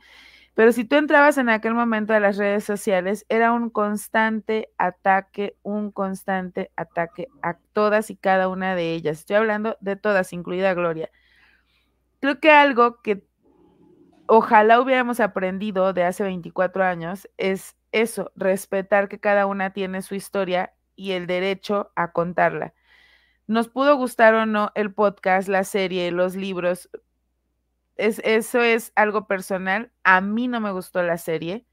Pero 0.57 0.71
si 0.71 0.85
tú 0.85 0.95
entrabas 0.95 1.37
en 1.37 1.49
aquel 1.49 1.75
momento 1.75 2.15
a 2.15 2.19
las 2.19 2.35
redes 2.35 2.63
sociales, 2.63 3.27
era 3.29 3.51
un 3.51 3.69
constante 3.69 4.71
ataque, 4.79 5.55
un 5.61 5.91
constante 5.91 6.71
ataque 6.75 7.27
a 7.43 7.59
todas 7.73 8.09
y 8.09 8.15
cada 8.15 8.47
una 8.47 8.73
de 8.73 8.93
ellas. 8.93 9.19
Estoy 9.19 9.35
hablando 9.35 9.77
de 9.81 9.97
todas, 9.97 10.33
incluida 10.33 10.73
Gloria. 10.73 11.11
Creo 12.21 12.39
que 12.39 12.49
algo 12.49 13.03
que 13.03 13.23
ojalá 14.25 14.81
hubiéramos 14.81 15.19
aprendido 15.19 15.93
de 15.93 16.05
hace 16.05 16.23
24 16.23 16.83
años 16.83 17.29
es 17.37 17.77
eso, 17.91 18.31
respetar 18.35 19.09
que 19.09 19.19
cada 19.19 19.45
una 19.45 19.73
tiene 19.73 20.01
su 20.01 20.15
historia 20.15 20.73
y 20.95 21.11
el 21.11 21.27
derecho 21.27 21.91
a 21.95 22.13
contarla. 22.13 22.73
Nos 23.45 23.69
pudo 23.69 23.95
gustar 23.95 24.33
o 24.33 24.47
no 24.47 24.71
el 24.73 24.91
podcast, 24.91 25.49
la 25.49 25.63
serie, 25.63 26.09
los 26.09 26.35
libros. 26.35 26.89
Es, 27.97 28.21
eso 28.23 28.61
es 28.61 28.91
algo 28.95 29.27
personal. 29.27 29.91
A 30.03 30.21
mí 30.21 30.47
no 30.47 30.59
me 30.59 30.71
gustó 30.71 31.01
la 31.03 31.17
serie 31.17 31.65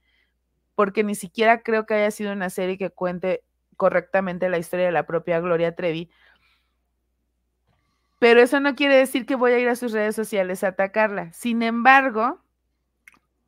porque 0.74 1.04
ni 1.04 1.14
siquiera 1.14 1.62
creo 1.62 1.86
que 1.86 1.94
haya 1.94 2.10
sido 2.10 2.32
una 2.32 2.50
serie 2.50 2.78
que 2.78 2.90
cuente 2.90 3.44
correctamente 3.76 4.48
la 4.48 4.58
historia 4.58 4.86
de 4.86 4.92
la 4.92 5.06
propia 5.06 5.40
Gloria 5.40 5.74
Trevi. 5.74 6.10
Pero 8.18 8.40
eso 8.40 8.60
no 8.60 8.74
quiere 8.74 8.96
decir 8.96 9.26
que 9.26 9.34
voy 9.34 9.52
a 9.52 9.58
ir 9.58 9.68
a 9.68 9.76
sus 9.76 9.92
redes 9.92 10.16
sociales 10.16 10.64
a 10.64 10.68
atacarla. 10.68 11.32
Sin 11.32 11.62
embargo, 11.62 12.40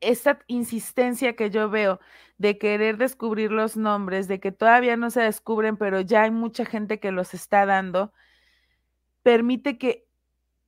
esta 0.01 0.41
insistencia 0.47 1.35
que 1.35 1.51
yo 1.51 1.70
veo 1.70 2.01
de 2.39 2.59
querer 2.59 2.99
descubrir 2.99 3.51
los 3.51 3.77
nombres, 3.77 4.29
de 4.29 4.41
que 4.41 4.53
todavía 4.53 4.97
no 4.97 5.11
se 5.11 5.22
descubren, 5.22 5.77
pero 5.77 6.01
ya 6.01 6.24
hay 6.24 6.31
mucha 6.31 6.64
gente 6.64 7.01
que 7.01 7.12
los 7.12 7.33
está 7.33 7.64
dando, 7.64 8.12
permite 9.22 9.79
que 9.79 10.07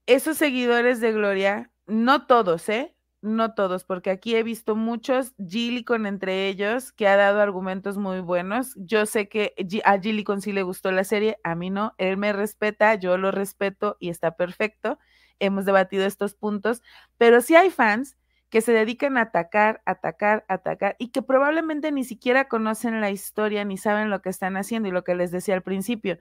esos 0.06 0.38
seguidores 0.38 1.00
de 1.00 1.12
Gloria, 1.12 1.70
no 1.88 2.26
todos, 2.26 2.68
¿eh? 2.68 2.94
No 3.20 3.54
todos, 3.54 3.82
porque 3.82 4.10
aquí 4.10 4.36
he 4.36 4.44
visto 4.44 4.76
muchos, 4.76 5.34
Gillicon 5.44 6.06
entre 6.06 6.46
ellos, 6.46 6.92
que 6.92 7.08
ha 7.08 7.16
dado 7.16 7.40
argumentos 7.40 7.98
muy 7.98 8.20
buenos. 8.20 8.74
Yo 8.76 9.06
sé 9.06 9.28
que 9.28 9.54
a 9.84 9.98
Gillicon 9.98 10.40
sí 10.40 10.52
le 10.52 10.62
gustó 10.62 10.92
la 10.92 11.02
serie, 11.02 11.38
a 11.42 11.56
mí 11.56 11.68
no, 11.70 11.94
él 11.98 12.16
me 12.16 12.32
respeta, 12.32 12.94
yo 12.94 13.18
lo 13.18 13.32
respeto 13.32 13.96
y 13.98 14.10
está 14.10 14.36
perfecto. 14.36 15.00
Hemos 15.40 15.64
debatido 15.64 16.04
estos 16.06 16.34
puntos, 16.34 16.82
pero 17.16 17.40
sí 17.40 17.56
hay 17.56 17.70
fans 17.70 18.16
que 18.50 18.60
se 18.60 18.72
dedican 18.72 19.18
a 19.18 19.22
atacar, 19.22 19.82
atacar, 19.84 20.44
atacar 20.48 20.96
y 20.98 21.08
que 21.08 21.22
probablemente 21.22 21.90
ni 21.92 22.04
siquiera 22.04 22.48
conocen 22.48 23.00
la 23.00 23.10
historia 23.10 23.64
ni 23.64 23.76
saben 23.78 24.10
lo 24.10 24.22
que 24.22 24.30
están 24.30 24.56
haciendo 24.56 24.88
y 24.88 24.92
lo 24.92 25.04
que 25.04 25.16
les 25.16 25.30
decía 25.30 25.54
al 25.54 25.62
principio. 25.62 26.18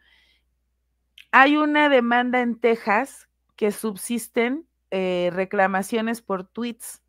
Hay 1.32 1.58
una 1.58 1.90
demanda 1.90 2.42
en 2.42 2.60
Texas 2.60 3.30
que 3.56 3.72
subsisten 3.72 4.68
eh, 4.92 5.30
reclamaciones 5.34 6.22
por 6.22 6.46
tweets. 6.46 7.02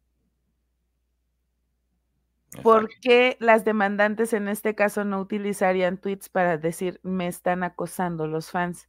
¿Por 2.62 2.88
qué 3.02 3.36
las 3.40 3.64
demandantes 3.64 4.32
en 4.32 4.48
este 4.48 4.74
caso 4.74 5.04
no 5.04 5.20
utilizarían 5.20 5.98
tweets 5.98 6.28
para 6.28 6.56
decir 6.56 6.98
me 7.02 7.26
están 7.26 7.62
acosando 7.62 8.26
los 8.26 8.50
fans? 8.50 8.88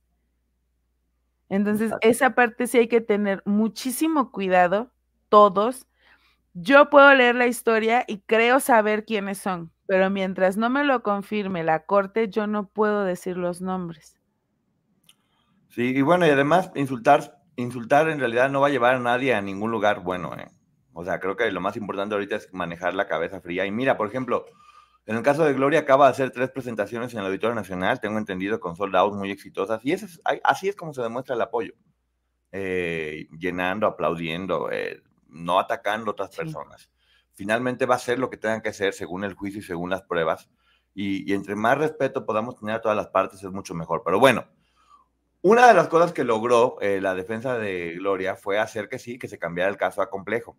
Entonces, 1.49 1.91
esa 2.01 2.35
parte 2.35 2.67
sí 2.67 2.77
hay 2.77 2.87
que 2.87 3.01
tener 3.01 3.41
muchísimo 3.45 4.31
cuidado, 4.31 4.91
todos, 5.29 5.87
yo 6.53 6.89
puedo 6.89 7.13
leer 7.13 7.35
la 7.35 7.47
historia 7.47 8.03
y 8.07 8.19
creo 8.19 8.59
saber 8.59 9.05
quiénes 9.05 9.37
son, 9.37 9.71
pero 9.87 10.09
mientras 10.09 10.57
no 10.57 10.69
me 10.69 10.83
lo 10.83 11.03
confirme 11.03 11.63
la 11.63 11.85
corte, 11.85 12.29
yo 12.29 12.47
no 12.47 12.67
puedo 12.67 13.03
decir 13.03 13.37
los 13.37 13.61
nombres. 13.61 14.19
Sí, 15.69 15.95
y 15.95 16.01
bueno, 16.01 16.25
y 16.25 16.29
además 16.29 16.71
insultar, 16.75 17.38
insultar 17.61 18.09
en 18.09 18.19
realidad 18.19 18.49
no 18.49 18.61
va 18.61 18.67
a 18.67 18.71
llevar 18.71 18.95
a 18.95 18.99
nadie 18.99 19.33
a 19.33 19.41
ningún 19.41 19.71
lugar 19.71 20.01
bueno, 20.01 20.35
¿eh? 20.37 20.49
O 20.93 21.03
sea, 21.05 21.19
creo 21.19 21.35
que 21.35 21.49
lo 21.51 21.61
más 21.61 21.77
importante 21.77 22.15
ahorita 22.15 22.35
es 22.35 22.53
manejar 22.53 22.93
la 22.93 23.07
cabeza 23.07 23.39
fría. 23.41 23.65
Y 23.65 23.71
mira, 23.71 23.95
por 23.95 24.07
ejemplo, 24.07 24.45
en 25.05 25.15
el 25.15 25.23
caso 25.23 25.45
de 25.45 25.53
Gloria 25.53 25.79
acaba 25.79 26.05
de 26.05 26.11
hacer 26.11 26.31
tres 26.31 26.49
presentaciones 26.49 27.13
en 27.13 27.19
el 27.19 27.25
Auditorio 27.27 27.55
Nacional, 27.55 27.99
tengo 27.99 28.17
entendido, 28.17 28.59
con 28.59 28.75
soldados 28.75 29.15
muy 29.15 29.31
exitosas, 29.31 29.79
y 29.83 29.93
es, 29.93 30.21
así 30.43 30.67
es 30.67 30.75
como 30.75 30.93
se 30.93 31.01
demuestra 31.01 31.35
el 31.35 31.41
apoyo. 31.41 31.73
Eh, 32.51 33.27
llenando, 33.37 33.85
aplaudiendo, 33.85 34.71
eh, 34.71 35.03
no 35.27 35.59
atacando 35.59 36.09
a 36.09 36.13
otras 36.13 36.35
personas. 36.35 36.89
Finalmente 37.33 37.85
va 37.85 37.95
a 37.95 37.99
ser 37.99 38.17
lo 38.19 38.29
que 38.29 38.37
tengan 38.37 38.61
que 38.61 38.69
hacer 38.69 38.93
según 38.93 39.23
el 39.23 39.35
juicio 39.35 39.59
y 39.59 39.63
según 39.63 39.91
las 39.91 40.01
pruebas. 40.01 40.49
Y, 40.93 41.31
entre 41.33 41.55
más 41.55 41.77
respeto 41.77 42.25
podamos 42.25 42.57
tener 42.57 42.75
a 42.75 42.81
todas 42.81 42.97
las 42.97 43.07
partes 43.07 43.43
es 43.43 43.51
mucho 43.51 43.75
mejor. 43.75 44.01
Pero 44.03 44.19
bueno, 44.19 44.45
una 45.41 45.67
de 45.67 45.73
las 45.73 45.87
cosas 45.87 46.11
que 46.11 46.23
logró 46.23 46.77
eh, 46.81 46.99
la 47.01 47.15
defensa 47.15 47.57
de 47.57 47.95
Gloria 47.95 48.35
fue 48.35 48.59
hacer 48.59 48.89
que 48.89 48.99
sí, 48.99 49.17
que 49.17 49.27
se 49.27 49.39
cambiara 49.39 49.69
el 49.69 49.77
caso 49.77 50.01
a 50.01 50.09
complejo. 50.09 50.57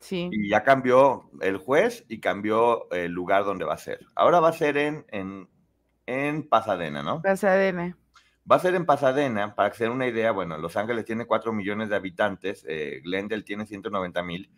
Sí. 0.00 0.28
Y 0.32 0.48
ya 0.48 0.62
cambió 0.62 1.30
el 1.40 1.56
juez 1.56 2.04
y 2.08 2.20
cambió 2.20 2.90
el 2.90 3.12
lugar 3.12 3.44
donde 3.44 3.64
va 3.64 3.74
a 3.74 3.78
ser. 3.78 4.00
Ahora 4.14 4.40
va 4.40 4.48
a 4.48 4.52
ser 4.52 4.76
en, 4.76 5.04
en, 5.08 5.48
en 6.06 6.48
Pasadena, 6.48 7.02
¿no? 7.02 7.20
Pasadena. 7.22 7.96
Va 8.50 8.56
a 8.56 8.60
ser 8.60 8.74
en 8.74 8.86
Pasadena, 8.86 9.54
para 9.54 9.70
que 9.70 9.76
se 9.76 9.84
den 9.84 9.92
una 9.92 10.06
idea, 10.06 10.32
bueno, 10.32 10.56
Los 10.56 10.76
Ángeles 10.76 11.04
tiene 11.04 11.26
4 11.26 11.52
millones 11.52 11.90
de 11.90 11.96
habitantes, 11.96 12.64
eh, 12.66 13.00
Glendale 13.04 13.42
tiene 13.42 13.66
190 13.66 14.22
mil 14.22 14.50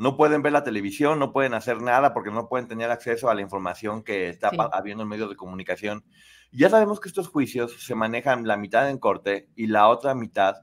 No 0.00 0.16
pueden 0.16 0.40
ver 0.40 0.54
la 0.54 0.64
televisión, 0.64 1.18
no 1.18 1.30
pueden 1.30 1.52
hacer 1.52 1.82
nada 1.82 2.14
porque 2.14 2.30
no 2.30 2.48
pueden 2.48 2.66
tener 2.66 2.90
acceso 2.90 3.28
a 3.28 3.34
la 3.34 3.42
información 3.42 4.02
que 4.02 4.30
está 4.30 4.50
habiendo 4.72 5.02
en 5.02 5.10
medios 5.10 5.28
de 5.28 5.36
comunicación. 5.36 6.06
Ya 6.52 6.70
sabemos 6.70 7.00
que 7.00 7.10
estos 7.10 7.28
juicios 7.28 7.84
se 7.84 7.94
manejan 7.94 8.46
la 8.46 8.56
mitad 8.56 8.88
en 8.88 8.96
corte 8.96 9.50
y 9.56 9.66
la 9.66 9.88
otra 9.88 10.14
mitad 10.14 10.62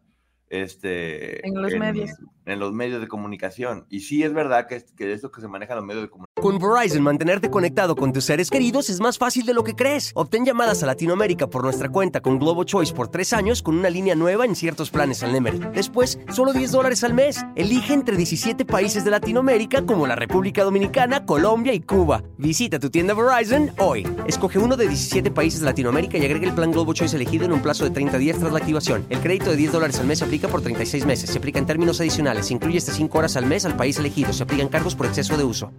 este, 0.50 1.46
en 1.46 1.62
los 1.62 1.74
medios. 1.76 2.12
En 2.46 2.60
los 2.60 2.72
medios 2.72 3.02
de 3.02 3.08
comunicación. 3.08 3.86
Y 3.90 4.02
sí 4.02 4.24
es 4.24 4.34
verdad 4.34 4.68
que, 4.68 4.82
que 4.96 5.12
esto 5.12 5.32
que 5.32 5.42
se 5.42 5.48
maneja 5.50 5.74
en 5.74 5.78
los 5.78 5.86
medios 5.86 6.04
de 6.04 6.10
comunicación. 6.10 6.28
Con 6.42 6.60
Verizon, 6.60 7.02
mantenerte 7.02 7.50
conectado 7.50 7.96
con 7.96 8.14
tus 8.14 8.24
seres 8.24 8.50
queridos 8.50 8.90
es 8.90 9.00
más 9.02 9.18
fácil 9.18 9.46
de 9.46 9.54
lo 9.54 9.64
que 9.64 9.74
crees. 9.74 10.12
Obtén 10.14 10.46
llamadas 10.46 10.84
a 10.84 10.86
Latinoamérica 10.86 11.48
por 11.48 11.64
nuestra 11.64 11.90
cuenta 11.90 12.22
con 12.22 12.40
Globo 12.40 12.64
Choice 12.64 12.94
por 12.94 13.10
tres 13.10 13.34
años 13.34 13.62
con 13.62 13.78
una 13.78 13.90
línea 13.90 14.16
nueva 14.16 14.46
en 14.46 14.56
ciertos 14.56 14.92
planes 14.92 15.24
al 15.24 15.34
Nemery. 15.34 15.60
Después, 15.74 16.20
solo 16.32 16.54
10 16.54 16.72
dólares 16.72 17.04
al 17.04 17.14
mes. 17.14 17.44
Elige 17.56 17.94
entre 17.94 18.16
17 18.16 18.66
países 18.66 19.04
de 19.04 19.12
Latinoamérica 19.12 19.86
como 19.86 20.08
la 20.08 20.16
República 20.16 20.64
Dominicana, 20.64 21.26
Colombia 21.26 21.74
y 21.74 21.82
Cuba. 21.82 22.24
Visita 22.38 22.80
tu 22.80 22.90
tienda 22.90 23.14
Verizon 23.14 23.72
hoy. 23.80 24.08
Escoge 24.28 24.60
uno 24.60 24.78
de 24.78 24.88
17 24.88 25.32
países 25.32 25.60
de 25.60 25.66
Latinoamérica 25.66 26.18
y 26.18 26.26
agrega 26.26 26.48
el 26.48 26.54
plan 26.54 26.72
Globo 26.72 26.94
Choice 26.94 27.16
elegido 27.16 27.46
en 27.46 27.52
un 27.52 27.62
plazo 27.62 27.84
de 27.84 27.90
30 27.90 28.18
días 28.20 28.38
tras 28.38 28.54
la 28.54 28.60
activación. 28.60 29.06
El 29.10 29.20
crédito 29.20 29.50
de 29.50 29.58
10 29.58 29.72
dólares 29.72 30.00
al 30.00 30.06
mes 30.08 30.20
se 30.20 30.26
aplica 30.38 30.52
por 30.52 30.62
36 30.62 31.06
meses. 31.06 31.30
Se 31.30 31.38
aplica 31.38 31.60
en 31.60 31.66
términos 31.66 32.00
adicionales. 32.00 32.48
Se 32.48 32.54
incluye 32.54 32.78
hasta 32.78 32.94
5 32.94 33.18
horas 33.18 33.36
al 33.38 33.46
mes 33.46 33.66
al 33.66 33.76
país 33.76 33.98
elegido. 33.98 34.34
Se 34.34 34.44
aplican 34.44 34.70
cargos 34.70 34.96
por 34.96 35.06
exceso 35.06 35.38
de 35.38 35.44
uso 35.44 35.72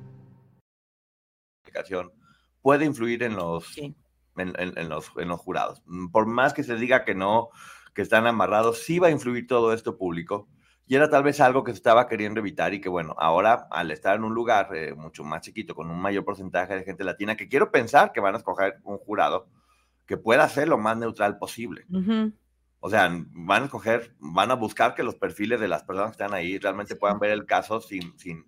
puede 2.62 2.84
influir 2.84 3.22
en 3.22 3.36
los, 3.36 3.76
en, 3.78 4.88
los, 4.88 5.12
en 5.16 5.28
los 5.28 5.40
jurados. 5.40 5.82
Por 6.12 6.26
más 6.26 6.52
que 6.52 6.62
se 6.62 6.76
diga 6.76 7.04
que 7.04 7.14
no, 7.14 7.48
que 7.94 8.02
están 8.02 8.26
amarrados, 8.26 8.82
sí 8.82 8.98
va 8.98 9.08
a 9.08 9.10
influir 9.10 9.46
todo 9.46 9.72
esto 9.72 9.96
público. 9.96 10.48
Y 10.86 10.96
era 10.96 11.10
tal 11.10 11.22
vez 11.22 11.40
algo 11.40 11.64
que 11.64 11.72
se 11.72 11.76
estaba 11.76 12.08
queriendo 12.08 12.40
evitar 12.40 12.72
y 12.72 12.80
que 12.80 12.88
bueno, 12.88 13.14
ahora 13.18 13.68
al 13.70 13.90
estar 13.90 14.16
en 14.16 14.24
un 14.24 14.34
lugar 14.34 14.74
eh, 14.74 14.94
mucho 14.94 15.22
más 15.22 15.42
chiquito, 15.42 15.74
con 15.74 15.90
un 15.90 16.00
mayor 16.00 16.24
porcentaje 16.24 16.74
de 16.74 16.84
gente 16.84 17.04
latina, 17.04 17.36
que 17.36 17.48
quiero 17.48 17.70
pensar 17.70 18.12
que 18.12 18.20
van 18.20 18.34
a 18.34 18.38
escoger 18.38 18.78
un 18.84 18.96
jurado 18.98 19.48
que 20.06 20.16
pueda 20.16 20.48
ser 20.48 20.68
lo 20.68 20.78
más 20.78 20.96
neutral 20.96 21.36
posible. 21.36 21.84
O 22.80 22.90
sea, 22.90 23.10
van 23.10 23.62
a 23.62 23.64
escoger, 23.66 24.14
van 24.18 24.50
a 24.50 24.54
buscar 24.54 24.94
que 24.94 25.02
los 25.02 25.16
perfiles 25.16 25.60
de 25.60 25.68
las 25.68 25.82
personas 25.82 26.10
que 26.10 26.22
están 26.22 26.34
ahí 26.34 26.58
realmente 26.58 26.96
puedan 26.96 27.18
ver 27.18 27.32
el 27.32 27.44
caso 27.44 27.80
sin, 27.80 28.16
sin, 28.18 28.46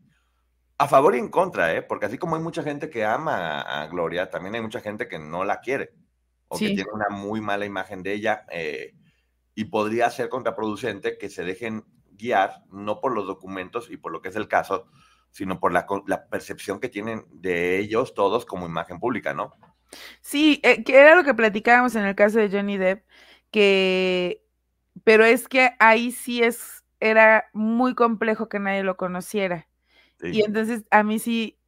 a 0.78 0.86
favor 0.86 1.14
y 1.14 1.18
en 1.18 1.28
contra, 1.28 1.74
¿eh? 1.74 1.82
Porque 1.82 2.06
así 2.06 2.16
como 2.16 2.36
hay 2.36 2.42
mucha 2.42 2.62
gente 2.62 2.88
que 2.88 3.04
ama 3.04 3.60
a, 3.60 3.86
Gloria, 3.88 4.30
también 4.30 4.54
hay 4.54 4.62
mucha 4.62 4.80
gente 4.80 5.08
que 5.08 5.18
no 5.18 5.44
la 5.44 5.60
quiere 5.60 5.92
o 6.48 6.58
que 6.58 6.68
tiene 6.68 6.90
una 6.92 7.08
muy 7.10 7.40
mala 7.40 7.66
imagen 7.66 8.02
de 8.02 8.12
ella 8.12 8.44
eh, 8.50 8.94
y 9.54 9.66
podría 9.66 10.10
ser 10.10 10.28
contraproducente 10.28 11.18
que 11.18 11.28
se 11.28 11.44
dejen 11.44 11.84
guiar 12.12 12.64
no 12.70 13.00
por 13.00 13.12
los 13.12 13.26
documentos 13.26 13.90
y 13.90 13.96
por 13.96 14.10
lo 14.12 14.22
que 14.22 14.30
es 14.30 14.36
el 14.36 14.48
caso, 14.48 14.88
sino 15.30 15.60
por 15.60 15.72
la, 15.72 15.86
percepción 16.28 16.80
que 16.80 16.88
tienen 16.88 17.24
de 17.30 17.78
ellos 17.78 18.14
todos 18.14 18.46
como 18.46 18.66
imagen 18.66 19.00
pública, 19.00 19.34
¿no? 19.34 19.52
Sí, 20.20 20.60
eh, 20.62 20.82
que 20.84 20.96
era 20.96 21.14
lo 21.14 21.24
que 21.24 21.34
platicábamos 21.34 21.94
en 21.96 22.04
el 22.04 22.14
caso 22.14 22.38
de 22.38 22.48
Johnny 22.48 22.78
Depp, 22.78 23.04
que, 23.50 24.44
pero 25.04 25.24
es 25.24 25.48
que 25.48 25.72
ahí 25.78 26.12
sí 26.12 26.42
es, 26.42 26.84
era 27.00 27.46
muy 27.52 27.94
complejo 27.94 28.48
que 28.48 28.58
nadie 28.58 28.82
lo 28.82 28.96
conociera. 28.96 29.66
Y 30.22 30.42
entonces 30.44 30.84
a 30.90 31.02
mí 31.02 31.18
sí 31.18 31.58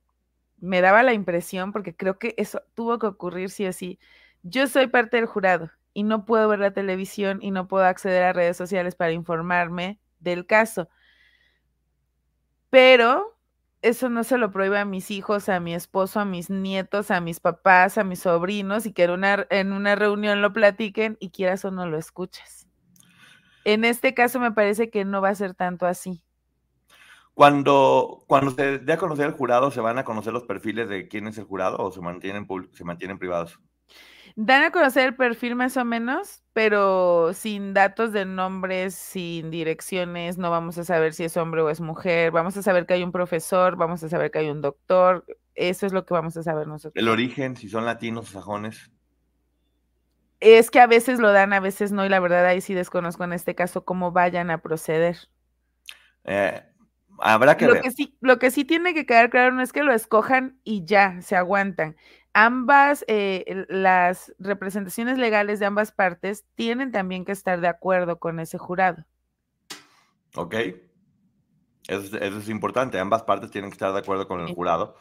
me 0.59 0.81
daba 0.81 1.03
la 1.03 1.13
impresión, 1.15 1.73
porque 1.73 1.97
creo 1.97 2.19
que 2.19 2.35
eso 2.37 2.63
tuvo 2.75 2.99
que 2.99 3.07
ocurrir 3.07 3.51
sí 3.51 3.67
o 3.67 3.73
sí. 3.73 3.99
Yo 4.43 4.67
soy 4.67 4.87
parte 4.89 5.17
del 5.17 5.27
jurado 5.27 5.71
y 5.95 6.03
no 6.03 6.25
puedo 6.25 6.49
ver 6.49 6.61
la 6.61 6.73
televisión 6.73 7.39
y 7.43 7.51
no 7.51 7.67
puedo 7.67 7.85
acceder 7.85 8.23
a 8.23 8.33
redes 8.33 8.57
sociales 8.57 8.95
para 8.95 9.13
informarme 9.13 9.99
del 10.21 10.47
caso. 10.47 10.89
Pero 12.71 13.37
eso 13.83 14.09
no 14.09 14.25
se 14.25 14.39
lo 14.39 14.51
prohíbe 14.51 14.79
a 14.79 14.85
mis 14.85 15.11
hijos, 15.11 15.49
a 15.49 15.61
mi 15.61 15.75
esposo, 15.75 16.21
a 16.21 16.25
mis 16.25 16.51
nietos, 16.51 17.11
a 17.11 17.21
mis 17.21 17.41
papás, 17.41 17.99
a 17.99 18.05
mis 18.05 18.21
sobrinos 18.21 18.87
y 18.87 18.93
que 18.93 19.05
en 19.05 19.11
una, 19.11 19.47
en 19.51 19.73
una 19.73 19.97
reunión 19.97 20.41
lo 20.41 20.53
platiquen 20.53 21.17
y 21.21 21.31
quieras 21.31 21.65
o 21.65 21.71
no 21.71 21.87
lo 21.87 21.99
escuches. 21.99 22.69
En 23.65 23.85
este 23.85 24.15
caso 24.15 24.41
me 24.41 24.53
parece 24.53 24.91
que 24.91 25.05
no 25.05 25.21
va 25.21 25.31
a 25.31 25.35
ser 25.35 25.55
tanto 25.55 25.87
así. 25.87 26.25
Cuando, 27.35 28.25
cuando 28.27 28.53
se 28.53 28.79
dé 28.79 28.93
a 28.93 28.99
conocer 28.99 29.27
el 29.27 29.33
jurado, 29.33 29.71
¿se 29.71 29.81
van 29.81 29.99
a 29.99 30.05
conocer 30.05 30.33
los 30.33 30.45
perfiles 30.45 30.89
de 30.89 31.09
quién 31.09 31.27
es 31.27 31.39
el 31.39 31.45
jurado 31.45 31.79
o 31.79 31.91
se 31.91 32.01
mantienen, 32.01 32.47
se 32.73 32.85
mantienen 32.85 33.19
privados? 33.19 33.59
Dan 34.37 34.63
a 34.65 34.71
conocer 34.71 35.09
el 35.09 35.15
perfil 35.15 35.57
más 35.57 35.77
o 35.77 35.85
menos, 35.85 36.43
pero 36.53 37.33
sin 37.35 37.75
datos 37.75 38.13
de 38.13 38.25
nombres, 38.25 38.95
sin 38.95 39.51
direcciones, 39.51 40.39
no 40.39 40.51
vamos 40.51 40.79
a 40.79 40.85
saber 40.85 41.13
si 41.13 41.25
es 41.25 41.37
hombre 41.37 41.63
o 41.63 41.71
es 41.71 41.81
mujer, 41.81 42.31
vamos 42.31 42.57
a 42.57 42.63
saber 42.63 42.87
que 42.87 42.95
hay 42.95 43.03
un 43.03 43.13
profesor, 43.13 43.77
vamos 43.77 44.03
a 44.03 44.09
saber 44.09 44.31
que 44.31 44.39
hay 44.39 44.51
un 44.51 44.63
doctor, 44.63 45.25
eso 45.55 45.87
es 45.87 45.93
lo 45.93 46.05
que 46.07 46.15
vamos 46.15 46.37
a 46.37 46.43
saber 46.43 46.67
nosotros. 46.67 47.01
El 47.01 47.09
origen, 47.09 47.57
si 47.57 47.69
son 47.69 47.85
latinos 47.85 48.31
o 48.31 48.33
sajones. 48.33 48.91
Es 50.41 50.71
que 50.71 50.81
a 50.81 50.87
veces 50.87 51.21
lo 51.21 51.33
dan, 51.33 51.53
a 51.53 51.61
veces 51.61 51.93
no, 51.93 52.05
y 52.05 52.09
la 52.09 52.19
verdad 52.19 52.45
ahí 52.47 52.61
sí 52.61 52.75
desconozco 52.75 53.25
en 53.25 53.33
este 53.33 53.55
caso 53.55 53.85
cómo 53.85 54.13
vayan 54.13 54.51
a 54.51 54.59
proceder. 54.59 55.17
Eh, 56.25 56.63
Habrá 57.19 57.57
que 57.57 57.67
lo 57.67 57.75
ver. 57.75 57.83
Que 57.83 57.91
sí, 57.93 58.17
lo 58.21 58.39
que 58.39 58.51
sí 58.51 58.65
tiene 58.65 58.95
que 58.95 59.07
quedar 59.07 59.31
claro 59.31 59.55
no 59.55 59.63
es 59.63 59.73
que 59.73 59.83
lo 59.83 59.93
escojan 59.93 60.59
y 60.65 60.85
ya, 60.85 61.21
se 61.23 61.37
aguantan. 61.37 61.97
Ambas, 62.35 63.05
eh, 63.09 63.67
las 63.69 64.35
representaciones 64.39 65.19
legales 65.19 65.61
de 65.61 65.67
ambas 65.67 65.93
partes 65.93 66.47
tienen 66.55 66.91
también 66.91 67.25
que 67.25 67.33
estar 67.33 67.61
de 67.61 67.69
acuerdo 67.69 68.19
con 68.19 68.41
ese 68.41 68.57
jurado. 68.59 69.05
Ok. 70.35 70.55
Eso, 71.89 72.17
es 72.17 72.49
importante. 72.49 72.99
Ambas 72.99 73.23
partes 73.25 73.51
tienen 73.51 73.71
que 73.71 73.75
estar 73.75 73.93
de 73.93 73.99
acuerdo 73.99 74.27
con 74.27 74.41
el 74.41 74.55
jurado. 74.55 74.97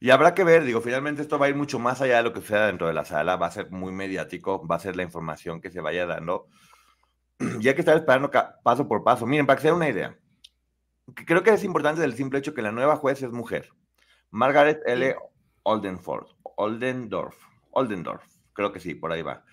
Y 0.00 0.10
habrá 0.10 0.34
que 0.34 0.44
ver, 0.44 0.64
digo, 0.64 0.80
finalmente 0.80 1.22
esto 1.22 1.38
va 1.38 1.46
a 1.46 1.48
ir 1.48 1.54
mucho 1.54 1.78
más 1.78 2.00
allá 2.00 2.18
de 2.18 2.24
lo 2.24 2.32
que 2.32 2.40
suceda 2.40 2.66
dentro 2.66 2.86
de 2.86 2.94
la 2.94 3.04
sala, 3.04 3.36
va 3.36 3.46
a 3.46 3.50
ser 3.50 3.70
muy 3.70 3.92
mediático, 3.92 4.66
va 4.66 4.76
a 4.76 4.80
ser 4.80 4.96
la 4.96 5.02
información 5.02 5.60
que 5.60 5.70
se 5.70 5.80
vaya 5.80 6.06
dando. 6.06 6.48
Y 7.60 7.68
hay 7.68 7.74
que 7.74 7.80
estar 7.80 7.96
esperando 7.96 8.30
paso 8.62 8.88
por 8.88 9.02
paso. 9.04 9.26
Miren, 9.26 9.46
para 9.46 9.56
que 9.56 9.62
se 9.62 9.68
den 9.68 9.76
una 9.76 9.88
idea, 9.88 10.16
creo 11.14 11.42
que 11.42 11.50
es 11.50 11.64
importante 11.64 12.04
el 12.04 12.14
simple 12.14 12.38
hecho 12.38 12.54
que 12.54 12.62
la 12.62 12.72
nueva 12.72 12.96
juez 12.96 13.22
es 13.22 13.32
mujer. 13.32 13.70
Margaret 14.30 14.82
L. 14.86 15.16
Oldenford, 15.62 16.26
Oldendorf, 16.56 17.36
Oldendorf, 17.70 18.24
creo 18.52 18.72
que 18.72 18.80
sí, 18.80 18.94
por 18.94 19.12
ahí 19.12 19.22
va. 19.22 19.44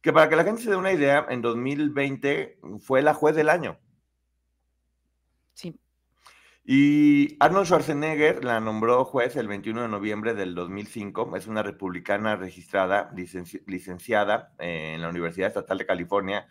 Que 0.00 0.12
para 0.12 0.28
que 0.28 0.36
la 0.36 0.44
gente 0.44 0.62
se 0.62 0.70
dé 0.70 0.76
una 0.76 0.92
idea, 0.92 1.26
en 1.28 1.42
2020 1.42 2.60
fue 2.80 3.02
la 3.02 3.14
juez 3.14 3.36
del 3.36 3.48
año. 3.48 3.78
Sí. 5.52 5.78
Y 6.64 7.36
Arnold 7.40 7.66
Schwarzenegger 7.66 8.44
la 8.44 8.60
nombró 8.60 9.04
juez 9.04 9.36
el 9.36 9.48
21 9.48 9.82
de 9.82 9.88
noviembre 9.88 10.34
del 10.34 10.54
2005. 10.54 11.36
Es 11.36 11.46
una 11.46 11.62
republicana 11.62 12.36
registrada, 12.36 13.10
licenciada 13.66 14.54
en 14.58 15.02
la 15.02 15.08
Universidad 15.08 15.48
Estatal 15.48 15.78
de 15.78 15.86
California 15.86 16.46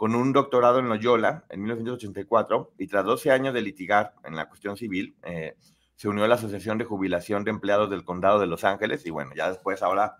con 0.00 0.14
un 0.14 0.32
doctorado 0.32 0.78
en 0.78 0.88
Loyola 0.88 1.44
en 1.50 1.60
1984 1.60 2.72
y 2.78 2.86
tras 2.86 3.04
12 3.04 3.32
años 3.32 3.52
de 3.52 3.60
litigar 3.60 4.14
en 4.24 4.34
la 4.34 4.48
cuestión 4.48 4.78
civil, 4.78 5.14
eh, 5.22 5.58
se 6.00 6.08
unió 6.08 6.24
a 6.24 6.28
la 6.28 6.36
Asociación 6.36 6.78
de 6.78 6.86
Jubilación 6.86 7.44
de 7.44 7.50
Empleados 7.50 7.90
del 7.90 8.04
Condado 8.04 8.38
de 8.38 8.46
Los 8.46 8.64
Ángeles 8.64 9.04
y 9.04 9.10
bueno, 9.10 9.32
ya 9.36 9.50
después 9.50 9.82
ahora 9.82 10.16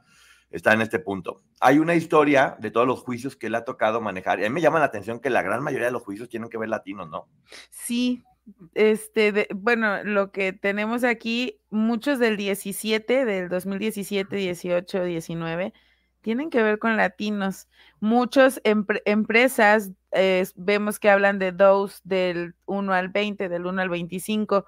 está 0.51 0.75
en 0.75 0.83
este 0.83 0.99
punto. 0.99 1.41
Hay 1.59 1.79
una 1.79 1.95
historia 1.95 2.55
de 2.59 2.71
todos 2.71 2.87
los 2.87 3.01
juicios 3.01 3.35
que 3.35 3.47
él 3.47 3.55
ha 3.55 3.65
tocado 3.65 3.99
manejar 4.03 4.41
y 4.41 4.45
a 4.45 4.51
mí 4.51 4.53
me 4.53 4.61
llama 4.61 4.79
la 4.79 4.85
atención 4.85 5.21
que 5.21 5.31
la 5.31 5.41
gran 5.41 5.63
mayoría 5.63 5.87
de 5.87 5.93
los 5.93 6.03
juicios 6.03 6.29
tienen 6.29 6.51
que 6.51 6.59
ver 6.59 6.69
latinos, 6.69 7.09
¿no? 7.09 7.29
Sí, 7.71 8.23
este, 8.75 9.49
bueno, 9.55 10.05
lo 10.05 10.33
que 10.33 10.53
tenemos 10.53 11.03
aquí, 11.03 11.63
muchos 11.71 12.19
del 12.19 12.37
17, 12.37 13.25
del 13.25 13.49
2017, 13.49 14.37
18, 14.37 15.05
19, 15.05 15.73
tienen 16.21 16.51
que 16.51 16.63
ver 16.63 16.79
con 16.79 16.99
latinos. 16.99 17.69
Muchas 18.01 18.61
empresas 18.65 19.93
vemos 20.57 20.99
que 20.99 21.09
hablan 21.09 21.39
de 21.39 21.53
dos 21.53 22.03
del 22.05 22.55
1 22.67 22.93
al 22.93 23.09
20, 23.09 23.49
del 23.49 23.65
1 23.65 23.81
al 23.81 23.89
25. 23.89 24.67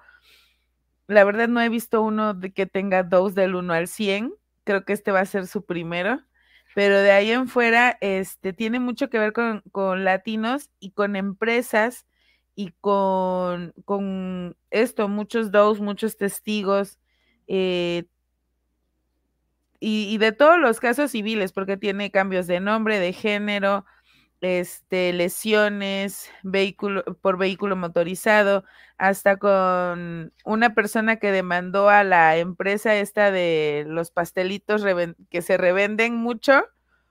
La 1.13 1.23
verdad 1.23 1.47
no 1.47 1.61
he 1.61 1.69
visto 1.69 2.01
uno 2.01 2.33
de 2.33 2.51
que 2.51 2.65
tenga 2.65 3.03
dos 3.03 3.35
del 3.35 3.55
1 3.55 3.73
al 3.73 3.87
100. 3.87 4.33
Creo 4.63 4.85
que 4.85 4.93
este 4.93 5.11
va 5.11 5.21
a 5.21 5.25
ser 5.25 5.47
su 5.47 5.65
primero. 5.65 6.19
Pero 6.75 6.99
de 6.99 7.11
ahí 7.11 7.31
en 7.31 7.47
fuera, 7.47 7.97
este, 8.01 8.53
tiene 8.53 8.79
mucho 8.79 9.09
que 9.09 9.19
ver 9.19 9.33
con, 9.33 9.61
con 9.71 10.03
latinos 10.03 10.69
y 10.79 10.91
con 10.91 11.15
empresas 11.15 12.05
y 12.55 12.71
con, 12.81 13.73
con 13.85 14.55
esto, 14.71 15.07
muchos 15.07 15.51
dos, 15.51 15.81
muchos 15.81 16.17
testigos, 16.17 16.99
eh, 17.47 18.05
y, 19.85 20.17
de 20.17 20.31
todos 20.31 20.59
los 20.59 20.79
casos 20.79 21.11
civiles, 21.11 21.51
porque 21.51 21.75
tiene 21.75 22.09
cambios 22.09 22.47
de 22.47 22.61
nombre, 22.61 22.99
de 22.99 23.11
género, 23.11 23.85
este, 24.43 25.13
lesiones, 25.13 26.29
vehículo, 26.43 27.03
por 27.21 27.37
vehículo 27.37 27.75
motorizado, 27.75 28.65
hasta 28.97 29.37
con 29.37 30.33
una 30.43 30.75
persona 30.75 31.15
que 31.15 31.31
demandó 31.31 31.89
a 31.89 32.03
la 32.03 32.37
empresa 32.37 32.95
esta 32.95 33.31
de 33.31 33.85
los 33.87 34.11
pastelitos 34.11 34.83
que 35.29 35.41
se 35.41 35.57
revenden 35.57 36.15
mucho. 36.15 36.63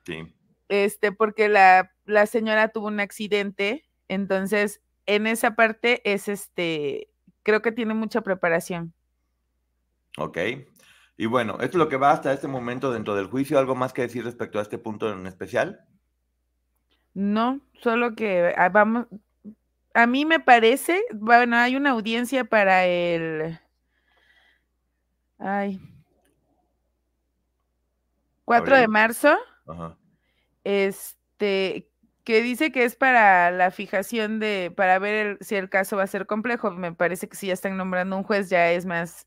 Sí. 0.05 0.35
Este, 0.69 1.13
porque 1.13 1.49
la, 1.49 1.93
la 2.05 2.27
señora 2.27 2.69
tuvo 2.69 2.89
un 2.89 3.01
accidente, 3.01 3.89
entonces 4.09 4.83
en 5.07 5.27
esa 5.27 5.55
parte 5.55 6.03
es 6.05 6.29
este, 6.29 7.09
creo 7.43 7.63
que 7.63 7.73
tiene 7.73 7.95
mucha 7.95 8.21
preparación. 8.21 8.93
Ok. 10.19 10.39
Y 11.17 11.27
bueno, 11.27 11.55
esto 11.55 11.67
es 11.67 11.75
lo 11.77 11.89
que 11.89 11.97
va 11.97 12.13
hasta 12.13 12.33
este 12.33 12.49
momento 12.49 12.93
dentro 12.93 13.15
del 13.15 13.27
juicio. 13.27 13.59
¿Algo 13.59 13.75
más 13.75 13.93
que 13.93 14.03
decir 14.03 14.25
respecto 14.25 14.59
a 14.59 14.63
este 14.63 14.79
punto 14.79 15.11
en 15.11 15.27
especial? 15.27 15.87
No, 17.15 17.61
solo 17.75 18.15
que 18.15 18.55
ah, 18.57 18.69
vamos, 18.69 19.07
a 19.95 20.07
mí 20.07 20.25
me 20.25 20.41
parece, 20.41 21.03
bueno, 21.13 21.57
hay 21.57 21.77
una 21.77 21.91
audiencia 21.91 22.45
para 22.45 22.87
el... 22.87 23.59
Ay. 25.39 25.81
4 28.45 28.77
de 28.77 28.89
marzo. 28.89 29.37
Ajá. 29.67 29.97
Este, 30.65 31.91
que 32.25 32.43
dice 32.43 32.71
que 32.71 32.85
es 32.85 32.97
para 32.97 33.51
la 33.51 33.71
fijación 33.71 34.39
de, 34.39 34.73
para 34.75 34.99
ver 34.99 35.39
si 35.41 35.57
el 35.57 35.69
caso 35.69 35.97
va 35.97 36.05
a 36.05 36.07
ser 36.07 36.27
complejo. 36.27 36.71
Me 36.71 36.93
parece 36.93 37.29
que 37.29 37.37
si 37.37 37.49
ya 37.49 37.53
están 37.53 37.77
nombrando 37.77 38.17
un 38.17 38.23
juez 38.23 38.49
ya 38.49 38.71
es 38.71 38.87
más, 38.87 39.27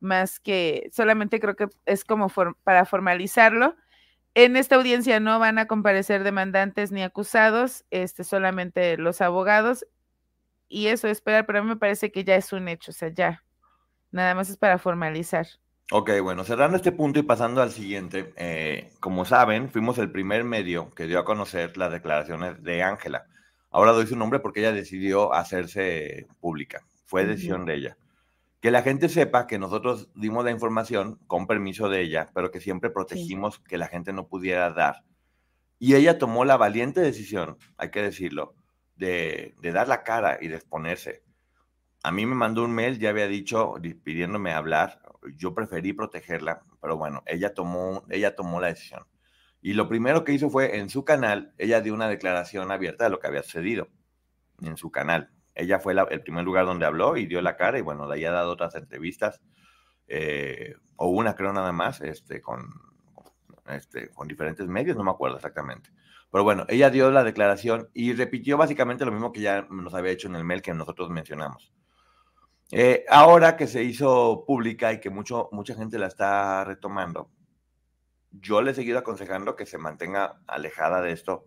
más 0.00 0.40
que, 0.40 0.90
solamente 0.92 1.40
creo 1.40 1.56
que 1.56 1.68
es 1.86 2.04
como 2.04 2.28
para 2.64 2.84
formalizarlo. 2.84 3.76
En 4.34 4.56
esta 4.56 4.76
audiencia 4.76 5.20
no 5.20 5.38
van 5.38 5.58
a 5.58 5.66
comparecer 5.66 6.24
demandantes 6.24 6.90
ni 6.90 7.02
acusados, 7.02 7.84
este, 7.90 8.24
solamente 8.24 8.96
los 8.96 9.20
abogados. 9.20 9.86
Y 10.68 10.88
eso 10.88 11.06
esperar, 11.06 11.46
pero 11.46 11.60
a 11.60 11.62
mí 11.62 11.68
me 11.68 11.76
parece 11.76 12.10
que 12.10 12.24
ya 12.24 12.34
es 12.34 12.52
un 12.52 12.68
hecho, 12.68 12.90
o 12.90 12.94
sea, 12.94 13.10
ya. 13.10 13.44
Nada 14.10 14.34
más 14.34 14.50
es 14.50 14.56
para 14.56 14.78
formalizar. 14.78 15.46
Ok, 15.92 16.10
bueno, 16.22 16.44
cerrando 16.44 16.76
este 16.76 16.92
punto 16.92 17.20
y 17.20 17.22
pasando 17.22 17.62
al 17.62 17.70
siguiente, 17.70 18.32
eh, 18.36 18.90
como 19.00 19.24
saben, 19.24 19.70
fuimos 19.70 19.98
el 19.98 20.10
primer 20.10 20.42
medio 20.42 20.92
que 20.94 21.06
dio 21.06 21.18
a 21.18 21.24
conocer 21.24 21.76
las 21.76 21.92
declaraciones 21.92 22.62
de 22.62 22.82
Ángela. 22.82 23.26
Ahora 23.70 23.92
doy 23.92 24.06
su 24.06 24.16
nombre 24.16 24.40
porque 24.40 24.60
ella 24.60 24.72
decidió 24.72 25.34
hacerse 25.34 26.26
pública, 26.40 26.82
fue 27.04 27.26
decisión 27.26 27.66
de 27.66 27.74
ella. 27.74 27.96
Que 28.64 28.70
la 28.70 28.80
gente 28.80 29.10
sepa 29.10 29.46
que 29.46 29.58
nosotros 29.58 30.08
dimos 30.14 30.42
la 30.42 30.50
información 30.50 31.20
con 31.26 31.46
permiso 31.46 31.90
de 31.90 32.00
ella, 32.00 32.30
pero 32.32 32.50
que 32.50 32.62
siempre 32.62 32.88
protegimos 32.88 33.58
que 33.58 33.76
la 33.76 33.88
gente 33.88 34.14
no 34.14 34.26
pudiera 34.26 34.70
dar. 34.70 35.04
Y 35.78 35.96
ella 35.96 36.16
tomó 36.16 36.46
la 36.46 36.56
valiente 36.56 37.02
decisión, 37.02 37.58
hay 37.76 37.90
que 37.90 38.00
decirlo, 38.00 38.54
de, 38.96 39.54
de 39.60 39.72
dar 39.72 39.86
la 39.86 40.02
cara 40.02 40.38
y 40.40 40.48
de 40.48 40.54
exponerse. 40.54 41.22
A 42.02 42.10
mí 42.10 42.24
me 42.24 42.34
mandó 42.34 42.64
un 42.64 42.74
mail, 42.74 42.98
ya 42.98 43.10
había 43.10 43.28
dicho, 43.28 43.74
pidiéndome 44.02 44.54
hablar, 44.54 44.98
yo 45.36 45.52
preferí 45.52 45.92
protegerla, 45.92 46.62
pero 46.80 46.96
bueno, 46.96 47.22
ella 47.26 47.52
tomó, 47.52 48.06
ella 48.08 48.34
tomó 48.34 48.62
la 48.62 48.68
decisión. 48.68 49.04
Y 49.60 49.74
lo 49.74 49.90
primero 49.90 50.24
que 50.24 50.32
hizo 50.32 50.48
fue 50.48 50.78
en 50.78 50.88
su 50.88 51.04
canal, 51.04 51.52
ella 51.58 51.82
dio 51.82 51.92
una 51.92 52.08
declaración 52.08 52.72
abierta 52.72 53.04
de 53.04 53.10
lo 53.10 53.20
que 53.20 53.26
había 53.26 53.42
sucedido 53.42 53.90
en 54.62 54.78
su 54.78 54.90
canal. 54.90 55.33
Ella 55.54 55.78
fue 55.78 55.94
el 56.10 56.22
primer 56.22 56.44
lugar 56.44 56.66
donde 56.66 56.86
habló 56.86 57.16
y 57.16 57.26
dio 57.26 57.40
la 57.40 57.56
cara 57.56 57.78
y 57.78 57.82
bueno, 57.82 58.08
de 58.08 58.14
ahí 58.14 58.24
ha 58.24 58.32
dado 58.32 58.52
otras 58.52 58.74
entrevistas, 58.74 59.40
eh, 60.08 60.74
o 60.96 61.08
una 61.08 61.34
creo 61.34 61.52
nada 61.52 61.72
más, 61.72 62.00
este, 62.00 62.40
con, 62.40 62.68
este, 63.68 64.10
con 64.10 64.26
diferentes 64.26 64.66
medios, 64.66 64.96
no 64.96 65.04
me 65.04 65.10
acuerdo 65.12 65.36
exactamente. 65.36 65.90
Pero 66.30 66.42
bueno, 66.42 66.64
ella 66.68 66.90
dio 66.90 67.10
la 67.12 67.22
declaración 67.22 67.88
y 67.94 68.12
repitió 68.12 68.56
básicamente 68.56 69.04
lo 69.04 69.12
mismo 69.12 69.32
que 69.32 69.40
ya 69.40 69.66
nos 69.70 69.94
había 69.94 70.10
hecho 70.10 70.26
en 70.26 70.34
el 70.34 70.44
mail 70.44 70.62
que 70.62 70.74
nosotros 70.74 71.08
mencionamos. 71.08 71.72
Eh, 72.72 73.04
ahora 73.08 73.56
que 73.56 73.68
se 73.68 73.84
hizo 73.84 74.44
pública 74.44 74.92
y 74.92 75.00
que 75.00 75.10
mucho, 75.10 75.48
mucha 75.52 75.76
gente 75.76 75.98
la 75.98 76.08
está 76.08 76.64
retomando, 76.64 77.30
yo 78.32 78.62
le 78.62 78.72
he 78.72 78.74
seguido 78.74 78.98
aconsejando 78.98 79.54
que 79.54 79.66
se 79.66 79.78
mantenga 79.78 80.40
alejada 80.48 81.00
de 81.00 81.12
esto 81.12 81.46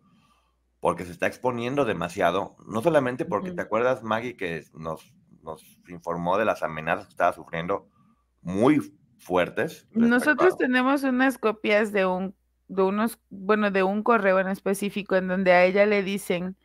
porque 0.87 1.03
se 1.03 1.11
está 1.11 1.27
exponiendo 1.27 1.83
demasiado, 1.83 2.55
no 2.65 2.81
solamente 2.81 3.25
porque 3.25 3.51
te 3.51 3.61
acuerdas, 3.61 4.03
Maggie, 4.03 4.37
que 4.37 4.63
nos, 4.73 5.13
nos 5.43 5.61
informó 5.89 6.37
de 6.37 6.45
las 6.45 6.63
amenazas 6.63 7.07
que 7.07 7.11
estaba 7.11 7.33
sufriendo 7.33 7.89
muy 8.41 8.79
fuertes. 9.17 9.85
Nosotros 9.91 10.55
tenemos 10.55 11.03
unas 11.03 11.37
copias 11.37 11.91
de 11.91 12.05
un, 12.05 12.33
de 12.69 12.83
unos, 12.83 13.19
bueno, 13.29 13.69
de 13.69 13.83
un 13.83 14.01
correo 14.01 14.39
en 14.39 14.47
específico 14.47 15.17
en 15.17 15.27
donde 15.27 15.51
a 15.51 15.65
ella 15.65 15.85
le 15.85 16.03
dicen 16.03 16.55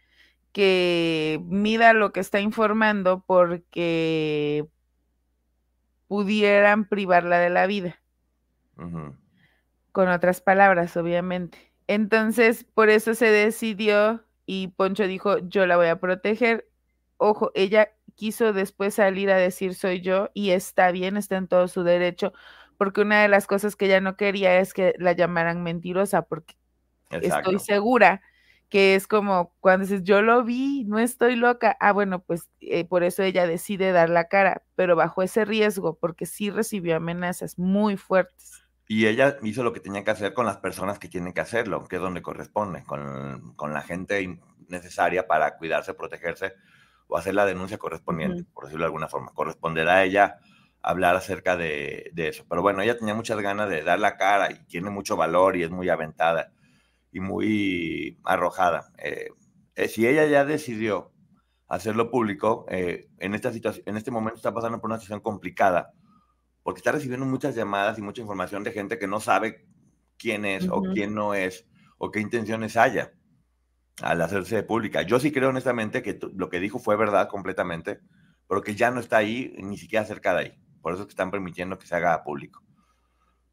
que 0.53 1.43
mida 1.49 1.93
lo 1.93 2.13
que 2.13 2.21
está 2.21 2.39
informando 2.39 3.25
porque 3.27 4.69
pudieran 6.07 6.89
privarla 6.89 7.41
de 7.41 7.51
la 7.51 7.67
vida. 7.67 8.01
Con 8.77 10.09
otras 10.09 10.41
palabras, 10.41 10.97
obviamente. 10.97 11.72
Entonces, 11.87 12.65
por 12.65 12.91
eso 12.91 13.15
se 13.15 13.27
decidió 13.27 14.25
y 14.47 14.69
Poncho 14.69 15.07
dijo, 15.07 15.39
yo 15.39 15.67
la 15.67 15.77
voy 15.77 15.89
a 15.89 16.01
proteger. 16.01 16.69
Ojo, 17.17 17.51
ella 17.55 17.91
quiso 18.15 18.53
después 18.53 18.95
salir 18.95 19.31
a 19.31 19.37
decir 19.37 19.75
soy 19.75 20.01
yo 20.01 20.31
y 20.35 20.51
está 20.51 20.91
bien, 20.91 21.17
está 21.17 21.37
en 21.37 21.49
todo 21.49 21.69
su 21.69 21.83
derecho, 21.83 22.33
porque 22.79 23.01
una 23.01 23.23
de 23.23 23.29
las 23.29 23.47
cosas 23.47 23.77
que 23.77 23.87
ella 23.87 24.01
no 24.01 24.17
quería 24.17 24.59
es 24.59 24.75
que 24.75 24.95
la 24.99 25.13
llamaran 25.13 25.63
mentirosa, 25.63 26.23
porque 26.23 26.55
estoy 27.11 27.59
segura 27.59 28.23
que 28.73 28.95
es 28.95 29.07
como 29.07 29.55
cuando 29.61 29.85
dices, 29.85 30.03
yo 30.03 30.23
lo 30.23 30.45
vi, 30.45 30.85
no 30.85 30.99
estoy 30.99 31.37
loca. 31.37 31.77
Ah, 31.79 31.93
bueno, 31.93 32.23
pues 32.23 32.49
eh, 32.61 32.87
por 32.87 33.03
eso 33.03 33.23
ella 33.23 33.47
decide 33.47 33.93
dar 33.93 34.09
la 34.09 34.29
cara, 34.29 34.63
pero 34.77 34.97
bajo 34.97 35.23
ese 35.23 35.45
riesgo, 35.45 35.99
porque 35.99 36.25
sí 36.25 36.49
recibió 36.49 36.97
amenazas 36.97 37.59
muy 37.59 37.99
fuertes. 37.99 38.62
Y 38.89 39.07
ella 39.07 39.37
hizo 39.43 39.63
lo 39.63 39.73
que 39.73 39.81
tenía 39.81 40.05
que 40.05 40.11
hacer 40.11 40.35
con 40.35 40.47
las 40.47 40.59
personas 40.59 40.99
que 40.99 41.09
tienen 41.09 41.33
que 41.33 41.41
hacerlo, 41.41 41.87
que 41.89 41.97
es 41.97 42.03
donde 42.03 42.23
corresponde, 42.23 42.85
con, 42.85 43.55
con 43.55 43.73
la 43.73 43.83
gente 43.83 44.41
necesaria 44.69 45.27
para 45.27 45.57
cuidarse, 45.57 45.95
protegerse 45.95 46.55
o 47.07 47.17
hacer 47.17 47.35
la 47.35 47.47
denuncia 47.47 47.79
correspondiente, 47.79 48.45
por 48.53 48.65
decirlo 48.65 48.85
de 48.85 48.87
alguna 48.87 49.09
forma. 49.09 49.33
Corresponderá 49.35 49.97
a 49.97 50.05
ella 50.05 50.39
hablar 50.83 51.15
acerca 51.15 51.57
de, 51.57 52.11
de, 52.13 52.29
eso. 52.29 52.45
Pero 52.49 52.63
bueno, 52.63 52.83
ella 52.83 52.99
tenía 52.99 53.15
muchas 53.15 53.39
ganas 53.41 53.69
de 53.69 53.83
dar 53.83 54.01
la 54.01 54.17
cara 54.17 54.51
y 54.51 54.65
tiene 54.67 54.91
mucho 54.91 55.17
valor 55.17 55.57
y 55.57 55.63
es 55.63 55.71
muy 55.71 55.89
aventada 55.89 56.53
y 57.13 57.21
muy 57.21 58.19
arrojada. 58.25 58.91
Eh, 58.99 59.29
eh, 59.77 59.89
si 59.89 60.07
ella 60.07 60.27
ya 60.27 60.45
decidió 60.45 61.13
hacerlo 61.69 62.11
público, 62.11 62.67
eh, 62.69 63.09
en, 63.19 63.35
esta 63.35 63.53
situación, 63.53 63.85
en 63.87 63.97
este 63.97 64.11
momento 64.11 64.37
está 64.37 64.53
pasando 64.53 64.81
por 64.81 64.91
una 64.91 64.99
situación 64.99 65.21
complicada, 65.21 65.93
porque 66.63 66.79
está 66.79 66.93
recibiendo 66.93 67.27
muchas 67.27 67.55
llamadas 67.55 67.99
y 67.99 68.03
mucha 68.03 68.21
información 68.21 68.63
de 68.65 68.73
gente 68.73 68.99
que 68.99 69.07
no 69.07 69.21
sabe 69.21 69.67
quién 70.17 70.45
es 70.45 70.69
o 70.69 70.83
quién 70.83 71.15
no 71.15 71.35
es 71.35 71.67
o 71.99 72.11
qué 72.11 72.21
intenciones 72.21 72.77
haya 72.77 73.13
al 74.01 74.21
hacerse 74.23 74.63
pública. 74.63 75.03
Yo 75.03 75.21
sí 75.21 75.33
creo 75.33 75.51
honestamente 75.51 76.03
que 76.03 76.19
lo 76.35 76.49
que 76.49 76.61
dijo 76.61 76.79
fue 76.79 76.97
verdad 76.97 77.29
completamente, 77.29 78.01
pero 78.49 78.63
que 78.63 78.75
ya 78.75 78.91
no 78.91 79.01
está 79.01 79.19
ahí, 79.19 79.55
ni 79.59 79.77
siquiera 79.77 80.05
cerca 80.05 80.35
de 80.35 80.41
ahí. 80.41 80.63
Por 80.81 80.93
eso 80.93 81.03
es 81.03 81.07
que 81.07 81.13
están 81.13 81.31
permitiendo 81.31 81.79
que 81.79 81.87
se 81.87 81.95
haga 81.95 82.23
público. 82.25 82.63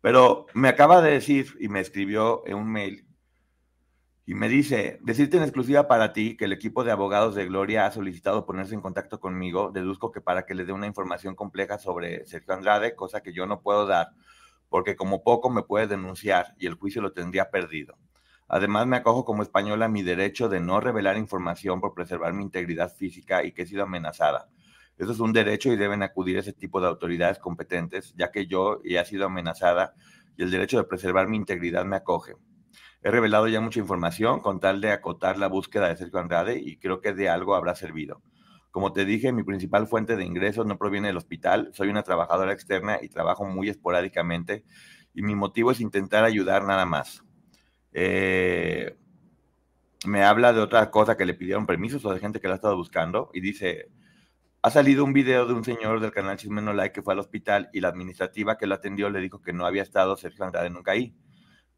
Pero 0.01 0.45
me 0.53 0.69
acaba 0.69 1.01
de 1.01 1.11
decir 1.11 1.55
y 1.59 1.67
me 1.67 1.79
escribió 1.79 2.43
en 2.45 2.55
un 2.55 2.71
mail 2.71 3.05
y 4.29 4.35
me 4.35 4.47
dice, 4.47 4.99
decirte 5.01 5.37
en 5.37 5.41
exclusiva 5.41 5.87
para 5.87 6.13
ti 6.13 6.37
que 6.37 6.45
el 6.45 6.53
equipo 6.53 6.83
de 6.83 6.91
abogados 6.91 7.33
de 7.33 7.47
Gloria 7.47 7.87
ha 7.87 7.91
solicitado 7.91 8.45
ponerse 8.45 8.75
en 8.75 8.81
contacto 8.81 9.19
conmigo. 9.19 9.71
Deduzco 9.71 10.11
que 10.11 10.21
para 10.21 10.45
que 10.45 10.53
le 10.53 10.65
dé 10.65 10.71
una 10.71 10.85
información 10.85 11.33
compleja 11.33 11.79
sobre 11.79 12.27
Sergio 12.27 12.53
Andrade, 12.53 12.93
cosa 12.93 13.23
que 13.23 13.33
yo 13.33 13.47
no 13.47 13.61
puedo 13.61 13.87
dar, 13.87 14.09
porque 14.69 14.95
como 14.95 15.23
poco 15.23 15.49
me 15.49 15.63
puede 15.63 15.87
denunciar 15.87 16.53
y 16.59 16.67
el 16.67 16.75
juicio 16.75 17.01
lo 17.01 17.11
tendría 17.11 17.49
perdido. 17.49 17.97
Además, 18.47 18.85
me 18.85 18.97
acojo 18.97 19.25
como 19.25 19.41
española 19.41 19.85
a 19.85 19.89
mi 19.89 20.03
derecho 20.03 20.47
de 20.47 20.59
no 20.59 20.79
revelar 20.79 21.17
información 21.17 21.81
por 21.81 21.95
preservar 21.95 22.33
mi 22.33 22.43
integridad 22.43 22.95
física 22.95 23.43
y 23.43 23.51
que 23.51 23.63
he 23.63 23.65
sido 23.65 23.81
amenazada. 23.81 24.47
Eso 24.99 25.11
es 25.11 25.19
un 25.19 25.33
derecho 25.33 25.73
y 25.73 25.75
deben 25.75 26.03
acudir 26.03 26.37
a 26.37 26.41
ese 26.41 26.53
tipo 26.53 26.79
de 26.79 26.85
autoridades 26.85 27.39
competentes, 27.39 28.13
ya 28.15 28.29
que 28.29 28.45
yo 28.45 28.79
he 28.83 29.03
sido 29.05 29.25
amenazada 29.25 29.95
y 30.37 30.43
el 30.43 30.51
derecho 30.51 30.77
de 30.77 30.83
preservar 30.83 31.27
mi 31.27 31.37
integridad 31.37 31.83
me 31.83 31.95
acoge. 31.95 32.35
He 33.01 33.11
revelado 33.11 33.47
ya 33.47 33.61
mucha 33.61 33.79
información 33.79 34.41
con 34.41 34.59
tal 34.59 34.81
de 34.81 34.91
acotar 34.91 35.37
la 35.37 35.47
búsqueda 35.47 35.87
de 35.87 35.97
Sergio 35.97 36.19
Andrade 36.19 36.59
y 36.59 36.77
creo 36.77 36.99
que 36.99 37.13
de 37.13 37.29
algo 37.29 37.55
habrá 37.55 37.75
servido. 37.75 38.21
Como 38.71 38.93
te 38.93 39.05
dije, 39.05 39.31
mi 39.31 39.43
principal 39.43 39.87
fuente 39.87 40.15
de 40.15 40.25
ingresos 40.25 40.65
no 40.65 40.77
proviene 40.77 41.07
del 41.07 41.17
hospital, 41.17 41.71
soy 41.73 41.89
una 41.89 42.03
trabajadora 42.03 42.53
externa 42.53 42.99
y 43.01 43.09
trabajo 43.09 43.45
muy 43.45 43.69
esporádicamente 43.69 44.63
y 45.13 45.21
mi 45.21 45.35
motivo 45.35 45.71
es 45.71 45.79
intentar 45.79 46.23
ayudar 46.23 46.65
nada 46.65 46.85
más. 46.85 47.23
Eh, 47.93 48.95
me 50.05 50.23
habla 50.23 50.53
de 50.53 50.61
otra 50.61 50.91
cosa 50.91 51.17
que 51.17 51.25
le 51.25 51.33
pidieron 51.33 51.65
permisos 51.65 52.05
o 52.05 52.13
de 52.13 52.19
gente 52.19 52.39
que 52.39 52.47
la 52.47 52.53
ha 52.53 52.55
estado 52.55 52.75
buscando 52.75 53.31
y 53.33 53.41
dice, 53.41 53.89
ha 54.61 54.69
salido 54.69 55.03
un 55.03 55.13
video 55.13 55.45
de 55.45 55.53
un 55.53 55.63
señor 55.63 55.99
del 55.99 56.11
canal 56.11 56.37
Chisme 56.37 56.61
No 56.61 56.73
Like 56.73 56.93
que 56.93 57.01
fue 57.01 57.13
al 57.13 57.19
hospital 57.19 57.69
y 57.73 57.79
la 57.79 57.87
administrativa 57.87 58.57
que 58.57 58.67
lo 58.67 58.75
atendió 58.75 59.09
le 59.09 59.19
dijo 59.19 59.41
que 59.41 59.53
no 59.53 59.65
había 59.65 59.83
estado 59.83 60.17
Sergio 60.17 60.45
Andrade 60.45 60.69
nunca 60.69 60.91
ahí. 60.91 61.15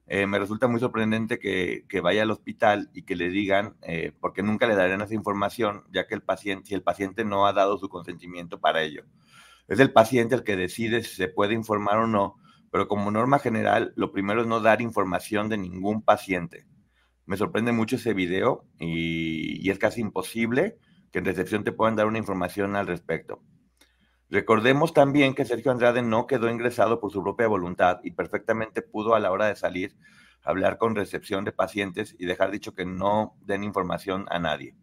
Eh, 0.08 0.28
me 0.28 0.40
resulta 0.40 0.68
muy 0.68 0.80
sorprendente 0.80 1.40
que, 1.40 2.02
vaya 2.02 2.24
al 2.24 2.32
hospital 2.32 2.90
y 2.94 3.04
que 3.04 3.16
le 3.16 3.30
digan, 3.30 3.78
eh, 3.82 4.12
porque 4.20 4.44
nunca 4.44 4.68
le 4.68 4.76
darían 4.76 5.02
esa 5.02 5.14
información, 5.14 5.84
ya 5.92 6.08
que 6.08 6.16
el 6.16 6.22
paciente, 6.22 6.68
si 6.68 6.74
el 6.74 6.84
paciente 6.84 7.24
no 7.24 7.46
ha 7.46 7.54
dado 7.54 7.78
su 7.78 7.88
consentimiento 7.88 8.60
para 8.60 8.82
ello. 8.82 9.06
Es 9.68 9.80
el 9.80 9.94
paciente 9.94 10.36
el 10.36 10.44
que 10.44 10.58
decide 10.58 11.04
si 11.04 11.16
se 11.16 11.28
puede 11.28 11.54
informar 11.54 11.98
o 12.00 12.08
no, 12.08 12.38
pero 12.72 12.88
como 12.88 13.12
norma 13.12 13.40
general, 13.40 13.94
lo 13.96 14.12
primero 14.12 14.42
es 14.42 14.48
no 14.48 14.60
dar 14.60 14.82
información 14.82 15.50
de 15.50 15.58
ningún 15.58 16.02
paciente. 16.02 16.66
Me 17.26 17.38
sorprende 17.38 17.72
mucho 17.72 17.96
ese 17.96 18.14
video 18.14 18.66
y, 18.80 19.66
y 19.66 19.70
es 19.70 19.80
casi 19.80 20.02
imposible 20.02 20.78
que 21.12 21.20
en 21.20 21.26
recepción 21.26 21.64
te 21.64 21.72
puedan 21.72 21.96
dar 21.96 22.08
una 22.08 22.18
información 22.18 22.76
al 22.76 22.88
respecto. 22.88 23.42
Recordemos 24.32 24.94
también 24.94 25.36
que 25.36 25.44
Sergio 25.44 25.74
Andrade 25.74 26.02
no 26.02 26.26
quedó 26.26 26.50
ingresado 26.50 27.02
por 27.02 27.12
su 27.12 27.22
propia 27.22 27.50
voluntad 27.50 28.00
y 28.02 28.12
perfectamente 28.12 28.82
pudo 28.82 29.14
a 29.14 29.20
la 29.20 29.30
hora 29.30 29.48
de 29.48 29.58
salir 29.58 29.98
hablar 30.42 30.78
con 30.78 30.96
recepción 30.96 31.44
de 31.44 31.52
pacientes 31.52 32.16
y 32.18 32.26
dejar 32.26 32.50
dicho 32.50 32.74
que 32.74 32.86
no 32.86 33.36
den 33.42 33.66
información 33.66 34.26
a 34.30 34.40
nadie. 34.40 34.74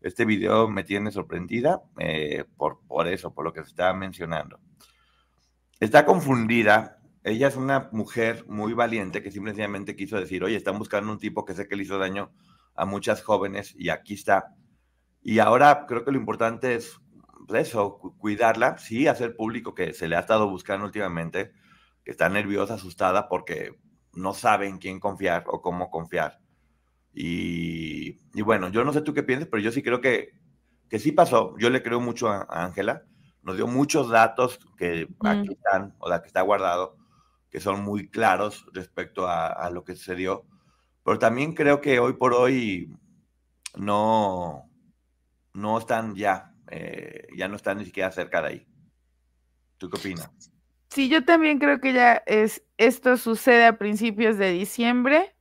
este 0.00 0.24
video 0.24 0.68
me 0.68 0.82
tiene 0.82 1.12
sorprendida 1.12 1.82
eh, 1.98 2.44
por, 2.56 2.80
por 2.88 3.06
eso, 3.06 3.32
por 3.32 3.44
lo 3.44 3.52
que 3.52 3.62
se 3.62 3.70
estaba 3.70 3.94
mencionando. 3.94 4.58
Está 5.78 6.04
confundida. 6.04 6.98
Ella 7.22 7.46
es 7.46 7.56
una 7.56 7.88
mujer 7.92 8.44
muy 8.48 8.72
valiente 8.72 9.22
que 9.22 9.30
simplemente 9.30 9.94
quiso 9.94 10.18
decir, 10.18 10.42
oye, 10.42 10.56
están 10.56 10.78
buscando 10.78 11.12
un 11.12 11.18
tipo 11.18 11.44
que 11.44 11.54
sé 11.54 11.68
que 11.68 11.76
le 11.76 11.84
hizo 11.84 11.98
daño 11.98 12.32
a 12.74 12.84
muchas 12.86 13.22
jóvenes 13.22 13.72
y 13.78 13.88
aquí 13.88 14.14
está. 14.14 14.54
Y 15.22 15.38
ahora 15.38 15.86
creo 15.86 16.04
que 16.04 16.12
lo 16.12 16.18
importante 16.18 16.74
es 16.74 17.00
pues, 17.46 17.68
eso, 17.68 17.98
cuidarla, 18.18 18.78
sí, 18.78 19.06
hacer 19.06 19.36
público 19.36 19.74
que 19.74 19.92
se 19.92 20.08
le 20.08 20.16
ha 20.16 20.20
estado 20.20 20.48
buscando 20.48 20.86
últimamente, 20.86 21.52
que 22.04 22.10
está 22.10 22.28
nerviosa, 22.28 22.74
asustada 22.74 23.28
porque 23.28 23.76
no 24.12 24.34
sabe 24.34 24.68
en 24.68 24.78
quién 24.78 25.00
confiar 25.00 25.44
o 25.46 25.60
cómo 25.60 25.90
confiar. 25.90 26.40
Y, 27.18 28.18
bueno, 28.42 28.68
yo 28.68 28.84
no 28.84 28.92
sé 28.92 29.00
tú 29.00 29.14
qué 29.14 29.22
piensas, 29.22 29.48
pero 29.50 29.62
yo 29.62 29.72
sí 29.72 29.82
creo 29.82 30.00
que, 30.00 30.34
que 30.90 30.98
sí 30.98 31.12
pasó. 31.12 31.56
Yo 31.58 31.70
le 31.70 31.82
creo 31.82 32.00
mucho 32.00 32.28
a 32.28 32.46
Ángela. 32.50 33.04
Nos 33.42 33.56
dio 33.56 33.66
muchos 33.66 34.10
datos 34.10 34.58
que 34.76 35.08
aquí 35.20 35.52
están, 35.52 35.94
o 35.98 36.10
la 36.10 36.20
que 36.20 36.26
está 36.26 36.42
guardado, 36.42 36.96
que 37.48 37.60
son 37.60 37.82
muy 37.82 38.10
claros 38.10 38.66
respecto 38.72 39.26
a, 39.28 39.70
lo 39.70 39.82
que 39.84 39.96
sucedió. 39.96 40.44
Pero 41.04 41.18
también 41.18 41.54
creo 41.54 41.80
que 41.80 42.00
hoy 42.00 42.14
por 42.14 42.34
hoy 42.34 42.94
no, 43.76 44.68
no 45.54 45.78
están 45.78 46.16
ya, 46.16 46.52
eh, 46.70 47.26
ya 47.36 47.48
no 47.48 47.56
están 47.56 47.78
ni 47.78 47.84
siquiera 47.84 48.10
cerca 48.10 48.42
de 48.42 48.48
ahí. 48.48 48.66
¿Tú 49.78 49.90
qué 49.90 49.98
opinas? 49.98 50.30
Sí, 50.90 51.08
yo 51.08 51.24
también 51.24 51.58
creo 51.58 51.80
que 51.80 51.92
ya 51.92 52.22
es, 52.26 52.62
esto 52.78 53.16
sucede 53.16 53.66
a 53.66 53.76
principios 53.78 54.38
de 54.38 54.52
diciembre 54.52 55.36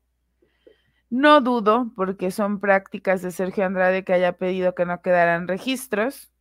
no 1.15 1.39
dudo, 1.39 1.91
porque 1.95 2.31
son 2.31 2.59
prácticas 2.59 3.21
de 3.21 3.31
Sergio 3.31 3.65
Andrade 3.65 4.03
que 4.03 4.13
haya 4.13 4.33
pedido 4.33 4.75
que 4.75 4.85
no 4.85 5.01
quedaran 5.01 5.47
registros. 5.47 6.31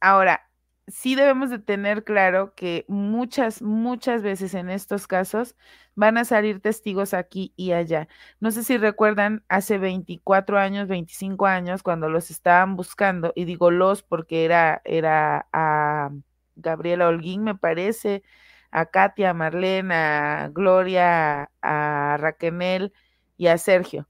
Ahora, 0.00 0.50
sí 0.88 1.14
debemos 1.14 1.50
de 1.50 1.58
tener 1.58 2.04
claro 2.04 2.54
que 2.54 2.84
muchas, 2.88 3.62
muchas 3.62 4.22
veces 4.22 4.54
en 4.54 4.70
estos 4.70 5.06
casos 5.06 5.56
van 5.94 6.18
a 6.18 6.24
salir 6.24 6.60
testigos 6.60 7.14
aquí 7.14 7.52
y 7.56 7.72
allá. 7.72 8.08
No 8.40 8.50
sé 8.50 8.62
si 8.64 8.76
recuerdan 8.78 9.44
hace 9.48 9.78
24 9.78 10.58
años, 10.58 10.88
25 10.88 11.46
años, 11.46 11.82
cuando 11.82 12.08
los 12.08 12.30
estaban 12.30 12.76
buscando, 12.76 13.32
y 13.34 13.44
digo 13.44 13.70
los 13.70 14.02
porque 14.02 14.44
era, 14.44 14.82
era 14.84 15.48
a 15.52 16.10
Gabriela 16.56 17.08
Holguín, 17.08 17.44
me 17.44 17.54
parece, 17.54 18.22
a 18.70 18.86
Katia, 18.86 19.30
a 19.30 19.34
Marlene, 19.34 19.94
a 19.94 20.50
Gloria, 20.52 21.50
a 21.62 22.16
Raquenel, 22.20 22.92
y 23.36 23.48
a 23.48 23.58
Sergio. 23.58 24.08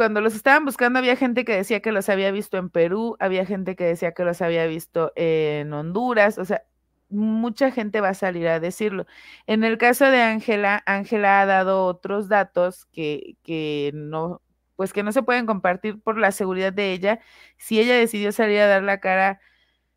Cuando 0.00 0.22
los 0.22 0.34
estaban 0.34 0.64
buscando 0.64 0.98
había 0.98 1.14
gente 1.14 1.44
que 1.44 1.54
decía 1.54 1.80
que 1.80 1.92
los 1.92 2.08
había 2.08 2.30
visto 2.30 2.56
en 2.56 2.70
Perú, 2.70 3.18
había 3.20 3.44
gente 3.44 3.76
que 3.76 3.84
decía 3.84 4.12
que 4.12 4.24
los 4.24 4.40
había 4.40 4.64
visto 4.64 5.12
en 5.14 5.74
Honduras, 5.74 6.38
o 6.38 6.44
sea, 6.46 6.62
mucha 7.10 7.70
gente 7.70 8.00
va 8.00 8.08
a 8.08 8.14
salir 8.14 8.48
a 8.48 8.60
decirlo. 8.60 9.04
En 9.46 9.62
el 9.62 9.76
caso 9.76 10.06
de 10.06 10.22
Ángela, 10.22 10.82
Ángela 10.86 11.42
ha 11.42 11.46
dado 11.46 11.84
otros 11.84 12.30
datos 12.30 12.86
que, 12.86 13.36
que 13.42 13.90
no, 13.92 14.40
pues 14.74 14.94
que 14.94 15.02
no 15.02 15.12
se 15.12 15.22
pueden 15.22 15.44
compartir 15.44 16.00
por 16.00 16.16
la 16.16 16.32
seguridad 16.32 16.72
de 16.72 16.94
ella. 16.94 17.20
Si 17.58 17.78
ella 17.78 17.94
decidió 17.96 18.32
salir 18.32 18.60
a 18.60 18.68
dar 18.68 18.82
la 18.82 19.00
cara, 19.00 19.38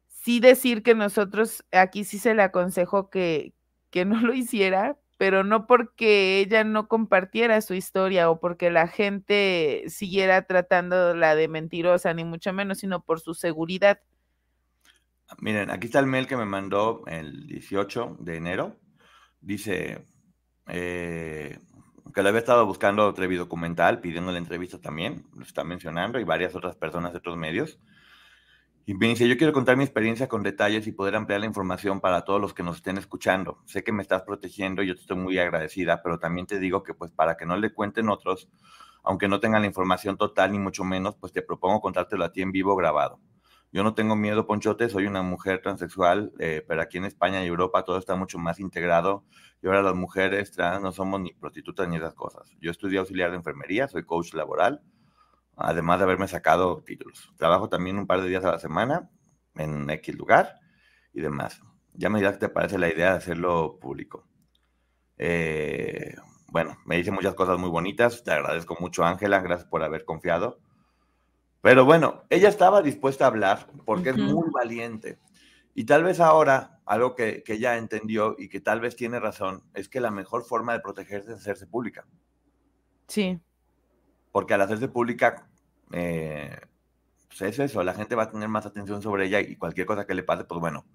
sí 0.09 0.41
decir 0.41 0.83
que 0.83 0.95
nosotros 0.95 1.63
aquí 1.71 2.03
sí 2.03 2.19
se 2.19 2.33
le 2.35 2.43
aconsejó 2.43 3.09
que, 3.09 3.53
que 3.89 4.03
no 4.03 4.19
lo 4.21 4.33
hiciera, 4.33 4.97
pero 5.17 5.43
no 5.43 5.67
porque 5.67 6.39
ella 6.39 6.63
no 6.63 6.87
compartiera 6.87 7.61
su 7.61 7.73
historia 7.73 8.29
o 8.29 8.39
porque 8.39 8.71
la 8.71 8.87
gente 8.87 9.83
siguiera 9.87 10.43
tratándola 10.43 11.35
de 11.35 11.47
mentirosa, 11.47 12.13
ni 12.13 12.23
mucho 12.23 12.53
menos, 12.53 12.79
sino 12.79 13.03
por 13.03 13.19
su 13.19 13.33
seguridad. 13.33 13.99
Miren, 15.39 15.71
aquí 15.71 15.87
está 15.87 15.99
el 15.99 16.07
mail 16.07 16.27
que 16.27 16.37
me 16.37 16.45
mandó 16.45 17.03
el 17.07 17.47
18 17.47 18.17
de 18.19 18.37
enero. 18.37 18.75
Dice 19.41 20.05
eh, 20.67 21.59
que 22.13 22.23
le 22.23 22.29
había 22.29 22.39
estado 22.39 22.65
buscando 22.65 23.13
Trevi 23.13 23.35
Documental, 23.35 23.99
pidiendo 23.99 24.31
la 24.31 24.37
entrevista 24.37 24.79
también, 24.79 25.25
lo 25.35 25.43
está 25.43 25.63
mencionando, 25.63 26.19
y 26.19 26.23
varias 26.23 26.55
otras 26.55 26.75
personas 26.75 27.11
de 27.11 27.19
otros 27.19 27.37
medios. 27.37 27.79
Y 28.85 28.95
me 28.95 29.07
dice, 29.07 29.29
yo 29.29 29.37
quiero 29.37 29.53
contar 29.53 29.77
mi 29.77 29.85
experiencia 29.85 30.27
con 30.27 30.43
detalles 30.43 30.87
y 30.87 30.91
poder 30.91 31.15
ampliar 31.15 31.39
la 31.39 31.45
información 31.45 32.01
para 32.01 32.25
todos 32.25 32.41
los 32.41 32.53
que 32.53 32.63
nos 32.63 32.75
estén 32.75 32.97
escuchando. 32.97 33.61
Sé 33.63 33.81
que 33.81 33.93
me 33.93 34.01
estás 34.01 34.23
protegiendo 34.23 34.83
y 34.83 34.87
yo 34.87 34.95
te 34.95 34.99
estoy 34.99 35.15
muy 35.15 35.37
agradecida, 35.37 36.03
pero 36.03 36.19
también 36.19 36.47
te 36.47 36.59
digo 36.59 36.83
que 36.83 36.93
pues 36.93 37.09
para 37.09 37.37
que 37.37 37.45
no 37.45 37.55
le 37.55 37.73
cuenten 37.73 38.09
otros, 38.09 38.49
aunque 39.01 39.29
no 39.29 39.39
tengan 39.39 39.61
la 39.61 39.67
información 39.67 40.17
total 40.17 40.51
ni 40.51 40.59
mucho 40.59 40.83
menos, 40.83 41.15
pues 41.15 41.31
te 41.31 41.41
propongo 41.41 41.79
contártelo 41.79 42.25
a 42.25 42.33
ti 42.33 42.41
en 42.41 42.51
vivo 42.51 42.75
grabado. 42.75 43.21
Yo 43.71 43.83
no 43.83 43.93
tengo 43.93 44.17
miedo, 44.17 44.45
Ponchote, 44.45 44.89
soy 44.89 45.05
una 45.05 45.21
mujer 45.21 45.61
transexual, 45.61 46.33
eh, 46.39 46.61
pero 46.67 46.81
aquí 46.81 46.97
en 46.97 47.05
España 47.05 47.41
y 47.41 47.47
Europa 47.47 47.85
todo 47.85 47.97
está 47.97 48.17
mucho 48.17 48.37
más 48.37 48.59
integrado 48.59 49.23
y 49.61 49.67
ahora 49.67 49.81
las 49.81 49.95
mujeres 49.95 50.51
trans 50.51 50.81
no 50.81 50.91
somos 50.91 51.21
ni 51.21 51.31
prostitutas 51.33 51.87
ni 51.87 51.95
esas 51.95 52.15
cosas. 52.15 52.51
Yo 52.59 52.69
estudié 52.69 52.99
auxiliar 52.99 53.31
de 53.31 53.37
enfermería, 53.37 53.87
soy 53.87 54.03
coach 54.03 54.33
laboral 54.33 54.81
además 55.55 55.99
de 55.99 56.05
haberme 56.05 56.27
sacado 56.27 56.83
títulos. 56.83 57.31
Trabajo 57.37 57.69
también 57.69 57.97
un 57.97 58.07
par 58.07 58.21
de 58.21 58.29
días 58.29 58.45
a 58.45 58.51
la 58.51 58.59
semana 58.59 59.09
en 59.55 59.89
X 59.89 60.15
lugar 60.15 60.59
y 61.13 61.21
demás. 61.21 61.61
Ya 61.93 62.09
me 62.09 62.19
dirás 62.19 62.33
qué 62.33 62.47
te 62.47 62.49
parece 62.49 62.77
la 62.77 62.91
idea 62.91 63.11
de 63.11 63.17
hacerlo 63.17 63.77
público. 63.79 64.27
Eh, 65.17 66.15
bueno, 66.47 66.77
me 66.85 66.97
dice 66.97 67.11
muchas 67.11 67.35
cosas 67.35 67.59
muy 67.59 67.69
bonitas. 67.69 68.23
Te 68.23 68.31
agradezco 68.31 68.75
mucho, 68.79 69.03
Ángela. 69.03 69.41
Gracias 69.41 69.69
por 69.69 69.83
haber 69.83 70.05
confiado. 70.05 70.59
Pero 71.61 71.85
bueno, 71.85 72.23
ella 72.29 72.49
estaba 72.49 72.81
dispuesta 72.81 73.25
a 73.25 73.27
hablar 73.27 73.67
porque 73.85 74.09
es 74.09 74.17
muy 74.17 74.49
valiente. 74.51 75.19
Y 75.75 75.85
tal 75.85 76.03
vez 76.03 76.19
ahora, 76.19 76.81
algo 76.85 77.15
que, 77.15 77.41
que, 77.43 77.53
ella 77.53 77.77
entendió 77.77 78.35
y 78.37 78.49
que 78.49 78.59
tal 78.59 78.81
vez 78.81 78.95
tiene 78.95 79.19
razón, 79.19 79.63
es 79.73 79.87
que 79.87 80.01
la 80.01 80.11
mejor 80.11 80.43
forma 80.43 80.73
de 80.73 80.81
protegerse 80.81 81.31
es 81.31 81.37
hacerse 81.37 81.65
pública. 81.65 82.05
Sí 83.07 83.39
porque 84.33 84.55
al 84.55 84.61
hacerse 84.61 84.87
pública, 84.87 85.47
eh, 85.91 86.59
pues 87.27 87.41
es 87.43 87.59
eso, 87.59 87.83
la 87.83 87.93
gente 87.93 88.15
va 88.15 88.23
a 88.23 88.31
tener 88.31 88.49
más 88.49 88.65
atención 88.65 89.01
sobre 89.01 89.27
ella 89.27 89.39
y 89.39 89.55
cualquier 89.55 89.85
cosa 89.85 90.07
que 90.07 90.15
le 90.15 90.23
pase, 90.23 90.43
pues 90.43 90.59
bueno, 90.59 90.85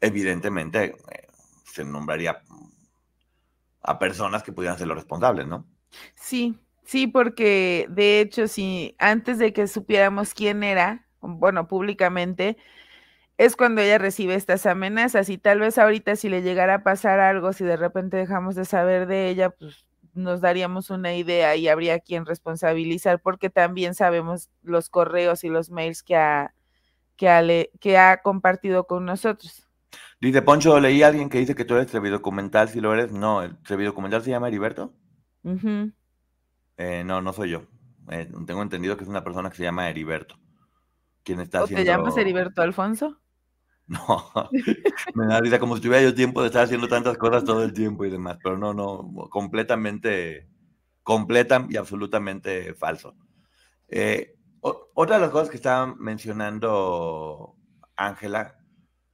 evidentemente 0.00 0.96
eh, 1.10 1.28
se 1.64 1.84
nombraría 1.84 2.42
a 3.82 3.98
personas 3.98 4.42
que 4.42 4.52
pudieran 4.52 4.76
ser 4.76 4.88
los 4.88 4.96
responsables, 4.96 5.46
¿no? 5.46 5.64
Sí, 6.16 6.58
sí, 6.84 7.06
porque 7.06 7.86
de 7.90 8.20
hecho, 8.20 8.48
si 8.48 8.96
antes 8.98 9.38
de 9.38 9.52
que 9.52 9.68
supiéramos 9.68 10.34
quién 10.34 10.64
era, 10.64 11.06
bueno, 11.20 11.68
públicamente, 11.68 12.56
es 13.38 13.54
cuando 13.54 13.82
ella 13.82 13.98
recibe 13.98 14.34
estas 14.34 14.66
amenazas 14.66 15.28
y 15.28 15.38
tal 15.38 15.60
vez 15.60 15.78
ahorita 15.78 16.16
si 16.16 16.28
le 16.28 16.42
llegara 16.42 16.74
a 16.74 16.82
pasar 16.82 17.20
algo, 17.20 17.52
si 17.52 17.64
de 17.64 17.76
repente 17.76 18.16
dejamos 18.16 18.56
de 18.56 18.64
saber 18.64 19.06
de 19.06 19.28
ella, 19.28 19.50
pues 19.50 19.86
nos 20.14 20.40
daríamos 20.40 20.90
una 20.90 21.14
idea 21.14 21.56
y 21.56 21.68
habría 21.68 22.00
quien 22.00 22.26
responsabilizar 22.26 23.20
porque 23.20 23.50
también 23.50 23.94
sabemos 23.94 24.48
los 24.62 24.88
correos 24.88 25.44
y 25.44 25.48
los 25.48 25.70
mails 25.70 26.02
que 26.02 26.16
ha, 26.16 26.54
que 27.16 27.70
que 27.80 27.98
ha 27.98 28.22
compartido 28.22 28.86
con 28.86 29.04
nosotros. 29.04 29.66
Dice 30.20 30.42
Poncho, 30.42 30.78
leí 30.80 31.02
a 31.02 31.08
alguien 31.08 31.28
que 31.28 31.38
dice 31.38 31.54
que 31.54 31.64
tú 31.64 31.76
eres 31.76 31.92
documental, 31.92 32.68
si 32.68 32.80
lo 32.80 32.92
eres. 32.92 33.12
No, 33.12 33.42
el 33.42 33.56
documental 33.66 34.22
se 34.22 34.30
llama 34.30 34.48
Heriberto. 34.48 34.92
Eh, 36.76 37.02
no, 37.04 37.22
no 37.22 37.32
soy 37.32 37.50
yo. 37.50 37.62
Eh, 38.10 38.28
tengo 38.46 38.62
entendido 38.62 38.96
que 38.96 39.04
es 39.04 39.08
una 39.08 39.24
persona 39.24 39.50
que 39.50 39.56
se 39.56 39.62
llama 39.62 39.88
Heriberto. 39.88 40.36
¿Quién 41.22 41.40
está 41.40 41.64
¿Te 41.66 41.84
llamas 41.84 42.16
Heriberto 42.16 42.62
Alfonso? 42.62 43.19
No, 44.06 44.30
me 45.14 45.26
da 45.26 45.40
risa 45.40 45.58
como 45.58 45.74
si 45.74 45.82
tuviera 45.82 46.02
yo 46.02 46.14
tiempo 46.14 46.40
de 46.40 46.46
estar 46.46 46.62
haciendo 46.64 46.86
tantas 46.86 47.18
cosas 47.18 47.42
todo 47.42 47.64
el 47.64 47.72
tiempo 47.72 48.04
y 48.04 48.10
demás, 48.10 48.38
pero 48.42 48.56
no, 48.56 48.72
no, 48.72 49.28
completamente, 49.30 50.48
completa 51.02 51.66
y 51.68 51.76
absolutamente 51.76 52.72
falso. 52.74 53.16
Eh, 53.88 54.36
otra 54.60 55.16
de 55.16 55.22
las 55.22 55.30
cosas 55.30 55.50
que 55.50 55.56
estaba 55.56 55.92
mencionando 55.96 57.56
Ángela, 57.96 58.58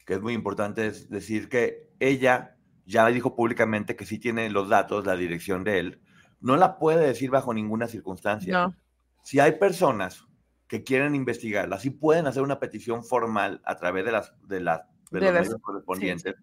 que 0.05 0.15
es 0.15 0.21
muy 0.21 0.35
importante, 0.35 0.89
es 0.89 1.09
decir 1.09 1.49
que 1.49 1.89
ella 1.99 2.57
ya 2.85 3.07
dijo 3.07 3.35
públicamente 3.35 3.97
que 3.97 4.05
sí 4.05 4.19
tiene 4.19 4.51
los 4.51 4.69
datos, 4.69 5.07
la 5.07 5.17
dirección 5.17 5.65
de 5.65 5.79
él, 5.79 6.03
no 6.41 6.57
la 6.57 6.79
puede 6.79 7.07
decir 7.07 7.31
bajo 7.31 7.55
ninguna 7.55 7.89
circunstancia. 7.89 8.77
Si 9.23 9.41
hay 9.41 9.53
personas 9.53 10.27
que 10.69 10.83
quieren 10.83 11.15
investigarla, 11.15 11.79
sí 11.79 11.91
pueden 11.91 12.27
hacer 12.27 12.43
una 12.43 12.59
petición 12.59 13.05
formal 13.05 13.61
a 13.65 13.77
través 13.77 14.05
de 14.05 14.13
las 14.13 14.33
de, 14.47 14.61
las, 14.61 14.83
de, 15.11 15.21
los 15.21 15.33
medios 15.33 15.57
correspondientes 15.61 16.35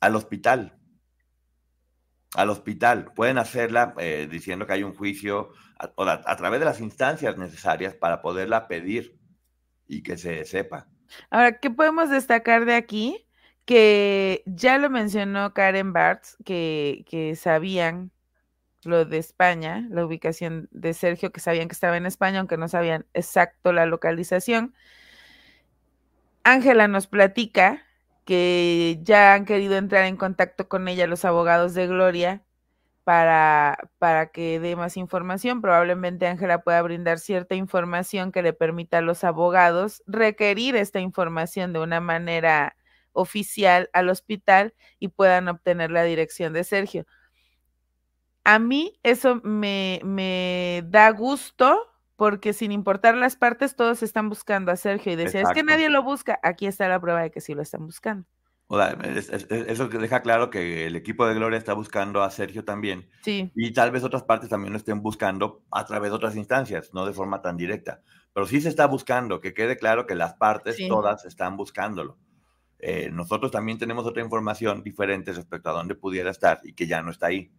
al 0.00 0.16
hospital. 0.16 0.76
Al 2.34 2.50
hospital. 2.50 3.12
Pueden 3.14 3.38
hacerla 3.38 3.94
eh, 3.98 4.28
diciendo 4.30 4.66
que 4.66 4.74
hay 4.74 4.82
un 4.82 4.94
juicio 4.94 5.52
a, 5.78 6.22
a, 6.26 6.36
través 6.36 6.60
de 6.60 6.66
las 6.66 6.80
instancias 6.80 7.38
necesarias 7.38 7.94
para 7.94 8.20
poderla 8.20 8.68
pedir 8.68 9.18
y 9.86 10.02
que 10.02 10.16
se 10.18 10.44
sepa. 10.44 10.88
Ahora, 11.30 11.58
¿qué 11.60 11.70
podemos 11.70 12.10
destacar 12.10 12.64
de 12.64 12.74
aquí? 12.74 13.26
Que 13.64 14.42
ya 14.46 14.78
lo 14.78 14.90
mencionó 14.90 15.54
Karen 15.54 15.92
Bartz, 15.92 16.36
que, 16.44 17.04
que 17.08 17.36
sabían 17.36 18.12
lo 18.86 19.04
de 19.04 19.18
España, 19.18 19.86
la 19.90 20.04
ubicación 20.04 20.68
de 20.70 20.94
Sergio, 20.94 21.32
que 21.32 21.40
sabían 21.40 21.68
que 21.68 21.74
estaba 21.74 21.96
en 21.96 22.06
España, 22.06 22.38
aunque 22.38 22.56
no 22.56 22.68
sabían 22.68 23.06
exacto 23.14 23.72
la 23.72 23.86
localización. 23.86 24.74
Ángela 26.44 26.88
nos 26.88 27.06
platica 27.06 27.82
que 28.24 28.98
ya 29.02 29.34
han 29.34 29.44
querido 29.44 29.76
entrar 29.76 30.04
en 30.04 30.16
contacto 30.16 30.68
con 30.68 30.88
ella 30.88 31.06
los 31.06 31.24
abogados 31.24 31.74
de 31.74 31.86
Gloria 31.86 32.42
para, 33.04 33.78
para 33.98 34.26
que 34.32 34.58
dé 34.60 34.76
más 34.76 34.96
información. 34.96 35.60
Probablemente 35.62 36.26
Ángela 36.26 36.62
pueda 36.62 36.82
brindar 36.82 37.20
cierta 37.20 37.54
información 37.54 38.32
que 38.32 38.42
le 38.42 38.52
permita 38.52 38.98
a 38.98 39.00
los 39.00 39.22
abogados 39.24 40.02
requerir 40.06 40.76
esta 40.76 41.00
información 41.00 41.72
de 41.72 41.78
una 41.80 42.00
manera 42.00 42.76
oficial 43.12 43.90
al 43.92 44.08
hospital 44.08 44.74
y 44.98 45.08
puedan 45.08 45.48
obtener 45.48 45.90
la 45.90 46.02
dirección 46.02 46.52
de 46.52 46.64
Sergio. 46.64 47.06
A 48.46 48.60
mí 48.60 48.92
eso 49.02 49.40
me, 49.42 50.00
me 50.04 50.84
da 50.86 51.10
gusto 51.10 51.82
porque 52.14 52.52
sin 52.52 52.70
importar 52.70 53.16
las 53.16 53.34
partes, 53.34 53.74
todos 53.74 54.04
están 54.04 54.28
buscando 54.28 54.70
a 54.70 54.76
Sergio 54.76 55.12
y 55.12 55.16
decía, 55.16 55.40
es 55.40 55.50
que 55.52 55.64
nadie 55.64 55.90
lo 55.90 56.04
busca. 56.04 56.38
Aquí 56.44 56.66
está 56.66 56.88
la 56.88 57.00
prueba 57.00 57.22
de 57.22 57.32
que 57.32 57.40
sí 57.40 57.54
lo 57.54 57.62
están 57.62 57.84
buscando. 57.84 58.24
Eso 58.68 59.88
deja 59.88 60.22
claro 60.22 60.48
que 60.48 60.86
el 60.86 60.94
equipo 60.94 61.26
de 61.26 61.34
Gloria 61.34 61.58
está 61.58 61.74
buscando 61.74 62.22
a 62.22 62.30
Sergio 62.30 62.64
también. 62.64 63.08
Sí. 63.22 63.50
Y 63.56 63.72
tal 63.72 63.90
vez 63.90 64.04
otras 64.04 64.22
partes 64.22 64.48
también 64.48 64.72
lo 64.72 64.78
estén 64.78 65.02
buscando 65.02 65.64
a 65.72 65.84
través 65.84 66.12
de 66.12 66.16
otras 66.16 66.36
instancias, 66.36 66.94
no 66.94 67.04
de 67.04 67.12
forma 67.12 67.42
tan 67.42 67.56
directa. 67.56 68.02
Pero 68.32 68.46
sí 68.46 68.60
se 68.60 68.68
está 68.68 68.86
buscando, 68.86 69.40
que 69.40 69.54
quede 69.54 69.76
claro 69.76 70.06
que 70.06 70.14
las 70.14 70.34
partes 70.34 70.76
todas 70.88 71.24
están 71.24 71.56
buscándolo. 71.56 72.16
Eh, 72.78 73.10
nosotros 73.12 73.50
también 73.50 73.78
tenemos 73.78 74.06
otra 74.06 74.22
información 74.22 74.84
diferente 74.84 75.32
respecto 75.32 75.70
a 75.70 75.72
dónde 75.72 75.96
pudiera 75.96 76.30
estar 76.30 76.60
y 76.62 76.74
que 76.74 76.86
ya 76.86 77.02
no 77.02 77.10
está 77.10 77.26
ahí. 77.26 77.50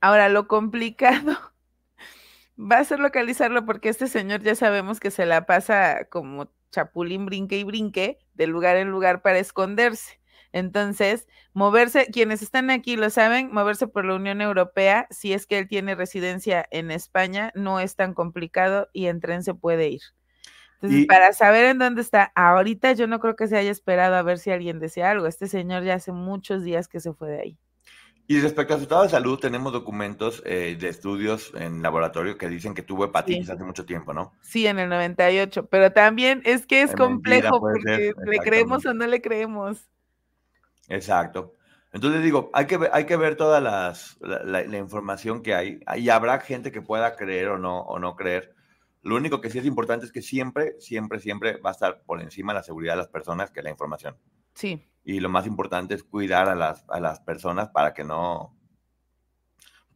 Ahora, 0.00 0.28
lo 0.28 0.48
complicado 0.48 1.36
va 2.58 2.78
a 2.78 2.84
ser 2.84 3.00
localizarlo 3.00 3.64
porque 3.64 3.88
este 3.88 4.06
señor 4.08 4.42
ya 4.42 4.54
sabemos 4.54 5.00
que 5.00 5.10
se 5.10 5.26
la 5.26 5.46
pasa 5.46 6.06
como 6.10 6.52
chapulín 6.70 7.26
brinque 7.26 7.58
y 7.58 7.64
brinque 7.64 8.18
de 8.34 8.46
lugar 8.46 8.76
en 8.76 8.90
lugar 8.90 9.22
para 9.22 9.38
esconderse. 9.38 10.20
Entonces, 10.52 11.28
moverse, 11.52 12.08
quienes 12.12 12.42
están 12.42 12.70
aquí 12.70 12.96
lo 12.96 13.10
saben, 13.10 13.52
moverse 13.52 13.86
por 13.86 14.04
la 14.04 14.16
Unión 14.16 14.40
Europea, 14.40 15.06
si 15.10 15.32
es 15.32 15.46
que 15.46 15.58
él 15.58 15.68
tiene 15.68 15.94
residencia 15.94 16.66
en 16.70 16.90
España, 16.90 17.52
no 17.54 17.78
es 17.80 17.94
tan 17.96 18.14
complicado 18.14 18.88
y 18.92 19.06
en 19.06 19.20
tren 19.20 19.44
se 19.44 19.54
puede 19.54 19.88
ir. 19.88 20.02
Entonces, 20.80 21.06
para 21.06 21.32
saber 21.34 21.66
en 21.66 21.78
dónde 21.78 22.00
está, 22.00 22.32
ahorita 22.34 22.92
yo 22.92 23.06
no 23.06 23.20
creo 23.20 23.36
que 23.36 23.48
se 23.48 23.56
haya 23.58 23.70
esperado 23.70 24.16
a 24.16 24.22
ver 24.22 24.38
si 24.38 24.50
alguien 24.50 24.80
decía 24.80 25.10
algo. 25.10 25.26
Este 25.26 25.46
señor 25.46 25.84
ya 25.84 25.94
hace 25.94 26.10
muchos 26.10 26.64
días 26.64 26.88
que 26.88 27.00
se 27.00 27.12
fue 27.12 27.28
de 27.30 27.40
ahí. 27.40 27.58
Y 28.30 28.40
respecto 28.40 28.74
a 28.74 28.76
su 28.76 28.84
estado 28.84 29.02
de 29.02 29.08
salud, 29.08 29.40
tenemos 29.40 29.72
documentos 29.72 30.40
eh, 30.46 30.76
de 30.78 30.88
estudios 30.88 31.50
en 31.56 31.82
laboratorio 31.82 32.38
que 32.38 32.48
dicen 32.48 32.74
que 32.74 32.82
tuvo 32.82 33.06
hepatitis 33.06 33.50
hace 33.50 33.64
mucho 33.64 33.84
tiempo, 33.84 34.14
¿no? 34.14 34.34
Sí, 34.40 34.68
en 34.68 34.78
el 34.78 34.88
98, 34.88 35.66
pero 35.66 35.90
también 35.90 36.40
es 36.44 36.64
que 36.64 36.82
es 36.82 36.94
complejo 36.94 37.58
porque 37.58 38.12
le 38.24 38.38
creemos 38.38 38.86
o 38.86 38.94
no 38.94 39.08
le 39.08 39.20
creemos. 39.20 39.90
Exacto. 40.88 41.54
Entonces 41.92 42.22
digo, 42.22 42.50
hay 42.52 42.66
que 42.66 42.76
ver, 42.76 42.90
hay 42.92 43.04
que 43.04 43.16
ver 43.16 43.34
toda 43.34 43.60
las, 43.60 44.16
la, 44.20 44.62
información 44.78 45.42
que 45.42 45.56
hay. 45.56 45.80
Y 45.96 46.08
habrá 46.10 46.38
gente 46.38 46.70
que 46.70 46.82
pueda 46.82 47.16
creer 47.16 47.48
o 47.48 47.58
no, 47.58 47.80
o 47.80 47.98
no 47.98 48.14
creer. 48.14 48.54
Lo 49.02 49.16
único 49.16 49.40
que 49.40 49.50
sí 49.50 49.58
es 49.58 49.66
importante 49.66 50.06
es 50.06 50.12
que 50.12 50.22
siempre, 50.22 50.76
siempre, 50.78 51.18
siempre 51.18 51.56
va 51.56 51.70
a 51.70 51.72
estar 51.72 52.02
por 52.06 52.22
encima 52.22 52.54
la 52.54 52.62
seguridad 52.62 52.92
de 52.92 52.98
las 52.98 53.08
personas 53.08 53.50
que 53.50 53.60
la 53.60 53.70
información. 53.70 54.14
Sí. 54.54 54.86
Y 55.04 55.20
lo 55.20 55.28
más 55.28 55.46
importante 55.46 55.94
es 55.94 56.02
cuidar 56.02 56.48
a 56.48 56.54
las, 56.54 56.84
a 56.88 57.00
las 57.00 57.20
personas 57.20 57.70
para 57.70 57.94
que 57.94 58.04
no, 58.04 58.56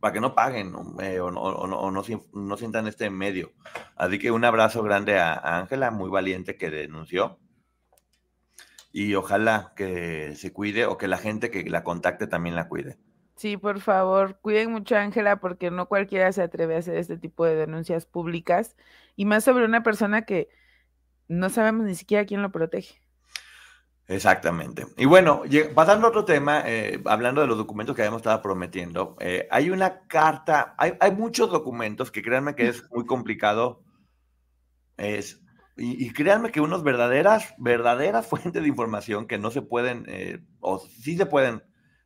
para 0.01 0.13
que 0.13 0.21
no 0.21 0.35
paguen 0.35 0.75
eh, 1.01 1.21
o, 1.21 1.31
no, 1.31 1.41
o, 1.41 1.67
no, 1.67 2.03
no, 2.33 2.57
sientan 2.57 2.87
este 2.87 3.11
medio. 3.11 3.53
Así 3.97 4.19
que 4.19 4.31
un 4.31 4.45
abrazo 4.45 4.83
grande 4.83 5.19
a 5.19 5.59
Ángela, 5.59 5.91
muy 5.91 6.11
valiente 6.11 6.57
que 6.57 6.71
denunció 6.71 7.39
y 8.95 9.17
ojalá 9.17 9.73
que 9.75 10.37
se 10.37 10.53
cuide 10.53 10.87
o 10.87 10.97
que 10.97 11.09
la 11.09 11.19
gente 11.19 11.51
que 11.51 11.69
la 11.69 11.83
contacte 11.83 12.29
también 12.29 12.55
la 12.55 12.69
cuide. 12.69 12.97
Sí, 13.35 13.57
por 13.57 13.81
favor, 13.81 14.39
cuiden 14.41 14.71
mucho 14.71 14.95
a 14.95 15.01
Ángela 15.01 15.41
porque 15.41 15.73
no 15.73 15.89
cualquiera 15.89 16.31
se 16.33 16.43
atreve 16.43 16.77
a 16.77 16.79
hacer 16.79 16.97
este 16.97 17.19
tipo 17.19 17.45
de 17.45 17.57
denuncias 17.57 18.07
públicas 18.07 18.77
y 19.17 19.25
más 19.25 19.43
sobre 19.43 19.65
una 19.65 19.83
persona 19.83 20.23
que 20.23 20.49
no 21.27 21.51
sabemos 21.51 21.87
ni 21.87 21.97
siquiera 21.97 22.25
quién 22.25 22.41
lo 22.41 22.53
protege. 22.53 23.03
Exactamente. 24.07 24.87
Y 24.97 25.07
bueno, 25.07 25.43
pasando 25.75 26.07
a 26.07 26.11
otro 26.11 26.25
tema, 26.25 26.63
eh, 26.67 27.01
hablando 27.07 27.41
de 27.41 27.47
los 27.47 27.57
documentos 27.57 27.97
que 27.97 28.03
habíamos 28.03 28.21
estado 28.21 28.43
prometiendo, 28.43 29.17
eh, 29.21 29.49
hay 29.51 29.71
una 29.71 30.07
carta, 30.07 30.75
hay, 30.77 30.93
hay, 31.01 31.13
muchos 31.13 31.51
documentos 31.51 32.11
que 32.11 32.23
créanme 32.23 32.55
que 32.55 32.69
es 32.69 32.85
muy 32.91 33.07
complicado 33.07 33.83
es 34.99 35.45
y, 35.77 36.13
créanme 36.13 36.53
que 36.53 36.61
unos 36.61 36.85
verdaderas, 36.85 37.55
verdaderas 37.59 38.27
fuentes 38.29 38.63
de 38.63 38.69
información 38.69 39.27
que 39.27 39.39
no 39.39 39.51
se 39.51 39.63
pueden, 39.63 40.05
eh, 40.09 40.41
o 40.61 40.79
sí 40.79 41.17
se 41.17 41.27
pueden 41.27 41.63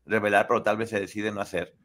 revelar, 0.06 0.46
pero 0.48 0.62
tal 0.62 0.78
vez 0.78 0.90
se 0.90 1.00
deciden 1.00 1.34
no 1.34 1.42
hacer. 1.42 1.76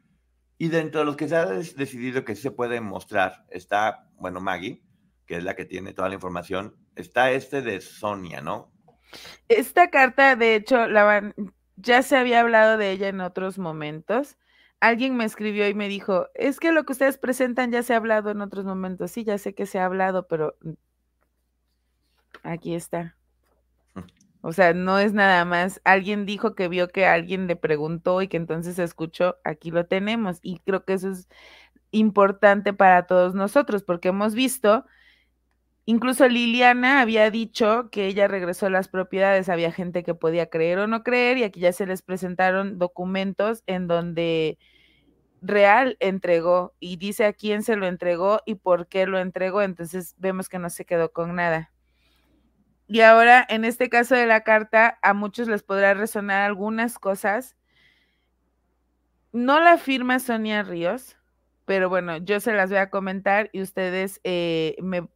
Y 0.56 0.68
dentro 0.68 1.00
de 1.00 1.06
los 1.06 1.16
que 1.16 1.28
se 1.28 1.36
ha 1.36 1.46
decidido 1.46 2.24
que 2.24 2.36
sí 2.36 2.42
se 2.42 2.50
pueden 2.50 2.84
mostrar, 2.84 3.44
está, 3.50 4.08
bueno, 4.16 4.40
Maggie, 4.40 4.82
que 5.26 5.36
es 5.36 5.44
la 5.44 5.56
que 5.56 5.64
tiene 5.64 5.92
toda 5.92 6.08
la 6.08 6.14
información, 6.14 6.76
está 6.94 7.32
este 7.32 7.60
de 7.60 7.80
Sonia, 7.80 8.40
¿no? 8.40 8.72
Esta 9.48 9.90
carta, 9.90 10.36
de 10.36 10.56
hecho, 10.56 10.86
la 10.88 11.34
ya 11.76 12.02
se 12.02 12.16
había 12.16 12.40
hablado 12.40 12.76
de 12.78 12.92
ella 12.92 13.08
en 13.08 13.20
otros 13.20 13.58
momentos. 13.58 14.36
Alguien 14.80 15.16
me 15.16 15.24
escribió 15.24 15.68
y 15.68 15.74
me 15.74 15.88
dijo, 15.88 16.28
es 16.34 16.60
que 16.60 16.72
lo 16.72 16.84
que 16.84 16.92
ustedes 16.92 17.18
presentan 17.18 17.72
ya 17.72 17.82
se 17.82 17.94
ha 17.94 17.96
hablado 17.96 18.30
en 18.30 18.40
otros 18.40 18.64
momentos. 18.64 19.10
Sí, 19.10 19.24
ya 19.24 19.38
sé 19.38 19.54
que 19.54 19.66
se 19.66 19.78
ha 19.78 19.86
hablado, 19.86 20.26
pero 20.28 20.56
Aquí 22.44 22.74
está. 22.74 23.16
O 24.42 24.52
sea, 24.52 24.74
no 24.74 24.98
es 24.98 25.14
nada 25.14 25.44
más. 25.46 25.80
Alguien 25.84 26.26
dijo 26.26 26.54
que 26.54 26.68
vio 26.68 26.88
que 26.88 27.06
alguien 27.06 27.46
le 27.46 27.56
preguntó 27.56 28.20
y 28.20 28.28
que 28.28 28.36
entonces 28.36 28.78
escuchó. 28.78 29.38
Aquí 29.44 29.70
lo 29.70 29.86
tenemos. 29.86 30.38
Y 30.42 30.58
creo 30.60 30.84
que 30.84 30.94
eso 30.94 31.10
es 31.10 31.28
importante 31.90 32.74
para 32.74 33.06
todos 33.06 33.34
nosotros 33.34 33.82
porque 33.82 34.08
hemos 34.08 34.34
visto, 34.34 34.84
incluso 35.86 36.28
Liliana 36.28 37.00
había 37.00 37.30
dicho 37.30 37.88
que 37.90 38.06
ella 38.06 38.28
regresó 38.28 38.66
a 38.66 38.70
las 38.70 38.88
propiedades. 38.88 39.48
Había 39.48 39.72
gente 39.72 40.02
que 40.02 40.14
podía 40.14 40.46
creer 40.46 40.78
o 40.78 40.86
no 40.86 41.02
creer 41.02 41.38
y 41.38 41.44
aquí 41.44 41.60
ya 41.60 41.72
se 41.72 41.86
les 41.86 42.02
presentaron 42.02 42.78
documentos 42.78 43.62
en 43.66 43.86
donde 43.86 44.58
Real 45.42 45.96
entregó 46.00 46.74
y 46.80 46.96
dice 46.96 47.26
a 47.26 47.32
quién 47.32 47.62
se 47.62 47.76
lo 47.76 47.86
entregó 47.86 48.40
y 48.46 48.56
por 48.56 48.88
qué 48.88 49.06
lo 49.06 49.18
entregó. 49.18 49.62
Entonces 49.62 50.14
vemos 50.18 50.48
que 50.48 50.58
no 50.58 50.70
se 50.70 50.84
quedó 50.84 51.12
con 51.12 51.34
nada. 51.34 51.70
Y 52.86 53.00
ahora, 53.00 53.46
en 53.48 53.64
este 53.64 53.88
caso 53.88 54.14
de 54.14 54.26
la 54.26 54.42
carta, 54.42 54.98
a 55.02 55.14
muchos 55.14 55.48
les 55.48 55.62
podrá 55.62 55.94
resonar 55.94 56.42
algunas 56.42 56.98
cosas. 56.98 57.56
No 59.32 59.58
la 59.60 59.78
firma 59.78 60.18
Sonia 60.18 60.62
Ríos, 60.62 61.16
pero 61.64 61.88
bueno, 61.88 62.18
yo 62.18 62.40
se 62.40 62.52
las 62.52 62.70
voy 62.70 62.78
a 62.78 62.90
comentar 62.90 63.48
y 63.52 63.62
ustedes 63.62 64.20
eh, 64.22 64.76
me 64.82 65.08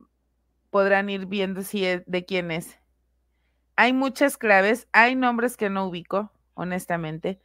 podrán 0.70 1.10
ir 1.10 1.26
viendo 1.26 1.62
si 1.62 1.84
es 1.84 2.02
de 2.06 2.24
quién 2.24 2.50
es. 2.50 2.78
Hay 3.76 3.92
muchas 3.92 4.36
claves, 4.36 4.88
hay 4.92 5.14
nombres 5.14 5.56
que 5.56 5.70
no 5.70 5.86
ubico, 5.86 6.32
honestamente. 6.54 7.40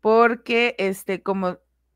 Porque, 0.00 0.74
este, 0.78 1.22
como 1.22 1.58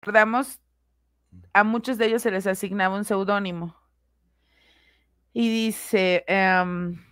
recordamos, 0.00 0.60
a 1.52 1.62
muchos 1.62 1.98
de 1.98 2.06
ellos 2.06 2.22
se 2.22 2.30
les 2.30 2.46
asignaba 2.46 2.96
un 2.96 3.04
seudónimo. 3.04 3.76
Y 5.32 5.48
dice, 5.50 6.24
em, 6.26 7.04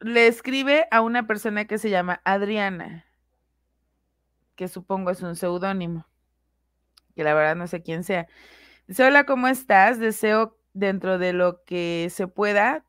le 0.00 0.26
escribe 0.26 0.86
a 0.90 1.00
una 1.00 1.26
persona 1.26 1.66
que 1.66 1.78
se 1.78 1.90
llama 1.90 2.20
Adriana, 2.24 3.06
que 4.56 4.68
supongo 4.68 5.10
es 5.10 5.22
un 5.22 5.36
seudónimo, 5.36 6.06
que 7.14 7.24
la 7.24 7.34
verdad 7.34 7.56
no 7.56 7.68
sé 7.68 7.82
quién 7.82 8.02
sea. 8.04 8.26
Dice, 8.88 9.04
hola, 9.04 9.24
¿cómo 9.26 9.46
estás? 9.48 9.98
Deseo 10.00 10.58
dentro 10.74 11.18
de 11.18 11.32
lo 11.32 11.64
que 11.64 12.08
se 12.10 12.26
pueda, 12.26 12.84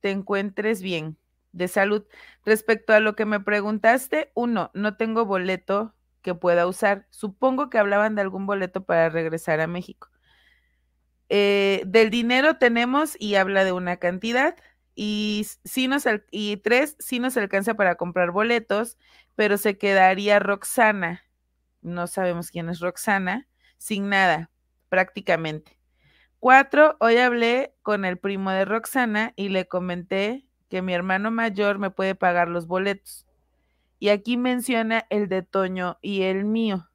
te 0.00 0.10
encuentres 0.10 0.82
bien. 0.82 1.16
de 1.52 1.68
salud. 1.68 2.06
Respecto 2.46 2.94
a 2.94 3.00
lo 3.00 3.14
que 3.16 3.26
me 3.26 3.40
preguntaste, 3.40 4.30
uno, 4.34 4.70
no 4.74 4.96
tengo 4.96 5.26
boleto 5.26 5.94
que 6.22 6.34
pueda 6.34 6.66
usar. 6.66 7.06
Supongo 7.10 7.70
que 7.70 7.78
hablaban 7.78 8.14
de 8.14 8.22
algún 8.22 8.46
boleto 8.46 8.84
para 8.84 9.08
regresar 9.08 9.60
a 9.60 9.66
México. 9.66 10.08
Eh, 11.28 11.82
del 11.86 12.10
dinero 12.10 12.58
tenemos 12.58 13.16
y 13.18 13.36
habla 13.36 13.64
de 13.64 13.72
una 13.72 13.96
cantidad 13.96 14.56
y, 14.94 15.46
sí 15.64 15.88
nos, 15.88 16.04
y 16.30 16.58
tres, 16.58 16.96
sí 16.98 17.18
nos 17.18 17.36
alcanza 17.36 17.74
para 17.74 17.94
comprar 17.94 18.30
boletos, 18.30 18.98
pero 19.34 19.56
se 19.56 19.78
quedaría 19.78 20.38
Roxana, 20.38 21.22
no 21.80 22.06
sabemos 22.06 22.50
quién 22.50 22.68
es 22.68 22.80
Roxana, 22.80 23.48
sin 23.78 24.08
nada, 24.08 24.50
prácticamente. 24.88 25.78
Cuatro, 26.38 26.96
hoy 27.00 27.16
hablé 27.16 27.74
con 27.82 28.04
el 28.04 28.18
primo 28.18 28.50
de 28.50 28.64
Roxana 28.64 29.32
y 29.36 29.48
le 29.48 29.66
comenté 29.66 30.46
que 30.68 30.82
mi 30.82 30.92
hermano 30.92 31.30
mayor 31.30 31.78
me 31.78 31.90
puede 31.90 32.14
pagar 32.14 32.48
los 32.48 32.66
boletos. 32.66 33.26
Y 34.02 34.08
aquí 34.08 34.36
menciona 34.36 35.06
el 35.10 35.28
de 35.28 35.42
Toño 35.42 35.96
y 36.02 36.22
el 36.22 36.44
mío. 36.44 36.90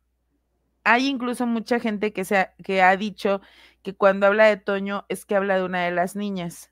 Hay 0.84 1.08
incluso 1.08 1.48
mucha 1.48 1.80
gente 1.80 2.12
que, 2.12 2.26
se 2.26 2.36
ha, 2.36 2.54
que 2.66 2.82
ha 2.82 2.98
dicho 2.98 3.40
que 3.82 3.96
cuando 3.96 4.28
habla 4.28 4.48
de 4.48 4.58
Toño 4.58 5.06
es 5.08 5.26
que 5.26 5.38
habla 5.38 5.56
de 5.56 5.64
una 5.64 5.86
de 5.86 5.92
las 5.92 6.18
niñas. 6.18 6.70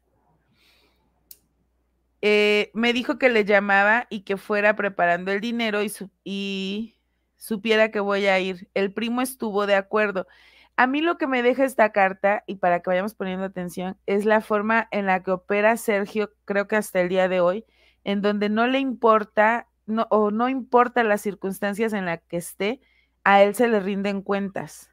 Eh, 2.21 2.69
me 2.73 2.91
dijo 2.91 3.17
que 3.17 3.29
le 3.29 3.45
llamaba 3.45 4.07
y 4.09 4.23
que 4.23 4.35
fuera 4.35 4.75
preparando 4.75 5.31
el 5.31 5.39
dinero 5.39 5.81
y, 5.81 5.89
y 6.25 6.97
supiera 7.37 7.89
que 7.89 8.01
voy 8.01 8.25
a 8.25 8.37
ir. 8.37 8.67
El 8.73 8.91
primo 8.91 9.21
estuvo 9.21 9.65
de 9.65 9.75
acuerdo. 9.75 10.27
A 10.75 10.85
mí 10.85 10.99
lo 10.99 11.17
que 11.17 11.27
me 11.27 11.43
deja 11.43 11.63
esta 11.63 11.93
carta, 11.93 12.43
y 12.45 12.55
para 12.55 12.81
que 12.81 12.89
vayamos 12.89 13.15
poniendo 13.15 13.45
atención, 13.45 13.97
es 14.05 14.25
la 14.25 14.41
forma 14.41 14.89
en 14.91 15.05
la 15.05 15.23
que 15.23 15.31
opera 15.31 15.77
Sergio, 15.77 16.33
creo 16.43 16.67
que 16.67 16.75
hasta 16.75 16.99
el 16.99 17.07
día 17.07 17.29
de 17.29 17.39
hoy, 17.39 17.63
en 18.03 18.21
donde 18.21 18.49
no 18.49 18.67
le 18.67 18.79
importa 18.79 19.69
no, 19.85 20.07
o 20.09 20.31
no 20.31 20.49
importa 20.49 21.03
las 21.03 21.21
circunstancias 21.21 21.93
en 21.93 22.05
las 22.05 22.21
que 22.27 22.37
esté, 22.37 22.81
a 23.23 23.41
él 23.41 23.55
se 23.55 23.67
le 23.67 23.79
rinden 23.79 24.21
cuentas 24.21 24.91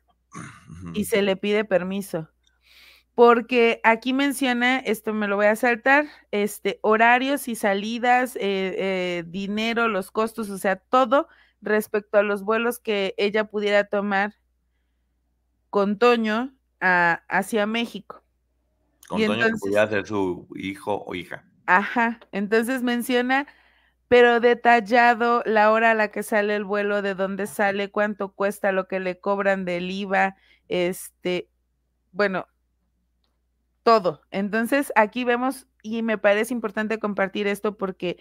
y 0.94 1.04
se 1.04 1.22
le 1.22 1.36
pide 1.36 1.64
permiso. 1.64 2.28
Porque 3.14 3.80
aquí 3.84 4.14
menciona, 4.14 4.78
esto 4.78 5.12
me 5.12 5.28
lo 5.28 5.36
voy 5.36 5.46
a 5.46 5.56
saltar, 5.56 6.06
este, 6.30 6.78
horarios 6.82 7.46
y 7.46 7.56
salidas, 7.56 8.36
eh, 8.36 8.40
eh, 8.40 9.24
dinero, 9.26 9.88
los 9.88 10.10
costos, 10.10 10.48
o 10.48 10.56
sea, 10.56 10.76
todo 10.76 11.28
respecto 11.60 12.18
a 12.18 12.22
los 12.22 12.42
vuelos 12.42 12.78
que 12.78 13.14
ella 13.18 13.44
pudiera 13.44 13.84
tomar 13.84 14.34
con 15.68 15.98
Toño 15.98 16.54
hacia 16.80 17.66
México. 17.66 18.22
Con 19.08 19.24
Toño 19.24 19.46
que 19.46 19.52
pudiera 19.60 19.88
ser 19.88 20.06
su 20.06 20.48
hijo 20.56 21.04
o 21.06 21.14
hija. 21.14 21.44
Ajá, 21.66 22.18
entonces 22.32 22.82
menciona 22.82 23.46
pero 24.12 24.40
detallado 24.40 25.42
la 25.46 25.72
hora 25.72 25.92
a 25.92 25.94
la 25.94 26.08
que 26.08 26.22
sale 26.22 26.54
el 26.54 26.64
vuelo, 26.64 27.00
de 27.00 27.14
dónde 27.14 27.46
sale, 27.46 27.90
cuánto 27.90 28.34
cuesta, 28.34 28.70
lo 28.70 28.86
que 28.86 29.00
le 29.00 29.18
cobran 29.18 29.64
del 29.64 29.90
IVA, 29.90 30.36
este, 30.68 31.48
bueno, 32.12 32.46
todo. 33.82 34.20
Entonces, 34.30 34.92
aquí 34.96 35.24
vemos, 35.24 35.66
y 35.82 36.02
me 36.02 36.18
parece 36.18 36.52
importante 36.52 36.98
compartir 36.98 37.46
esto 37.46 37.78
porque 37.78 38.18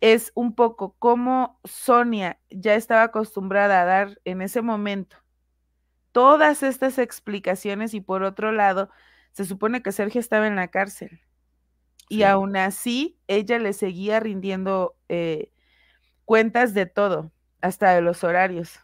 es 0.00 0.32
un 0.34 0.54
poco 0.54 0.96
como 0.98 1.60
Sonia 1.64 2.40
ya 2.48 2.74
estaba 2.74 3.02
acostumbrada 3.02 3.82
a 3.82 3.84
dar 3.84 4.18
en 4.24 4.40
ese 4.40 4.62
momento 4.62 5.18
todas 6.12 6.62
estas 6.62 6.96
explicaciones 6.98 7.92
y 7.92 8.00
por 8.00 8.22
otro 8.22 8.52
lado, 8.52 8.88
se 9.32 9.44
supone 9.44 9.82
que 9.82 9.92
Sergio 9.92 10.18
estaba 10.18 10.46
en 10.46 10.56
la 10.56 10.68
cárcel. 10.68 11.20
Y 12.08 12.22
aún 12.22 12.56
así, 12.56 13.18
ella 13.26 13.58
le 13.58 13.72
seguía 13.72 14.20
rindiendo 14.20 14.96
eh, 15.08 15.50
cuentas 16.24 16.74
de 16.74 16.86
todo, 16.86 17.32
hasta 17.60 17.94
de 17.94 18.02
los 18.02 18.22
horarios. 18.24 18.80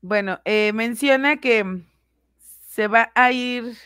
Bueno, 0.00 0.40
eh, 0.44 0.72
menciona 0.74 1.38
que 1.38 1.82
se 2.68 2.86
va 2.86 3.10
a 3.16 3.32
ir 3.32 3.76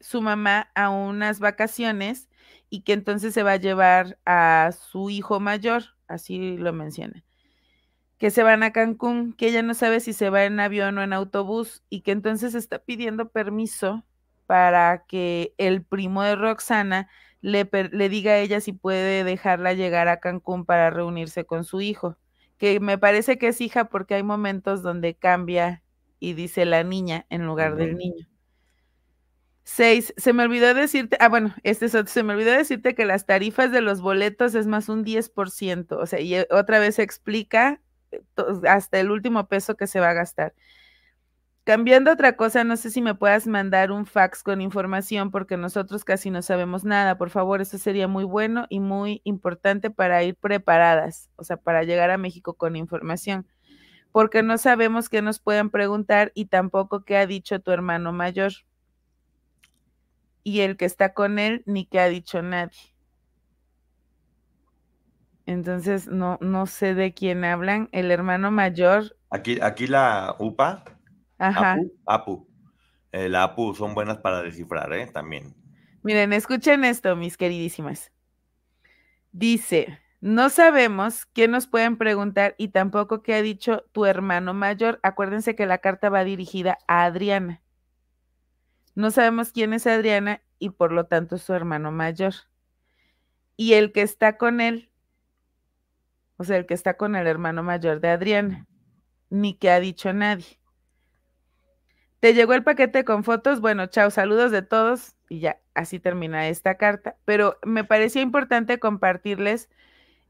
su 0.00 0.20
mamá 0.20 0.70
a 0.74 0.90
unas 0.90 1.40
vacaciones 1.40 2.28
y 2.68 2.82
que 2.82 2.92
entonces 2.92 3.32
se 3.34 3.42
va 3.42 3.52
a 3.52 3.56
llevar 3.56 4.18
a 4.26 4.70
su 4.72 5.08
hijo 5.10 5.40
mayor, 5.40 5.84
así 6.08 6.58
lo 6.58 6.72
menciona, 6.72 7.24
que 8.18 8.30
se 8.30 8.42
van 8.42 8.62
a 8.62 8.72
Cancún, 8.72 9.32
que 9.32 9.48
ella 9.48 9.62
no 9.62 9.74
sabe 9.74 10.00
si 10.00 10.12
se 10.12 10.30
va 10.30 10.44
en 10.44 10.60
avión 10.60 10.98
o 10.98 11.02
en 11.02 11.12
autobús 11.12 11.82
y 11.88 12.02
que 12.02 12.12
entonces 12.12 12.54
está 12.54 12.78
pidiendo 12.80 13.30
permiso 13.30 14.04
para 14.52 15.06
que 15.08 15.54
el 15.56 15.82
primo 15.82 16.22
de 16.22 16.36
Roxana 16.36 17.08
le, 17.40 17.66
le, 17.90 18.08
diga 18.10 18.32
a 18.32 18.38
ella 18.38 18.60
si 18.60 18.74
puede 18.74 19.24
dejarla 19.24 19.72
llegar 19.72 20.08
a 20.08 20.20
Cancún 20.20 20.66
para 20.66 20.90
reunirse 20.90 21.46
con 21.46 21.64
su 21.64 21.80
hijo, 21.80 22.18
que 22.58 22.78
me 22.78 22.98
parece 22.98 23.38
que 23.38 23.48
es 23.48 23.62
hija 23.62 23.86
porque 23.86 24.14
hay 24.14 24.22
momentos 24.22 24.82
donde 24.82 25.14
cambia 25.14 25.82
y 26.20 26.34
dice 26.34 26.66
la 26.66 26.84
niña 26.84 27.24
en 27.30 27.46
lugar 27.46 27.76
del 27.76 27.96
niño. 27.96 28.26
Seis, 29.64 30.12
se 30.18 30.34
me 30.34 30.42
olvidó 30.42 30.74
decirte, 30.74 31.16
ah, 31.18 31.30
bueno, 31.30 31.54
este 31.62 31.86
es 31.86 31.94
otro, 31.94 32.12
se 32.12 32.22
me 32.22 32.34
olvidó 32.34 32.52
decirte 32.52 32.94
que 32.94 33.06
las 33.06 33.24
tarifas 33.24 33.72
de 33.72 33.80
los 33.80 34.02
boletos 34.02 34.54
es 34.54 34.66
más 34.66 34.90
un 34.90 35.02
10%, 35.02 35.96
o 35.96 36.04
sea, 36.04 36.20
y 36.20 36.34
eh, 36.34 36.46
otra 36.50 36.78
vez 36.78 36.96
se 36.96 37.02
explica 37.02 37.80
eh, 38.10 38.20
hasta 38.68 39.00
el 39.00 39.12
último 39.12 39.48
peso 39.48 39.78
que 39.78 39.86
se 39.86 39.98
va 39.98 40.10
a 40.10 40.12
gastar. 40.12 40.52
Cambiando 41.64 42.10
otra 42.10 42.34
cosa, 42.34 42.64
no 42.64 42.76
sé 42.76 42.90
si 42.90 43.00
me 43.00 43.14
puedas 43.14 43.46
mandar 43.46 43.92
un 43.92 44.04
fax 44.04 44.42
con 44.42 44.60
información 44.60 45.30
porque 45.30 45.56
nosotros 45.56 46.04
casi 46.04 46.28
no 46.28 46.42
sabemos 46.42 46.82
nada. 46.84 47.18
Por 47.18 47.30
favor, 47.30 47.60
eso 47.60 47.78
sería 47.78 48.08
muy 48.08 48.24
bueno 48.24 48.66
y 48.68 48.80
muy 48.80 49.20
importante 49.22 49.88
para 49.88 50.24
ir 50.24 50.34
preparadas, 50.34 51.30
o 51.36 51.44
sea, 51.44 51.56
para 51.56 51.84
llegar 51.84 52.10
a 52.10 52.18
México 52.18 52.54
con 52.54 52.74
información, 52.74 53.46
porque 54.10 54.42
no 54.42 54.58
sabemos 54.58 55.08
qué 55.08 55.22
nos 55.22 55.38
pueden 55.38 55.70
preguntar 55.70 56.32
y 56.34 56.46
tampoco 56.46 57.04
qué 57.04 57.16
ha 57.16 57.26
dicho 57.28 57.60
tu 57.60 57.70
hermano 57.70 58.12
mayor. 58.12 58.52
Y 60.42 60.60
el 60.62 60.76
que 60.76 60.86
está 60.86 61.14
con 61.14 61.38
él, 61.38 61.62
ni 61.64 61.86
qué 61.86 62.00
ha 62.00 62.08
dicho 62.08 62.42
nadie. 62.42 62.92
Entonces, 65.46 66.08
no, 66.08 66.38
no 66.40 66.66
sé 66.66 66.94
de 66.94 67.14
quién 67.14 67.44
hablan. 67.44 67.88
El 67.92 68.10
hermano 68.10 68.50
mayor. 68.50 69.16
Aquí, 69.30 69.60
aquí 69.60 69.86
la 69.86 70.34
UPA 70.40 70.84
Ajá. 71.42 71.76
Apu. 72.06 72.48
El 73.10 73.34
Apu 73.34 73.74
son 73.74 73.94
buenas 73.94 74.18
para 74.18 74.42
descifrar, 74.42 74.92
¿eh? 74.92 75.08
También. 75.08 75.54
Miren, 76.02 76.32
escuchen 76.32 76.84
esto, 76.84 77.16
mis 77.16 77.36
queridísimas. 77.36 78.12
Dice, 79.32 79.98
no 80.20 80.50
sabemos 80.50 81.26
qué 81.26 81.48
nos 81.48 81.66
pueden 81.66 81.96
preguntar 81.96 82.54
y 82.58 82.68
tampoco 82.68 83.22
qué 83.22 83.34
ha 83.34 83.42
dicho 83.42 83.84
tu 83.90 84.06
hermano 84.06 84.54
mayor. 84.54 85.00
Acuérdense 85.02 85.56
que 85.56 85.66
la 85.66 85.78
carta 85.78 86.10
va 86.10 86.22
dirigida 86.22 86.78
a 86.86 87.04
Adriana. 87.04 87.60
No 88.94 89.10
sabemos 89.10 89.50
quién 89.50 89.72
es 89.72 89.86
Adriana 89.88 90.42
y 90.60 90.70
por 90.70 90.92
lo 90.92 91.06
tanto 91.06 91.38
su 91.38 91.54
hermano 91.54 91.90
mayor. 91.90 92.34
Y 93.56 93.72
el 93.72 93.90
que 93.90 94.02
está 94.02 94.36
con 94.38 94.60
él, 94.60 94.90
o 96.36 96.44
sea, 96.44 96.56
el 96.56 96.66
que 96.66 96.74
está 96.74 96.96
con 96.96 97.16
el 97.16 97.26
hermano 97.26 97.64
mayor 97.64 98.00
de 98.00 98.10
Adriana, 98.10 98.68
ni 99.28 99.54
que 99.54 99.70
ha 99.70 99.80
dicho 99.80 100.12
nadie. 100.12 100.61
¿Te 102.22 102.34
llegó 102.34 102.54
el 102.54 102.62
paquete 102.62 103.04
con 103.04 103.24
fotos? 103.24 103.60
Bueno, 103.60 103.86
chao, 103.86 104.08
saludos 104.12 104.52
de 104.52 104.62
todos 104.62 105.16
y 105.28 105.40
ya, 105.40 105.58
así 105.74 105.98
termina 105.98 106.46
esta 106.46 106.76
carta. 106.76 107.16
Pero 107.24 107.58
me 107.64 107.82
parecía 107.82 108.22
importante 108.22 108.78
compartirles 108.78 109.68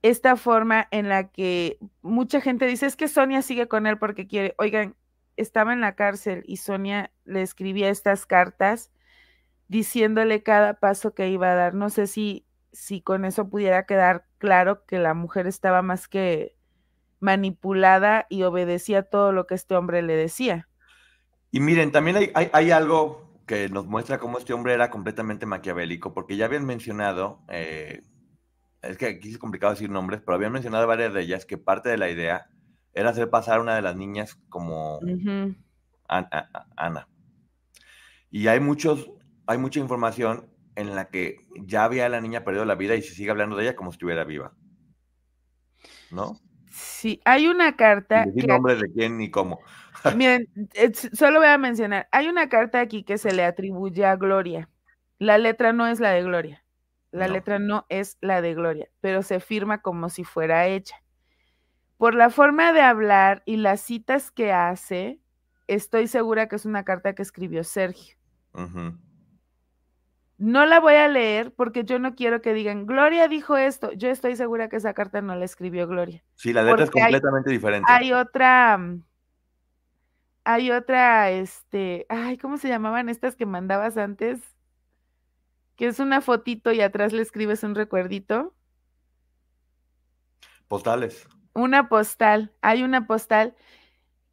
esta 0.00 0.36
forma 0.36 0.88
en 0.90 1.10
la 1.10 1.28
que 1.28 1.78
mucha 2.00 2.40
gente 2.40 2.64
dice, 2.64 2.86
es 2.86 2.96
que 2.96 3.08
Sonia 3.08 3.42
sigue 3.42 3.68
con 3.68 3.86
él 3.86 3.98
porque 3.98 4.26
quiere, 4.26 4.54
oigan, 4.56 4.96
estaba 5.36 5.74
en 5.74 5.82
la 5.82 5.94
cárcel 5.94 6.44
y 6.46 6.56
Sonia 6.56 7.12
le 7.26 7.42
escribía 7.42 7.90
estas 7.90 8.24
cartas 8.24 8.90
diciéndole 9.68 10.42
cada 10.42 10.80
paso 10.80 11.12
que 11.12 11.28
iba 11.28 11.52
a 11.52 11.56
dar. 11.56 11.74
No 11.74 11.90
sé 11.90 12.06
si, 12.06 12.46
si 12.72 13.02
con 13.02 13.26
eso 13.26 13.50
pudiera 13.50 13.84
quedar 13.84 14.24
claro 14.38 14.86
que 14.86 14.98
la 14.98 15.12
mujer 15.12 15.46
estaba 15.46 15.82
más 15.82 16.08
que 16.08 16.56
manipulada 17.20 18.26
y 18.30 18.44
obedecía 18.44 19.02
todo 19.02 19.30
lo 19.32 19.46
que 19.46 19.56
este 19.56 19.74
hombre 19.76 20.00
le 20.00 20.16
decía. 20.16 20.70
Y 21.54 21.60
miren, 21.60 21.92
también 21.92 22.16
hay, 22.34 22.70
algo 22.70 23.30
que 23.46 23.68
nos 23.68 23.86
muestra 23.86 24.18
cómo 24.18 24.38
este 24.38 24.54
hombre 24.54 24.72
era 24.72 24.90
completamente 24.90 25.44
maquiavélico, 25.44 26.14
porque 26.14 26.38
ya 26.38 26.46
habían 26.46 26.64
mencionado, 26.64 27.40
eh, 27.48 28.00
es 28.80 28.96
que 28.96 29.06
aquí 29.06 29.30
es 29.30 29.38
complicado 29.38 29.74
decir 29.74 29.90
nombres, 29.90 30.22
pero 30.24 30.36
habían 30.36 30.52
mencionado 30.52 30.86
varias 30.86 31.12
de 31.12 31.20
ellas 31.20 31.44
que 31.44 31.58
parte 31.58 31.90
de 31.90 31.98
la 31.98 32.08
idea 32.08 32.46
era 32.94 33.10
hacer 33.10 33.28
pasar 33.28 33.58
a 33.58 33.60
una 33.60 33.76
de 33.76 33.82
las 33.82 33.94
niñas 33.96 34.38
como 34.48 34.98
Ana. 36.08 37.06
Y 38.30 38.46
hay 38.46 38.60
muchos, 38.60 39.10
hay 39.46 39.58
mucha 39.58 39.78
información 39.78 40.48
en 40.74 40.94
la 40.94 41.10
que 41.10 41.36
ya 41.66 41.84
había 41.84 42.08
la 42.08 42.22
niña 42.22 42.44
perdido 42.44 42.64
la 42.64 42.76
vida 42.76 42.94
y 42.94 43.02
se 43.02 43.14
sigue 43.14 43.30
hablando 43.30 43.56
de 43.56 43.64
ella 43.64 43.76
como 43.76 43.90
si 43.90 43.96
estuviera 43.96 44.24
viva. 44.24 44.54
¿No? 46.10 46.40
Sí, 46.72 47.20
hay 47.24 47.48
una 47.48 47.76
carta. 47.76 48.24
Sin 48.34 48.46
nombre 48.46 48.76
de 48.76 48.90
quién 48.92 49.18
ni 49.18 49.30
cómo. 49.30 49.60
Miren, 50.16 50.48
solo 51.12 51.38
voy 51.38 51.48
a 51.48 51.58
mencionar, 51.58 52.08
hay 52.10 52.28
una 52.28 52.48
carta 52.48 52.80
aquí 52.80 53.04
que 53.04 53.18
se 53.18 53.32
le 53.32 53.44
atribuye 53.44 54.04
a 54.04 54.16
Gloria. 54.16 54.68
La 55.18 55.38
letra 55.38 55.72
no 55.72 55.86
es 55.86 56.00
la 56.00 56.10
de 56.10 56.22
Gloria. 56.22 56.64
La 57.12 57.28
No. 57.28 57.34
letra 57.34 57.58
no 57.58 57.84
es 57.90 58.16
la 58.22 58.40
de 58.40 58.54
Gloria, 58.54 58.88
pero 59.00 59.22
se 59.22 59.38
firma 59.38 59.82
como 59.82 60.08
si 60.08 60.24
fuera 60.24 60.66
ella. 60.66 60.96
Por 61.98 62.14
la 62.14 62.30
forma 62.30 62.72
de 62.72 62.80
hablar 62.80 63.42
y 63.44 63.56
las 63.56 63.82
citas 63.82 64.30
que 64.30 64.50
hace, 64.52 65.20
estoy 65.68 66.08
segura 66.08 66.48
que 66.48 66.56
es 66.56 66.64
una 66.64 66.84
carta 66.84 67.14
que 67.14 67.22
escribió 67.22 67.64
Sergio. 67.64 68.16
No 70.44 70.66
la 70.66 70.80
voy 70.80 70.94
a 70.94 71.06
leer 71.06 71.52
porque 71.54 71.84
yo 71.84 72.00
no 72.00 72.16
quiero 72.16 72.42
que 72.42 72.52
digan, 72.52 72.84
Gloria 72.84 73.28
dijo 73.28 73.56
esto. 73.56 73.92
Yo 73.92 74.08
estoy 74.08 74.34
segura 74.34 74.68
que 74.68 74.74
esa 74.74 74.92
carta 74.92 75.20
no 75.22 75.36
la 75.36 75.44
escribió 75.44 75.86
Gloria. 75.86 76.24
Sí, 76.34 76.52
la 76.52 76.64
letra 76.64 76.82
es 76.82 76.90
Porque 76.90 77.00
hay- 77.00 77.12
completamente 77.12 77.50
diferente. 77.50 77.86
Hay 77.88 78.12
otra, 78.12 78.76
mm, 78.76 79.04
hay 80.42 80.72
otra, 80.72 81.30
este, 81.30 82.06
ay, 82.08 82.38
¿cómo 82.38 82.56
se 82.56 82.66
llamaban 82.68 83.08
estas 83.08 83.36
que 83.36 83.46
mandabas 83.46 83.96
antes? 83.96 84.40
Que 85.76 85.86
es 85.86 86.00
una 86.00 86.20
fotito 86.20 86.72
y 86.72 86.80
atrás 86.80 87.12
le 87.12 87.22
escribes 87.22 87.62
un 87.62 87.76
recuerdito. 87.76 88.52
Postales. 90.66 91.28
Una 91.54 91.88
postal, 91.88 92.52
hay 92.62 92.82
una 92.82 93.06
postal 93.06 93.54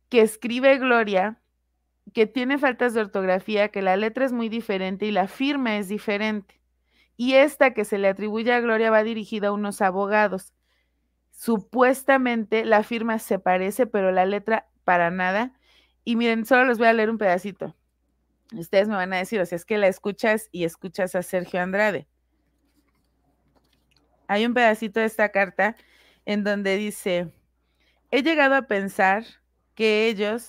que 0.09 0.21
escribe 0.21 0.75
Gloria, 0.79 1.39
que 2.13 2.27
tiene 2.27 2.57
faltas 2.57 2.93
de 2.93 3.01
ortografía, 3.01 3.69
que 3.69 3.81
la 3.81 3.97
letra 3.97 4.25
es 4.25 4.31
muy 4.31 4.49
diferente 4.49 5.05
y 5.05 5.11
la 5.11 5.27
firma 5.27 5.77
es 5.77 5.87
diferente. 5.87 6.59
Y 7.17 7.33
esta 7.33 7.73
que 7.73 7.85
se 7.85 7.97
le 7.97 8.07
atribuye 8.07 8.53
a 8.53 8.61
Gloria 8.61 8.91
va 8.91 9.03
dirigida 9.03 9.49
a 9.49 9.51
unos 9.51 9.81
abogados. 9.81 10.53
Supuestamente 11.31 12.65
la 12.65 12.83
firma 12.83 13.19
se 13.19 13.39
parece, 13.39 13.85
pero 13.85 14.11
la 14.11 14.25
letra 14.25 14.67
para 14.83 15.11
nada. 15.11 15.53
Y 16.05 16.15
miren, 16.15 16.45
solo 16.45 16.65
les 16.65 16.77
voy 16.77 16.87
a 16.87 16.93
leer 16.93 17.09
un 17.09 17.17
pedacito. 17.17 17.75
Ustedes 18.53 18.87
me 18.87 18.95
van 18.95 19.13
a 19.13 19.17
decir, 19.17 19.39
o 19.39 19.45
sea, 19.45 19.55
es 19.55 19.65
que 19.65 19.77
la 19.77 19.87
escuchas 19.87 20.49
y 20.51 20.63
escuchas 20.63 21.13
a 21.15 21.21
Sergio 21.21 21.61
Andrade. 21.61 22.07
Hay 24.27 24.45
un 24.45 24.53
pedacito 24.53 24.99
de 24.99 25.05
esta 25.05 25.29
carta 25.29 25.75
en 26.25 26.43
donde 26.43 26.77
dice, 26.77 27.31
he 28.11 28.23
llegado 28.23 28.55
a 28.55 28.63
pensar 28.63 29.23
que 29.75 30.07
ellos, 30.07 30.43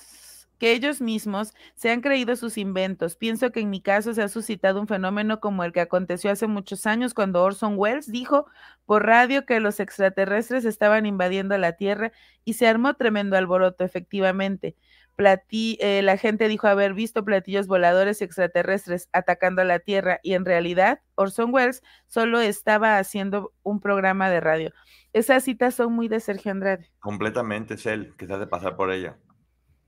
que 0.61 0.73
ellos 0.73 1.01
mismos 1.01 1.55
se 1.75 1.91
han 1.91 2.03
creído 2.03 2.37
sus 2.37 2.59
inventos. 2.59 3.17
Pienso 3.17 3.51
que 3.51 3.61
en 3.61 3.71
mi 3.71 3.81
caso 3.81 4.15
se 4.15 4.23
ha 4.23 4.29
suscitado 4.29 4.81
un 4.81 4.87
fenómeno 4.87 5.41
como 5.41 5.65
el 5.65 5.73
que 5.73 5.81
aconteció 5.81 6.31
hace 6.31 6.47
muchos 6.47 6.87
años 6.87 7.15
cuando 7.15 7.43
Orson 7.43 7.75
Welles 7.77 8.13
dijo 8.13 8.47
por 8.85 9.07
radio 9.07 9.47
que 9.47 9.59
los 9.59 9.81
extraterrestres 9.81 10.67
estaban 10.67 11.07
invadiendo 11.07 11.57
la 11.59 11.73
Tierra 11.73 12.13
y 12.45 12.53
se 12.53 12.69
armó 12.69 12.95
tremendo 12.95 13.37
alboroto, 13.37 13.83
efectivamente. 13.83 14.77
Platí, 15.17 15.79
eh, 15.81 16.03
la 16.03 16.19
gente 16.19 16.47
dijo 16.47 16.67
haber 16.67 16.95
visto 16.95 17.25
platillos 17.25 17.67
voladores 17.67 18.23
extraterrestres 18.23 19.09
atacando 19.13 19.63
a 19.63 19.65
la 19.65 19.79
Tierra 19.79 20.21
y 20.23 20.35
en 20.35 20.45
realidad 20.45 21.01
Orson 21.15 21.53
Welles 21.53 21.83
solo 22.07 22.41
estaba 22.41 22.99
haciendo 22.99 23.53
un 23.63 23.81
programa 23.81 24.29
de 24.31 24.41
radio. 24.41 24.73
Esas 25.15 25.43
citas 25.43 25.75
son 25.75 25.95
muy 25.95 26.09
de 26.09 26.21
Sergio 26.21 26.53
Andrade. 26.53 26.91
Completamente 27.01 27.75
es 27.75 27.87
él 27.87 28.15
que 28.17 28.27
se 28.27 28.35
hace 28.35 28.47
pasar 28.47 28.77
por 28.77 28.93
ella. 28.93 29.17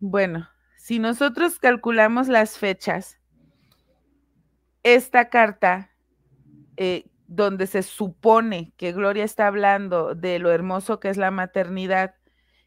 Bueno, 0.00 0.48
si 0.82 0.98
nosotros 0.98 1.60
calculamos 1.60 2.26
las 2.26 2.58
fechas, 2.58 3.20
esta 4.82 5.28
carta, 5.28 5.92
eh, 6.76 7.04
donde 7.28 7.68
se 7.68 7.84
supone 7.84 8.72
que 8.76 8.90
Gloria 8.90 9.22
está 9.22 9.46
hablando 9.46 10.16
de 10.16 10.40
lo 10.40 10.50
hermoso 10.50 10.98
que 10.98 11.08
es 11.08 11.18
la 11.18 11.30
maternidad 11.30 12.16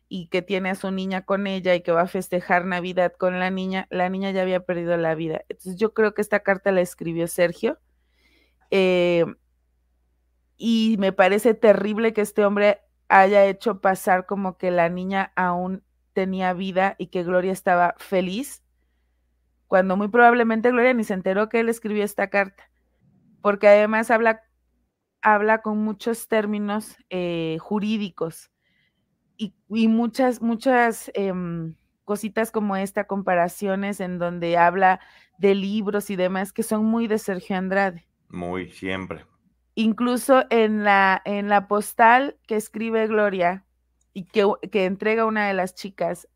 y 0.08 0.30
que 0.30 0.42
tiene 0.42 0.70
a 0.70 0.76
su 0.76 0.92
niña 0.92 1.26
con 1.26 1.46
ella 1.46 1.76
y 1.76 1.82
que 1.82 1.92
va 1.92 2.04
a 2.04 2.08
festejar 2.08 2.64
Navidad 2.64 3.12
con 3.20 3.38
la 3.38 3.50
niña, 3.50 3.86
la 3.90 4.08
niña 4.08 4.32
ya 4.32 4.44
había 4.44 4.62
perdido 4.62 4.96
la 4.96 5.14
vida. 5.14 5.42
Entonces 5.50 5.76
yo 5.76 5.94
creo 5.94 6.14
que 6.14 6.22
esta 6.22 6.40
carta 6.40 6.72
la 6.72 6.80
escribió 6.80 7.28
Sergio. 7.28 7.80
Eh, 8.72 9.26
y 10.56 10.96
me 11.00 11.12
parece 11.12 11.54
terrible 11.54 12.14
que 12.14 12.22
este 12.22 12.46
hombre 12.46 12.80
haya 13.10 13.44
hecho 13.44 13.82
pasar 13.82 14.26
como 14.26 14.58
que 14.58 14.72
la 14.72 14.88
niña 14.88 15.34
aún 15.36 15.84
tenía 16.16 16.54
vida 16.54 16.96
y 16.98 17.08
que 17.08 17.24
Gloria 17.24 17.52
estaba 17.52 17.94
feliz, 18.00 18.64
cuando 19.68 19.98
muy 19.98 20.08
probablemente 20.08 20.72
Gloria 20.72 20.94
ni 20.94 21.04
se 21.04 21.14
enteró 21.14 21.50
que 21.50 21.60
él 21.60 21.70
escribió 21.70 22.04
esta 22.04 22.30
carta, 22.30 22.72
porque 23.42 23.68
además 23.68 24.10
habla, 24.10 24.42
habla 25.22 25.62
con 25.62 25.78
muchos 25.78 26.28
términos 26.28 26.98
eh, 27.12 27.58
jurídicos 27.60 28.50
y, 29.38 29.54
y, 29.70 29.88
muchas, 29.90 30.42
muchas 30.42 31.12
eh, 31.14 31.34
cositas 32.06 32.52
como 32.52 32.78
esta, 32.78 33.06
comparaciones 33.06 34.00
en 34.00 34.18
donde 34.18 34.58
habla 34.58 35.02
de 35.38 35.54
libros 35.54 36.10
y 36.10 36.16
demás 36.16 36.54
que 36.54 36.64
son 36.64 36.86
muy 36.86 37.08
de 37.08 37.18
Sergio 37.18 37.58
Andrade. 37.58 38.08
Muy, 38.30 38.72
siempre. 38.72 39.26
Incluso 39.76 40.46
en 40.50 40.86
la, 40.86 41.22
en 41.26 41.50
la 41.50 41.68
postal 41.68 42.38
que 42.48 42.56
escribe 42.56 43.08
Gloria 43.08 43.65
y 44.16 44.24
que, 44.24 44.48
que 44.72 44.86
entrega 44.86 45.26
una 45.26 45.48
de 45.48 45.54
las 45.54 45.76
chicas, 45.76 46.28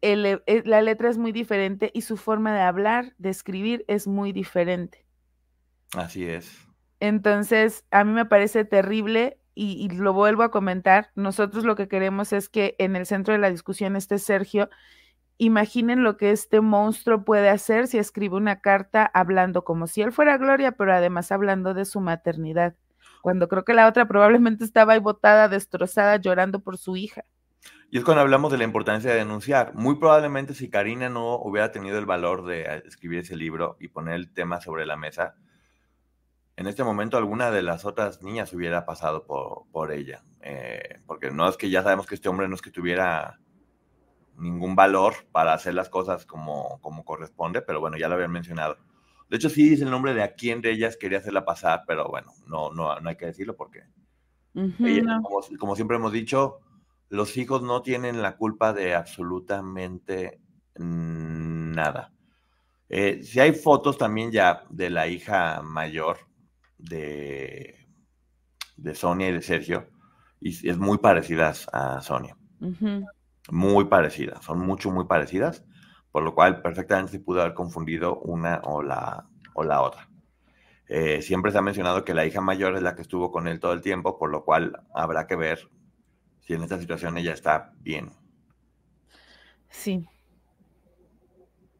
el, 0.00 0.40
el, 0.46 0.62
la 0.64 0.80
letra 0.82 1.10
es 1.10 1.18
muy 1.18 1.32
diferente 1.32 1.90
y 1.92 2.02
su 2.02 2.16
forma 2.16 2.54
de 2.54 2.60
hablar, 2.60 3.12
de 3.18 3.30
escribir 3.30 3.84
es 3.88 4.06
muy 4.06 4.32
diferente. 4.32 5.04
Así 5.96 6.24
es. 6.24 6.64
Entonces, 7.00 7.84
a 7.90 8.04
mí 8.04 8.12
me 8.12 8.24
parece 8.24 8.64
terrible 8.64 9.40
y, 9.56 9.84
y, 9.84 9.88
lo 9.96 10.12
vuelvo 10.12 10.44
a 10.44 10.52
comentar. 10.52 11.10
Nosotros 11.16 11.64
lo 11.64 11.74
que 11.74 11.88
queremos 11.88 12.32
es 12.32 12.48
que 12.48 12.76
en 12.78 12.94
el 12.94 13.04
centro 13.04 13.34
de 13.34 13.40
la 13.40 13.50
discusión 13.50 13.96
esté 13.96 14.18
Sergio. 14.18 14.70
Imaginen 15.38 16.04
lo 16.04 16.16
que 16.16 16.30
este 16.30 16.60
monstruo 16.60 17.24
puede 17.24 17.48
hacer 17.48 17.88
si 17.88 17.98
escribe 17.98 18.36
una 18.36 18.60
carta 18.60 19.04
hablando 19.12 19.64
como 19.64 19.88
si 19.88 20.02
él 20.02 20.12
fuera 20.12 20.38
Gloria, 20.38 20.72
pero 20.72 20.94
además 20.94 21.32
hablando 21.32 21.74
de 21.74 21.84
su 21.84 22.00
maternidad, 22.00 22.76
cuando 23.24 23.48
creo 23.48 23.64
que 23.64 23.72
la 23.72 23.88
otra 23.88 24.06
probablemente 24.06 24.64
estaba 24.64 24.92
ahí 24.92 24.98
botada, 24.98 25.48
destrozada, 25.48 26.18
llorando 26.18 26.60
por 26.60 26.76
su 26.76 26.94
hija. 26.94 27.24
Y 27.90 27.96
es 27.96 28.04
cuando 28.04 28.20
hablamos 28.20 28.52
de 28.52 28.58
la 28.58 28.64
importancia 28.64 29.10
de 29.10 29.16
denunciar. 29.16 29.74
Muy 29.74 29.94
probablemente 29.94 30.52
si 30.52 30.68
Karina 30.68 31.08
no 31.08 31.36
hubiera 31.36 31.72
tenido 31.72 31.98
el 31.98 32.04
valor 32.04 32.44
de 32.44 32.82
escribir 32.84 33.20
ese 33.20 33.34
libro 33.34 33.78
y 33.80 33.88
poner 33.88 34.16
el 34.16 34.30
tema 34.34 34.60
sobre 34.60 34.84
la 34.84 34.98
mesa, 34.98 35.36
en 36.56 36.66
este 36.66 36.84
momento 36.84 37.16
alguna 37.16 37.50
de 37.50 37.62
las 37.62 37.86
otras 37.86 38.20
niñas 38.20 38.52
hubiera 38.52 38.84
pasado 38.84 39.24
por, 39.24 39.62
por 39.72 39.90
ella. 39.90 40.22
Eh, 40.42 41.00
porque 41.06 41.30
no 41.30 41.48
es 41.48 41.56
que 41.56 41.70
ya 41.70 41.82
sabemos 41.82 42.06
que 42.06 42.16
este 42.16 42.28
hombre 42.28 42.46
no 42.46 42.56
es 42.56 42.60
que 42.60 42.70
tuviera 42.70 43.40
ningún 44.36 44.76
valor 44.76 45.14
para 45.32 45.54
hacer 45.54 45.72
las 45.72 45.88
cosas 45.88 46.26
como, 46.26 46.78
como 46.82 47.06
corresponde, 47.06 47.62
pero 47.62 47.80
bueno, 47.80 47.96
ya 47.96 48.06
lo 48.08 48.16
habían 48.16 48.32
mencionado. 48.32 48.76
De 49.34 49.38
hecho, 49.38 49.50
sí 49.50 49.68
dice 49.68 49.82
el 49.82 49.90
nombre 49.90 50.14
de 50.14 50.22
a 50.22 50.32
quién 50.34 50.60
de 50.60 50.70
ellas 50.70 50.96
quería 50.96 51.18
hacerla 51.18 51.44
pasar, 51.44 51.82
pero 51.88 52.06
bueno, 52.08 52.30
no, 52.46 52.70
no, 52.70 53.00
no 53.00 53.08
hay 53.08 53.16
que 53.16 53.26
decirlo 53.26 53.56
porque, 53.56 53.82
Uh 54.54 54.60
-huh, 54.68 54.86
ella, 54.86 55.02
no. 55.16 55.22
como, 55.22 55.40
como 55.58 55.74
siempre 55.74 55.96
hemos 55.96 56.12
dicho, 56.12 56.60
los 57.08 57.36
hijos 57.36 57.60
no 57.60 57.82
tienen 57.82 58.22
la 58.22 58.36
culpa 58.36 58.72
de 58.72 58.94
absolutamente 58.94 60.38
nada. 60.76 62.12
Eh, 62.88 63.24
si 63.24 63.40
hay 63.40 63.50
fotos 63.54 63.98
también 63.98 64.30
ya 64.30 64.62
de 64.70 64.88
la 64.88 65.08
hija 65.08 65.62
mayor 65.62 66.18
de, 66.78 67.88
de 68.76 68.94
Sonia 68.94 69.30
y 69.30 69.32
de 69.32 69.42
Sergio, 69.42 69.88
y 70.40 70.68
es 70.68 70.78
muy 70.78 70.98
parecidas 70.98 71.66
a 71.72 72.00
Sonia. 72.02 72.36
Uh 72.60 72.66
-huh. 72.68 73.04
Muy 73.50 73.86
parecidas, 73.86 74.44
son 74.44 74.60
mucho, 74.60 74.92
muy 74.92 75.06
parecidas, 75.06 75.64
por 76.14 76.22
lo 76.22 76.32
cual 76.32 76.62
perfectamente 76.62 77.10
se 77.10 77.18
pudo 77.18 77.40
haber 77.40 77.54
confundido 77.54 78.20
una 78.20 78.60
o 78.62 78.84
la, 78.84 79.26
o 79.52 79.64
la 79.64 79.82
otra. 79.82 80.08
Eh, 80.86 81.22
siempre 81.22 81.50
se 81.50 81.58
ha 81.58 81.60
mencionado 81.60 82.04
que 82.04 82.14
la 82.14 82.24
hija 82.24 82.40
mayor 82.40 82.76
es 82.76 82.82
la 82.82 82.94
que 82.94 83.02
estuvo 83.02 83.32
con 83.32 83.48
él 83.48 83.58
todo 83.58 83.72
el 83.72 83.80
tiempo, 83.80 84.16
por 84.16 84.30
lo 84.30 84.44
cual 84.44 84.80
habrá 84.94 85.26
que 85.26 85.34
ver 85.34 85.68
si 86.38 86.54
en 86.54 86.62
esta 86.62 86.78
situación 86.78 87.18
ella 87.18 87.32
está 87.32 87.72
bien. 87.80 88.12
Sí. 89.70 90.08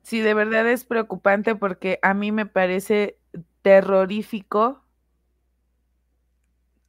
Sí, 0.02 0.18
de 0.18 0.34
verdad 0.34 0.68
es 0.68 0.84
preocupante 0.84 1.54
porque 1.54 2.00
a 2.02 2.12
mí 2.12 2.32
me 2.32 2.44
parece 2.44 3.20
terrorífico 3.62 4.82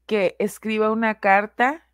que 0.07 0.35
escriba 0.39 0.89
una 0.89 1.19
carta 1.19 1.84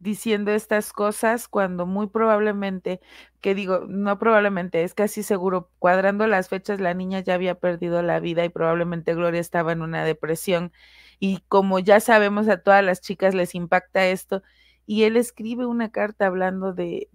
diciendo 0.00 0.50
estas 0.50 0.92
cosas 0.92 1.46
cuando 1.46 1.86
muy 1.86 2.08
probablemente, 2.08 3.00
que 3.40 3.54
digo, 3.54 3.84
no 3.86 4.18
probablemente, 4.18 4.82
es 4.82 4.94
casi 4.94 5.22
seguro, 5.22 5.70
cuadrando 5.78 6.26
las 6.26 6.48
fechas, 6.48 6.80
la 6.80 6.94
niña 6.94 7.20
ya 7.20 7.34
había 7.34 7.54
perdido 7.56 8.02
la 8.02 8.18
vida 8.18 8.44
y 8.44 8.48
probablemente 8.48 9.14
Gloria 9.14 9.40
estaba 9.40 9.72
en 9.72 9.82
una 9.82 10.04
depresión. 10.04 10.72
Y 11.20 11.40
como 11.48 11.78
ya 11.78 12.00
sabemos, 12.00 12.48
a 12.48 12.62
todas 12.62 12.82
las 12.82 13.00
chicas 13.02 13.34
les 13.34 13.54
impacta 13.54 14.06
esto. 14.06 14.42
Y 14.86 15.04
él 15.04 15.16
escribe 15.16 15.66
una 15.66 15.90
carta 15.92 16.26
hablando 16.26 16.72
de, 16.72 17.08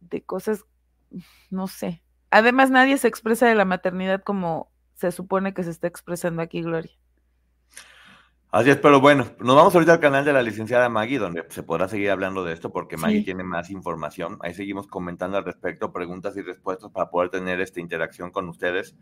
de, 0.00 0.22
cosas, 0.22 0.64
no 1.50 1.68
sé. 1.68 2.02
Además, 2.30 2.70
nadie 2.70 2.98
se 2.98 3.08
expresa 3.08 3.46
de 3.46 3.54
la 3.54 3.64
maternidad 3.64 4.22
como 4.22 4.70
se 4.94 5.12
supone 5.12 5.54
que 5.54 5.62
se 5.62 5.70
está 5.70 5.86
expresando 5.86 6.42
aquí 6.42 6.62
Gloria. 6.62 6.92
Así 8.50 8.70
es, 8.70 8.78
pero 8.78 8.98
bueno, 9.00 9.26
nos 9.40 9.56
vamos 9.56 9.74
ahorita 9.74 9.92
al 9.92 10.00
canal 10.00 10.24
de 10.24 10.32
la 10.32 10.42
licenciada 10.42 10.88
Maggie, 10.88 11.18
donde 11.18 11.44
se 11.50 11.62
podrá 11.62 11.86
seguir 11.86 12.10
hablando 12.10 12.44
de 12.44 12.54
esto, 12.54 12.72
porque 12.72 12.96
Maggie 12.96 13.18
Sí. 13.18 13.24
tiene 13.26 13.44
más 13.44 13.68
información. 13.68 14.38
Ahí 14.40 14.54
seguimos 14.54 14.86
comentando 14.86 15.36
al 15.36 15.44
respecto, 15.44 15.92
preguntas 15.92 16.34
y 16.36 16.40
respuestas 16.40 16.90
para 16.90 17.10
poder 17.10 17.28
tener 17.28 17.60
esta 17.60 17.80
interacción 17.80 18.30
con 18.30 18.48
ustedes. 18.48 18.96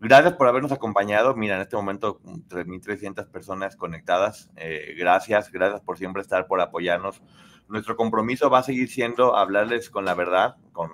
Gracias 0.00 0.34
por 0.34 0.46
habernos 0.46 0.72
acompañado. 0.72 1.34
Mira, 1.34 1.56
en 1.56 1.62
este 1.62 1.76
momento 1.76 2.20
3.300 2.48 3.26
personas 3.28 3.76
conectadas. 3.76 4.50
Eh, 4.56 4.94
gracias, 4.96 5.52
gracias 5.52 5.82
por 5.82 5.98
siempre 5.98 6.22
estar, 6.22 6.46
por 6.46 6.60
apoyarnos. 6.62 7.20
Nuestro 7.68 7.94
compromiso 7.94 8.48
va 8.48 8.60
a 8.60 8.62
seguir 8.62 8.88
siendo 8.88 9.36
hablarles 9.36 9.90
con 9.90 10.06
la 10.06 10.14
verdad, 10.14 10.56
con, 10.72 10.90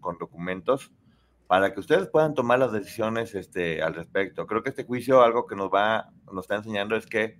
con 0.00 0.16
documentos, 0.18 0.92
para 1.52 1.74
que 1.74 1.80
ustedes 1.80 2.08
puedan 2.08 2.32
tomar 2.32 2.58
las 2.58 2.72
decisiones 2.72 3.34
este, 3.34 3.82
al 3.82 3.92
respecto. 3.94 4.46
Creo 4.46 4.62
que 4.62 4.70
este 4.70 4.84
juicio 4.84 5.20
algo 5.20 5.46
que 5.46 5.54
nos 5.54 5.68
va, 5.68 6.10
nos 6.32 6.44
está 6.44 6.54
enseñando 6.54 6.96
es 6.96 7.04
que 7.04 7.38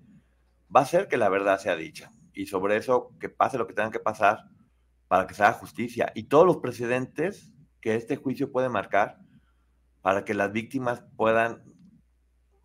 va 0.65 0.83
a 0.83 0.85
ser 0.85 1.09
que 1.09 1.17
la 1.17 1.31
verdad 1.31 1.59
sea 1.59 1.77
dicha. 1.77 2.11
Y 2.35 2.45
sobre 2.45 2.77
eso, 2.77 3.17
que 3.19 3.31
pase 3.31 3.57
lo 3.57 3.67
que 3.67 3.73
tenga 3.73 3.91
que 3.91 4.01
pasar 4.01 4.41
para 5.09 5.27
que 5.27 5.33
se 5.33 5.43
haga 5.43 5.55
justicia. 5.55 6.13
Y 6.15 6.25
todos 6.25 6.45
los 6.45 6.59
precedentes 6.59 7.55
que 7.81 7.95
este 7.95 8.17
juicio 8.17 8.53
puede 8.53 8.69
marcar 8.69 9.17
para 10.03 10.27
que 10.27 10.35
las 10.35 10.53
víctimas 10.53 11.03
puedan 11.17 11.63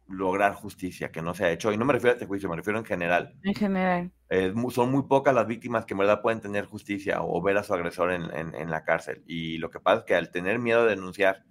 lograr 0.06 0.54
justicia, 0.54 1.14
que 1.14 1.22
no 1.22 1.34
se 1.34 1.46
ha 1.46 1.52
hecho. 1.52 1.72
Y 1.72 1.78
no 1.78 1.86
me 1.86 1.94
refiero 1.94 2.12
a 2.12 2.16
este 2.16 2.28
juicio, 2.28 2.50
me 2.50 2.58
refiero 2.58 2.78
en 2.78 2.86
general. 2.86 3.40
En 3.44 3.56
general. 3.56 4.12
Eh, 4.30 4.54
son 4.72 4.92
muy 4.92 5.04
pocas 5.04 5.34
las 5.34 5.48
víctimas 5.48 5.86
que 5.86 5.94
en 5.94 6.00
verdad 6.00 6.22
pueden 6.22 6.42
tener 6.42 6.66
justicia 6.66 7.22
o 7.22 7.42
ver 7.42 7.58
a 7.58 7.64
su 7.64 7.74
agresor 7.74 8.12
en, 8.12 8.30
en, 8.34 8.70
la 8.70 8.84
cárcel. 8.84 9.24
Y 9.26 9.58
lo 9.58 9.70
que 9.70 9.80
pasa 9.80 10.00
es 10.00 10.04
que 10.06 10.16
al 10.16 10.32
tener 10.32 10.60
miedo 10.60 10.84
de 10.84 10.96
denunciar, 10.96 11.46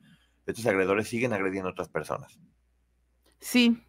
estos 0.45 0.67
agredores 0.67 1.09
siguen 1.09 1.33
agrediendo 1.33 1.69
a 1.69 1.73
otras 1.73 1.89
personas. 1.89 2.39
Sí. 3.41 3.83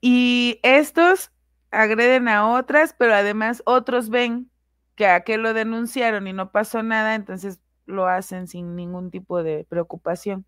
Y 0.00 0.58
estos 0.62 1.30
agreden 1.70 2.28
a 2.28 2.48
otras, 2.48 2.94
pero 2.98 3.14
además 3.14 3.62
otros 3.64 4.10
ven 4.10 4.50
que 4.96 5.06
a 5.06 5.20
qué 5.20 5.38
lo 5.38 5.54
denunciaron 5.54 6.26
y 6.26 6.32
no 6.32 6.50
pasó 6.50 6.82
nada, 6.82 7.14
entonces 7.14 7.60
lo 7.84 8.06
hacen 8.08 8.48
sin 8.48 8.74
ningún 8.74 9.10
tipo 9.10 9.42
de 9.42 9.64
preocupación. 9.68 10.44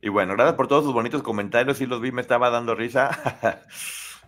Y 0.00 0.08
bueno, 0.08 0.34
gracias 0.34 0.56
por 0.56 0.66
todos 0.66 0.84
sus 0.84 0.92
bonitos 0.92 1.22
comentarios. 1.22 1.78
Sí 1.78 1.86
los 1.86 2.00
vi, 2.00 2.10
me 2.10 2.22
estaba 2.22 2.50
dando 2.50 2.74
risa. 2.74 3.10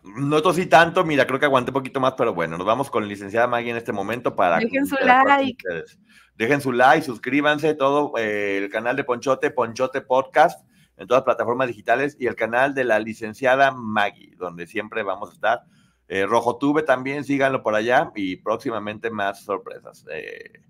no 0.05 0.43
tosí 0.43 0.67
tanto, 0.67 1.05
mira, 1.05 1.27
creo 1.27 1.39
que 1.39 1.47
aguanté 1.47 1.71
un 1.71 1.75
poquito 1.75 1.99
más, 1.99 2.15
pero 2.17 2.35
bueno, 2.35 2.59
nos 2.59 2.67
vamos 2.67 2.91
con 2.91 3.03
la 3.03 3.09
licenciada 3.09 3.47
Maggie 3.47 3.71
en 3.71 3.77
este 3.79 3.93
momento 3.93 4.37
para... 4.37 4.59
Dejen 4.59 4.87
su 4.87 4.97
like. 4.97 5.65
Dejen 6.37 6.61
su 6.61 6.73
like, 6.73 7.05
suscríbanse, 7.05 7.75
todo 7.75 8.13
eh, 8.19 8.59
el 8.59 8.69
canal 8.69 8.97
de 8.97 9.05
Ponchote, 9.05 9.51
Ponchote 9.51 10.03
Podcast, 10.03 10.69
en 10.97 11.07
todas 11.07 11.21
las 11.21 11.25
plataformas 11.25 11.69
digitales 11.69 12.17
y 12.21 12.27
el 12.27 12.37
canal 12.37 12.75
de 12.75 12.85
la 12.85 12.99
licenciada 12.99 13.71
Maggie, 13.73 14.35
donde 14.37 14.67
siempre 14.67 15.03
vamos 15.03 15.31
a 15.31 15.33
estar. 15.33 15.63
Eh, 16.07 16.27
Rojo 16.27 16.59
Tube 16.59 16.83
también, 16.83 17.25
síganlo 17.25 17.63
por 17.63 17.75
allá 17.75 18.11
y 18.15 18.37
próximamente 18.37 19.11
más 19.11 19.43
sorpresas. 19.43 20.05
Eh, 20.13 20.65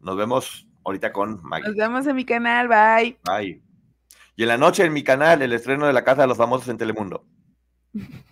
nos 0.00 0.16
vemos 0.16 0.66
ahorita 0.84 1.12
con 1.12 1.40
Maggie. 1.42 1.68
Nos 1.68 1.76
vemos 1.76 2.06
en 2.08 2.16
mi 2.16 2.24
canal, 2.24 2.66
bye. 2.66 3.16
Bye. 3.24 3.62
Y 4.34 4.42
en 4.42 4.48
la 4.48 4.58
noche 4.58 4.84
en 4.84 4.92
mi 4.92 5.04
canal, 5.04 5.40
el 5.40 5.52
estreno 5.52 5.86
de 5.86 5.92
La 5.92 6.02
Casa 6.02 6.22
de 6.22 6.28
los 6.28 6.36
Famosos 6.38 6.68
en 6.68 6.78
Telemundo. 6.78 7.24